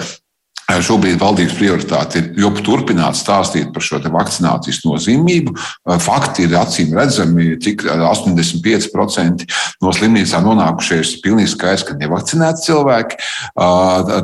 Šobrīd 0.68 1.15
valdības 1.22 1.53
prioritāte 1.55 2.20
ir 2.20 2.26
joprojām 2.41 2.65
turpināt 2.68 3.15
stāstīt 3.15 3.70
par 3.74 3.84
šo 3.86 3.99
vakcinācijas 4.01 4.82
nozīmību. 4.84 5.53
Fakti 6.03 6.43
ir 6.47 6.55
acīm 6.59 6.95
redzami, 6.97 7.53
cik 7.63 7.86
85% 7.88 9.45
no 9.84 9.93
slimnīcām 9.95 10.47
nonākušies 10.47 11.13
ir 11.15 11.24
pilnīgi 11.24 11.53
skaidrs, 11.53 11.86
ka 11.88 11.95
nevakcinēti 11.99 12.65
cilvēki. 12.65 13.22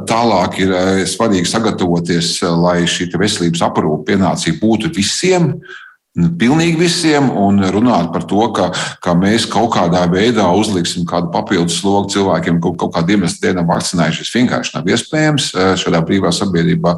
Tālāk 0.09 0.59
ir 0.65 0.75
svarīgi 1.13 1.51
sagatavoties, 1.51 2.35
lai 2.59 2.81
šī 2.89 3.07
veselības 3.13 3.63
aprūpe 3.69 4.11
pienācīgi 4.11 4.59
būtu 4.59 4.91
visiem. 4.97 5.53
Pilnīgi 6.13 6.77
visiem 6.77 7.31
un 7.41 7.57
runāt 7.73 8.11
par 8.13 8.27
to, 8.29 8.43
ka, 8.53 8.67
ka 9.01 9.15
mēs 9.17 9.47
kaut 9.49 9.71
kādā 9.73 10.03
veidā 10.11 10.45
uzliksim 10.53 11.07
kādu 11.09 11.31
papildus 11.33 11.79
slogu 11.81 12.11
cilvēkiem, 12.13 12.59
kaut, 12.61 12.75
kaut 12.83 12.93
kādiem 12.93 13.23
iemesliem 13.23 13.55
dienām 13.55 13.71
vakcinējušies. 13.71 14.33
Vienkārši 14.35 14.75
nav 14.75 14.91
iespējams 14.93 15.47
eh, 15.55 15.71
šādā 15.81 16.03
brīvā 16.05 16.29
sabiedrībā. 16.29 16.93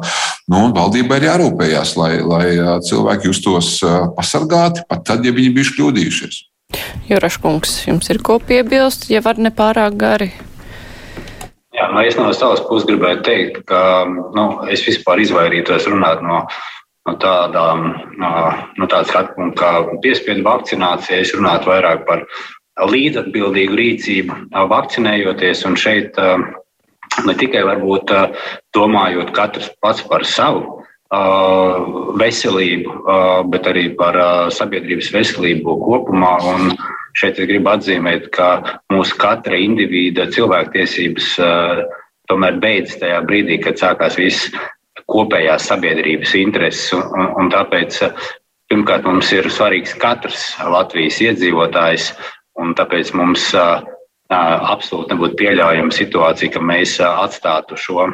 Nu, 0.52 0.66
valdībai 0.76 1.22
ir 1.22 1.28
jārūpējas, 1.30 1.94
lai, 1.96 2.10
lai 2.20 2.44
eh, 2.58 2.68
cilvēki 2.84 3.30
justos 3.30 3.78
eh, 3.80 3.96
pasargāti 4.18 4.84
pat 4.90 5.06
tad, 5.08 5.24
ja 5.24 5.32
viņi 5.32 5.54
bijuši 5.56 5.76
kļūdījušies. 5.78 6.42
Juraškungs, 7.08 7.76
jums 7.86 8.12
ir 8.12 8.20
ko 8.20 8.36
piebilst, 8.42 9.08
ja 9.08 9.24
var 9.24 9.40
nepārāk 9.40 9.96
gari? 9.96 10.32
Jā, 11.76 11.88
nu 11.92 12.04
es 12.04 12.16
no 12.20 12.28
savas 12.36 12.60
puses 12.68 12.84
gribēju 12.88 13.24
teikt, 13.24 13.58
ka 13.68 13.80
nu, 14.08 14.46
es 14.72 14.84
vispār 14.84 15.24
izvairītos 15.24 15.88
runāt 15.88 16.20
no, 16.24 16.44
no 17.06 17.14
tādām, 17.22 17.86
no, 18.18 18.86
tādas 18.86 19.10
skatu 19.12 19.50
kā 19.58 19.72
piespiedu 20.02 20.44
vakcinācija. 20.46 21.22
Es 21.22 21.34
runātu 21.36 21.70
vairāk 21.70 22.04
par 22.08 22.24
līdzatbildīgu 22.92 23.78
rīcību, 23.78 24.40
vakcinējoties. 24.72 25.64
Un 25.68 25.78
šeit 25.80 26.18
ne 27.26 27.36
tikai 27.38 27.62
varbūt 27.68 28.12
domājot 28.76 29.32
katrs 29.36 29.70
pats 29.80 30.02
par 30.10 30.26
savu 30.28 30.82
veselību, 32.18 32.96
bet 33.52 33.68
arī 33.70 33.88
par 33.96 34.18
sabiedrības 34.52 35.12
veselību 35.14 35.78
kopumā. 35.86 36.34
Un 36.52 36.74
šeit 37.16 37.38
es 37.38 37.48
gribu 37.48 37.72
atzīmēt, 37.72 38.28
ka 38.34 38.80
mūsu 38.92 39.16
katra 39.20 39.56
indivīda 39.62 40.26
cilvēktiesības 40.34 41.36
tomēr 42.26 42.58
beidzas 42.60 42.98
tajā 42.98 43.20
brīdī, 43.22 43.60
kad 43.62 43.78
sākās 43.78 44.18
viss 44.18 44.50
kopējās 45.12 45.68
sabiedrības 45.70 46.34
intereses. 46.38 46.92
Un, 46.96 47.28
un 47.40 47.50
tāpēc 47.52 48.00
pirmkārt 48.70 49.06
mums 49.06 49.32
ir 49.34 49.50
svarīgs 49.52 49.94
katrs 50.02 50.48
Latvijas 50.66 51.20
iedzīvotājs, 51.24 52.12
un 52.62 52.74
tāpēc 52.78 53.12
mums 53.18 53.52
absolūti 54.30 55.14
nebūtu 55.14 55.38
pieļaujama 55.38 55.94
situācija, 55.94 56.56
ka 56.56 56.64
mēs 56.72 56.98
atstātu 57.06 57.78
šo 57.78 58.08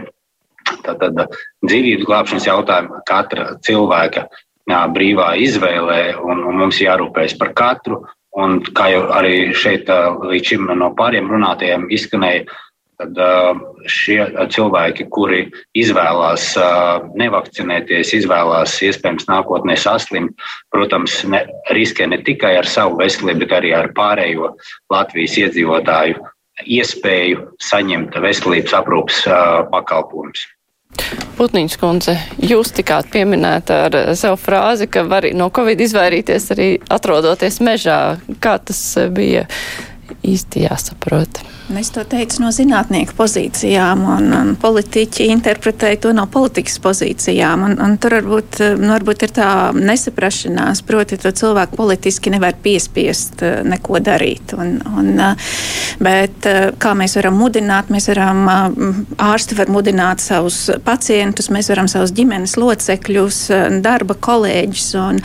Tātad 0.83 1.19
dzīvības 1.67 2.07
glābšanas 2.09 2.49
jautājumu 2.49 3.03
katra 3.09 3.53
cilvēka 3.67 4.27
brīvā 4.95 5.33
izvēlē, 5.43 6.03
un, 6.23 6.43
un 6.49 6.61
mums 6.63 6.81
jārūpējas 6.83 7.37
par 7.41 7.53
katru. 7.59 8.03
Un, 8.33 8.63
kā 8.65 8.87
jau 8.89 9.03
arī 9.13 9.53
šeit 9.53 9.91
līdz 10.23 10.53
šim 10.55 10.71
no 10.81 10.89
pāriem 10.97 11.29
runātajiem 11.29 11.91
izskanēja, 11.93 12.47
tad 13.03 13.19
šie 13.91 14.21
cilvēki, 14.53 15.07
kuri 15.13 15.47
izvēlās 15.79 16.53
nevakcinēties, 17.19 18.15
izvēlās 18.23 18.77
iespējams 18.87 19.29
nākotnē 19.31 19.77
saslimt, 19.81 20.39
protams, 20.75 21.23
ne, 21.29 21.45
riskē 21.75 22.09
ne 22.11 22.21
tikai 22.23 22.57
ar 22.61 22.69
savu 22.69 23.01
veselību, 23.03 23.45
bet 23.45 23.59
arī 23.59 23.75
ar 23.77 23.91
pārējo 23.97 24.55
Latvijas 24.93 25.39
iedzīvotāju 25.43 26.23
iespēju 26.69 27.47
saņemt 27.63 28.19
veselības 28.23 28.75
aprūpas 28.77 29.23
pakalpojumus. 29.73 30.47
Putniņš 31.39 31.75
kundze, 31.81 32.15
jūs 32.45 32.75
tikāt 32.77 33.09
pieminēta 33.15 33.79
ar 33.87 33.95
savu 34.19 34.37
frāzi, 34.37 34.87
ka 34.93 35.07
var 35.09 35.25
no 35.33 35.49
Covid 35.55 35.81
izvairīties 35.81 36.51
arī 36.53 36.67
atrodoties 36.93 37.57
mežā. 37.65 38.19
Kā 38.45 38.59
tas 38.61 38.83
bija 39.17 39.47
īsti 40.23 40.67
jāsaprot? 40.67 41.43
Es 41.79 41.89
to 41.95 42.03
teicu 42.05 42.43
no 42.43 42.51
zinātnieku 42.53 43.15
pozīcijām, 43.17 44.03
un, 44.17 44.33
un 44.35 44.49
politiķi 44.61 45.29
interpretēja 45.33 46.01
to 46.05 46.11
no 46.13 46.27
politikas 46.29 46.77
pozīcijām. 46.83 47.63
Un, 47.65 47.77
un 47.81 47.95
tur 48.03 48.17
varbūt, 48.19 48.59
nu, 48.81 48.91
varbūt 48.93 49.25
ir 49.25 49.33
tā 49.39 49.49
nesaprašanās, 49.77 50.83
proti, 50.85 51.17
to 51.23 51.31
cilvēku 51.33 51.79
politiski 51.79 52.33
nevar 52.35 52.59
piespiest 52.63 53.45
eh, 53.47 53.61
neko 53.65 54.01
darīt. 54.05 54.53
Un, 54.59 54.75
un, 54.91 55.13
eh, 55.23 55.55
bet 56.03 56.49
eh, 56.51 56.67
kā 56.83 56.93
mēs 56.99 57.17
varam 57.21 57.39
mudināt, 57.41 57.93
mēs 57.95 58.11
varam, 58.11 58.43
ārsti 59.23 59.57
var 59.63 59.73
mudināt 59.73 60.21
savus 60.21 60.67
pacientus, 60.85 61.49
mēs 61.55 61.71
varam 61.73 61.89
savus 61.89 62.13
ģimenes 62.17 62.59
locekļus, 62.61 63.41
darba 63.87 64.19
kolēģus, 64.19 64.91
un, 65.01 65.23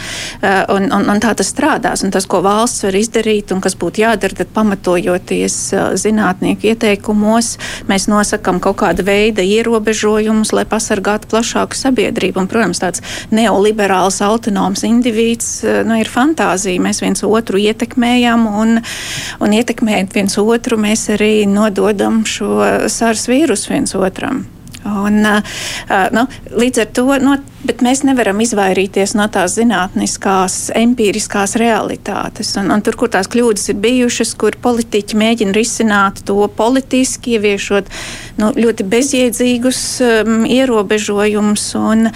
un, 0.78 0.88
un, 0.96 1.10
un 1.12 1.24
tā 1.24 1.34
tas 1.36 1.52
strādās. 1.52 2.06
Un 2.06 2.14
tas, 2.16 2.30
ko 2.30 2.40
valsts 2.46 2.88
var 2.88 2.96
izdarīt 2.96 3.52
un 3.52 3.62
kas 3.64 3.76
būtu 3.76 4.06
jādara, 4.06 4.38
tad 4.44 4.54
pamatojoties 4.78 5.74
zinātnieku 5.98 6.70
ieteikumos 6.72 7.58
mēs 7.90 8.08
nosakām 8.08 8.60
kaut 8.62 8.78
kāda 8.82 9.04
veida 9.04 9.42
ierobežojumus, 9.42 10.54
lai 10.54 10.66
pasargātu 10.66 11.28
plašāku 11.32 11.76
sabiedrību. 11.76 12.40
Un, 12.42 12.48
protams, 12.48 12.80
tāds 12.80 13.02
neoliberāls, 13.32 14.22
autonoms 14.22 14.84
indivīds 14.84 15.64
nu, 15.86 15.98
ir 16.00 16.08
fantāzija. 16.10 16.82
Mēs 16.82 17.02
viens 17.02 17.24
otru 17.24 17.58
ietekmējam 17.58 18.48
un, 18.48 18.82
un 19.40 19.58
ietekmējot 19.58 20.14
viens 20.14 20.38
otru, 20.38 20.78
mēs 20.78 21.10
arī 21.16 21.48
nododam 21.48 22.24
šo 22.26 22.88
sārs 22.88 23.28
vīrusu 23.28 23.74
viens 23.74 23.96
otram. 23.98 24.46
Un, 24.88 25.20
nu, 26.16 26.24
līdz 26.58 26.82
ar 26.84 26.90
to 26.96 27.06
no, 27.24 27.36
mēs 27.84 28.04
nevaram 28.08 28.40
izvairīties 28.44 29.16
no 29.18 29.28
tās 29.32 29.58
zinātniskās, 29.58 30.58
empiriskās 30.78 31.58
realitātes. 31.60 32.54
Un, 32.62 32.72
un 32.74 32.84
tur, 32.86 32.98
kur 33.00 33.12
tās 33.14 33.30
kļūdas 33.32 33.72
ir 33.74 33.82
bijušas, 33.84 34.34
kur 34.40 34.58
politiķi 34.62 35.20
mēģina 35.20 35.56
risināt 35.58 36.24
to 36.28 36.40
politiski, 36.58 37.38
ieviešot 37.38 37.92
nu, 38.42 38.54
ļoti 38.58 38.88
bezjēdzīgus 38.88 39.84
um, 40.06 40.40
ierobežojumus. 40.58 41.70
Un, 41.82 42.10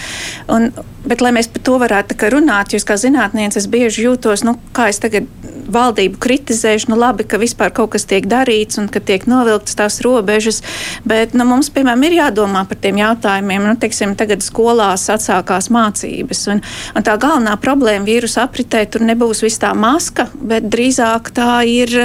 un, 0.51 0.71
bet, 1.05 1.21
lai 1.21 1.33
mēs 1.35 1.49
par 1.51 1.63
to 1.65 1.77
varētu 1.81 2.17
runāt, 2.33 2.75
jūs 2.75 2.85
kā 2.87 2.97
zinātniece, 2.99 3.59
es 3.61 3.69
bieži 3.71 4.05
jūtos, 4.07 4.45
nu, 4.47 4.57
kā 4.75 4.89
es 4.91 5.01
tagad 5.01 5.29
valdību 5.71 6.19
kritizējuši, 6.21 6.89
nu 6.91 6.97
labi, 6.99 7.25
ka 7.27 7.39
vispār 7.41 7.71
kaut 7.75 7.93
kas 7.95 8.05
tiek 8.09 8.27
darīts 8.29 8.79
un 8.81 8.89
ka 8.91 9.01
tiek 9.03 9.25
novilktas 9.29 9.77
tās 9.79 9.99
robežas, 10.05 10.61
bet 11.07 11.35
nu, 11.37 11.45
mums, 11.47 11.71
piemēram, 11.73 12.05
ir 12.07 12.17
jādomā 12.19 12.63
par 12.69 12.79
tiem 12.81 12.99
jautājumiem. 13.01 13.67
Nu, 13.71 13.75
teiksim, 13.79 14.15
tagad 14.19 14.43
skolās 14.45 15.07
atsākās 15.13 15.69
mācības, 15.73 16.43
un, 16.53 16.61
un 16.97 17.07
tā 17.07 17.15
galvenā 17.21 17.55
problēma 17.61 18.07
vīrusu 18.07 18.41
apritē 18.43 18.83
tur 18.91 19.05
nebūs 19.07 19.43
viss 19.45 19.61
tā 19.61 19.71
maska, 19.77 20.27
bet 20.35 20.67
drīzāk 20.71 21.31
tā 21.37 21.61
ir 21.69 21.95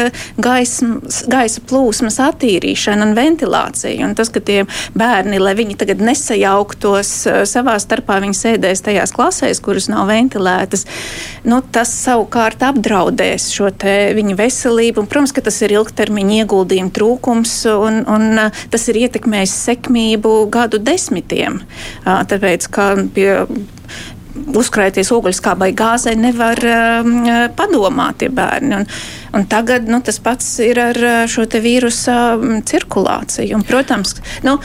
gaisa, 0.42 0.90
gaisa 1.32 1.64
plūsmas 1.66 2.20
attīrīšana 2.22 3.08
un 3.08 3.16
ventilācija. 3.18 3.98
Un 4.06 4.16
tas, 4.18 4.30
ka 4.32 4.42
tie 4.44 4.62
bērni, 4.96 5.40
lai 5.42 5.56
viņi 5.58 5.78
tagad 5.80 6.04
nesajauktos 6.04 7.12
savā 7.50 7.76
starpā, 7.82 8.20
viņi 8.22 8.40
sēdēs 8.40 8.85
tajās 8.86 9.12
klasēs, 9.16 9.60
kuras 9.64 9.90
nav 9.92 10.08
ventilētas, 10.10 10.86
nu, 11.48 11.60
tas 11.74 11.92
savukārt 12.04 12.64
apdraudēs 12.66 13.50
šo 13.54 13.70
viņu 14.16 14.36
veselību. 14.38 15.02
Un, 15.02 15.10
protams, 15.10 15.34
ka 15.36 15.44
tas 15.44 15.60
ir 15.66 15.76
ilgtermiņa 15.76 16.42
ieguldījuma 16.42 16.94
trūkums, 16.96 17.54
un, 17.74 18.02
un 18.08 18.42
tas 18.72 18.88
ir 18.90 19.02
ietekmējis 19.04 19.56
sekmību 19.70 20.36
gadu 20.54 20.80
desmitiem. 20.82 21.60
Tāpēc, 22.06 22.70
ka 22.72 22.92
pie 23.14 23.30
uzkrāties 24.56 25.10
ogleskābai 25.14 25.70
gāzei 25.76 26.16
nevar 26.18 26.60
um, 26.68 27.14
padomāt 27.56 28.20
tie 28.20 28.28
bērni. 28.32 28.82
Un, 28.82 28.86
un 29.36 29.48
tagad 29.50 29.88
nu, 29.90 30.00
tas 30.04 30.20
pats 30.22 30.48
ir 30.64 30.80
ar 30.82 31.00
šo 31.30 31.46
vīrusu 31.46 32.16
cirkulāciju. 32.68 33.56
Un, 33.56 33.66
protams, 33.66 34.16
nu, 34.46 34.58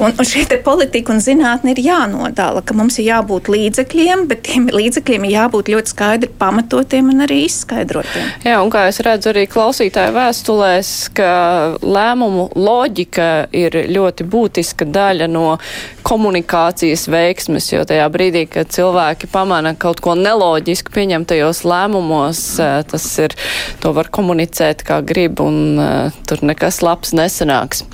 Un, 0.00 0.14
un 0.16 0.24
šī 0.24 0.46
politika 0.64 1.12
un 1.12 1.20
zinātne 1.20 1.74
ir 1.74 1.82
jānodala, 1.84 2.62
ka 2.64 2.72
mums 2.76 2.96
ir 3.00 3.10
jābūt 3.10 3.50
līdzekļiem, 3.52 4.24
bet 4.30 4.46
tiem 4.48 4.68
līdzekļiem 4.72 5.26
ir 5.28 5.34
jābūt 5.34 5.68
ļoti 5.74 5.92
skaidri 5.92 6.30
pamatotiem 6.40 7.10
un 7.12 7.24
arī 7.26 7.42
izskaidrotiem. 7.44 8.30
Jā, 8.46 8.56
un 8.64 8.72
kā 8.72 8.86
es 8.88 9.00
redzu 9.04 9.32
arī 9.34 9.44
klausītāju 9.50 10.14
vēstulēs, 10.16 10.92
ka 11.16 11.30
lēmumu 11.84 12.48
loģika 12.56 13.28
ir 13.52 13.76
ļoti 13.92 14.24
būtiska 14.32 14.88
daļa 14.88 15.28
no 15.28 15.58
komunikācijas 16.06 17.04
veiksmes, 17.12 17.68
jo 17.74 17.84
tajā 17.84 18.08
brīdī, 18.12 18.46
kad 18.50 18.72
cilvēki 18.72 19.28
pamana 19.32 19.74
kaut 19.76 20.00
ko 20.04 20.16
neloģisku 20.16 20.96
pieņemtajos 20.96 21.64
lēmumos, 21.68 22.44
tas 22.88 23.10
ir, 23.20 23.36
to 23.84 23.92
var 23.96 24.08
komunicēt 24.08 24.86
kā 24.88 25.02
grib 25.04 25.44
un 25.44 25.76
tur 26.24 26.46
nekas 26.46 26.80
labs 26.86 27.12
nesanāks. 27.16 27.84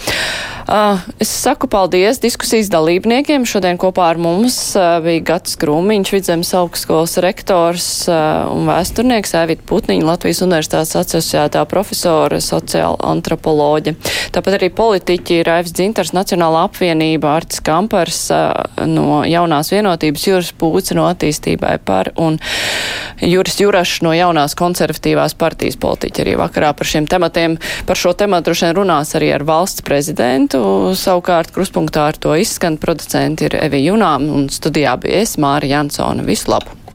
Uh, 0.67 0.99
es 1.23 1.31
saku 1.31 1.69
paldies 1.71 2.19
diskusijas 2.19 2.67
dalībniekiem. 2.75 3.45
Šodien 3.47 3.79
kopā 3.79 4.09
ar 4.11 4.19
mums 4.19 4.57
uh, 4.75 4.97
bija 5.05 5.23
Gats 5.29 5.55
Krūmiņš, 5.63 6.11
Vidzemes 6.11 6.49
augstskolas 6.59 7.15
rektors 7.23 7.87
uh, 8.11 8.51
un 8.51 8.67
vēsturnieks 8.67 9.37
Ēvita 9.39 9.63
Putniņa, 9.71 10.03
Latvijas 10.09 10.43
Universitātes 10.43 10.97
asociētā 10.99 11.63
profesora, 11.71 12.41
sociāla 12.43 12.99
antropoloģe. 13.13 13.95
Tāpat 14.35 14.57
arī 14.59 14.73
politiķi 14.75 15.45
Raivs 15.47 15.71
Dzintars, 15.71 16.11
Nacionālā 16.19 16.65
apvienība, 16.67 17.37
Artis 17.39 17.63
Kampars 17.63 18.25
no 18.91 19.23
jaunās 19.23 19.71
vienotības, 19.71 20.27
Juris 20.27 20.51
Pūce 20.59 20.99
no 20.99 21.07
attīstībai 21.13 21.77
par 21.87 22.11
un 22.19 22.41
Juris 23.23 23.61
Jurašs 23.63 24.03
no 24.03 24.11
jaunās 24.19 24.59
konservatīvās 24.59 25.39
partijas 25.39 25.79
politiķi 25.79 26.27
arī 26.27 26.37
vakarā 26.43 26.75
par 26.75 26.91
šiem 26.91 27.07
tematiem. 27.07 27.55
Par 27.87 28.03
šo 28.03 28.17
tematu 28.19 28.51
droši 28.51 28.67
vien 28.67 28.77
runās 28.83 29.15
arī 29.15 29.31
ar 29.39 29.47
valsts 29.47 29.87
prezidentu 29.87 30.56
citu. 30.57 30.95
Savukārt 30.97 31.53
kruspunktā 31.55 32.09
ar 32.11 32.17
to 32.19 32.35
izskan 32.37 32.79
producenti 32.81 33.47
ir 33.49 33.57
Evi 33.61 33.85
Junām 33.87 34.29
un 34.33 34.49
studijā 34.49 34.97
bija 35.01 35.23
es, 35.23 35.37
Māra 35.39 35.67
Jansona. 35.67 36.25
Visu 36.27 36.51
labu! 36.51 36.86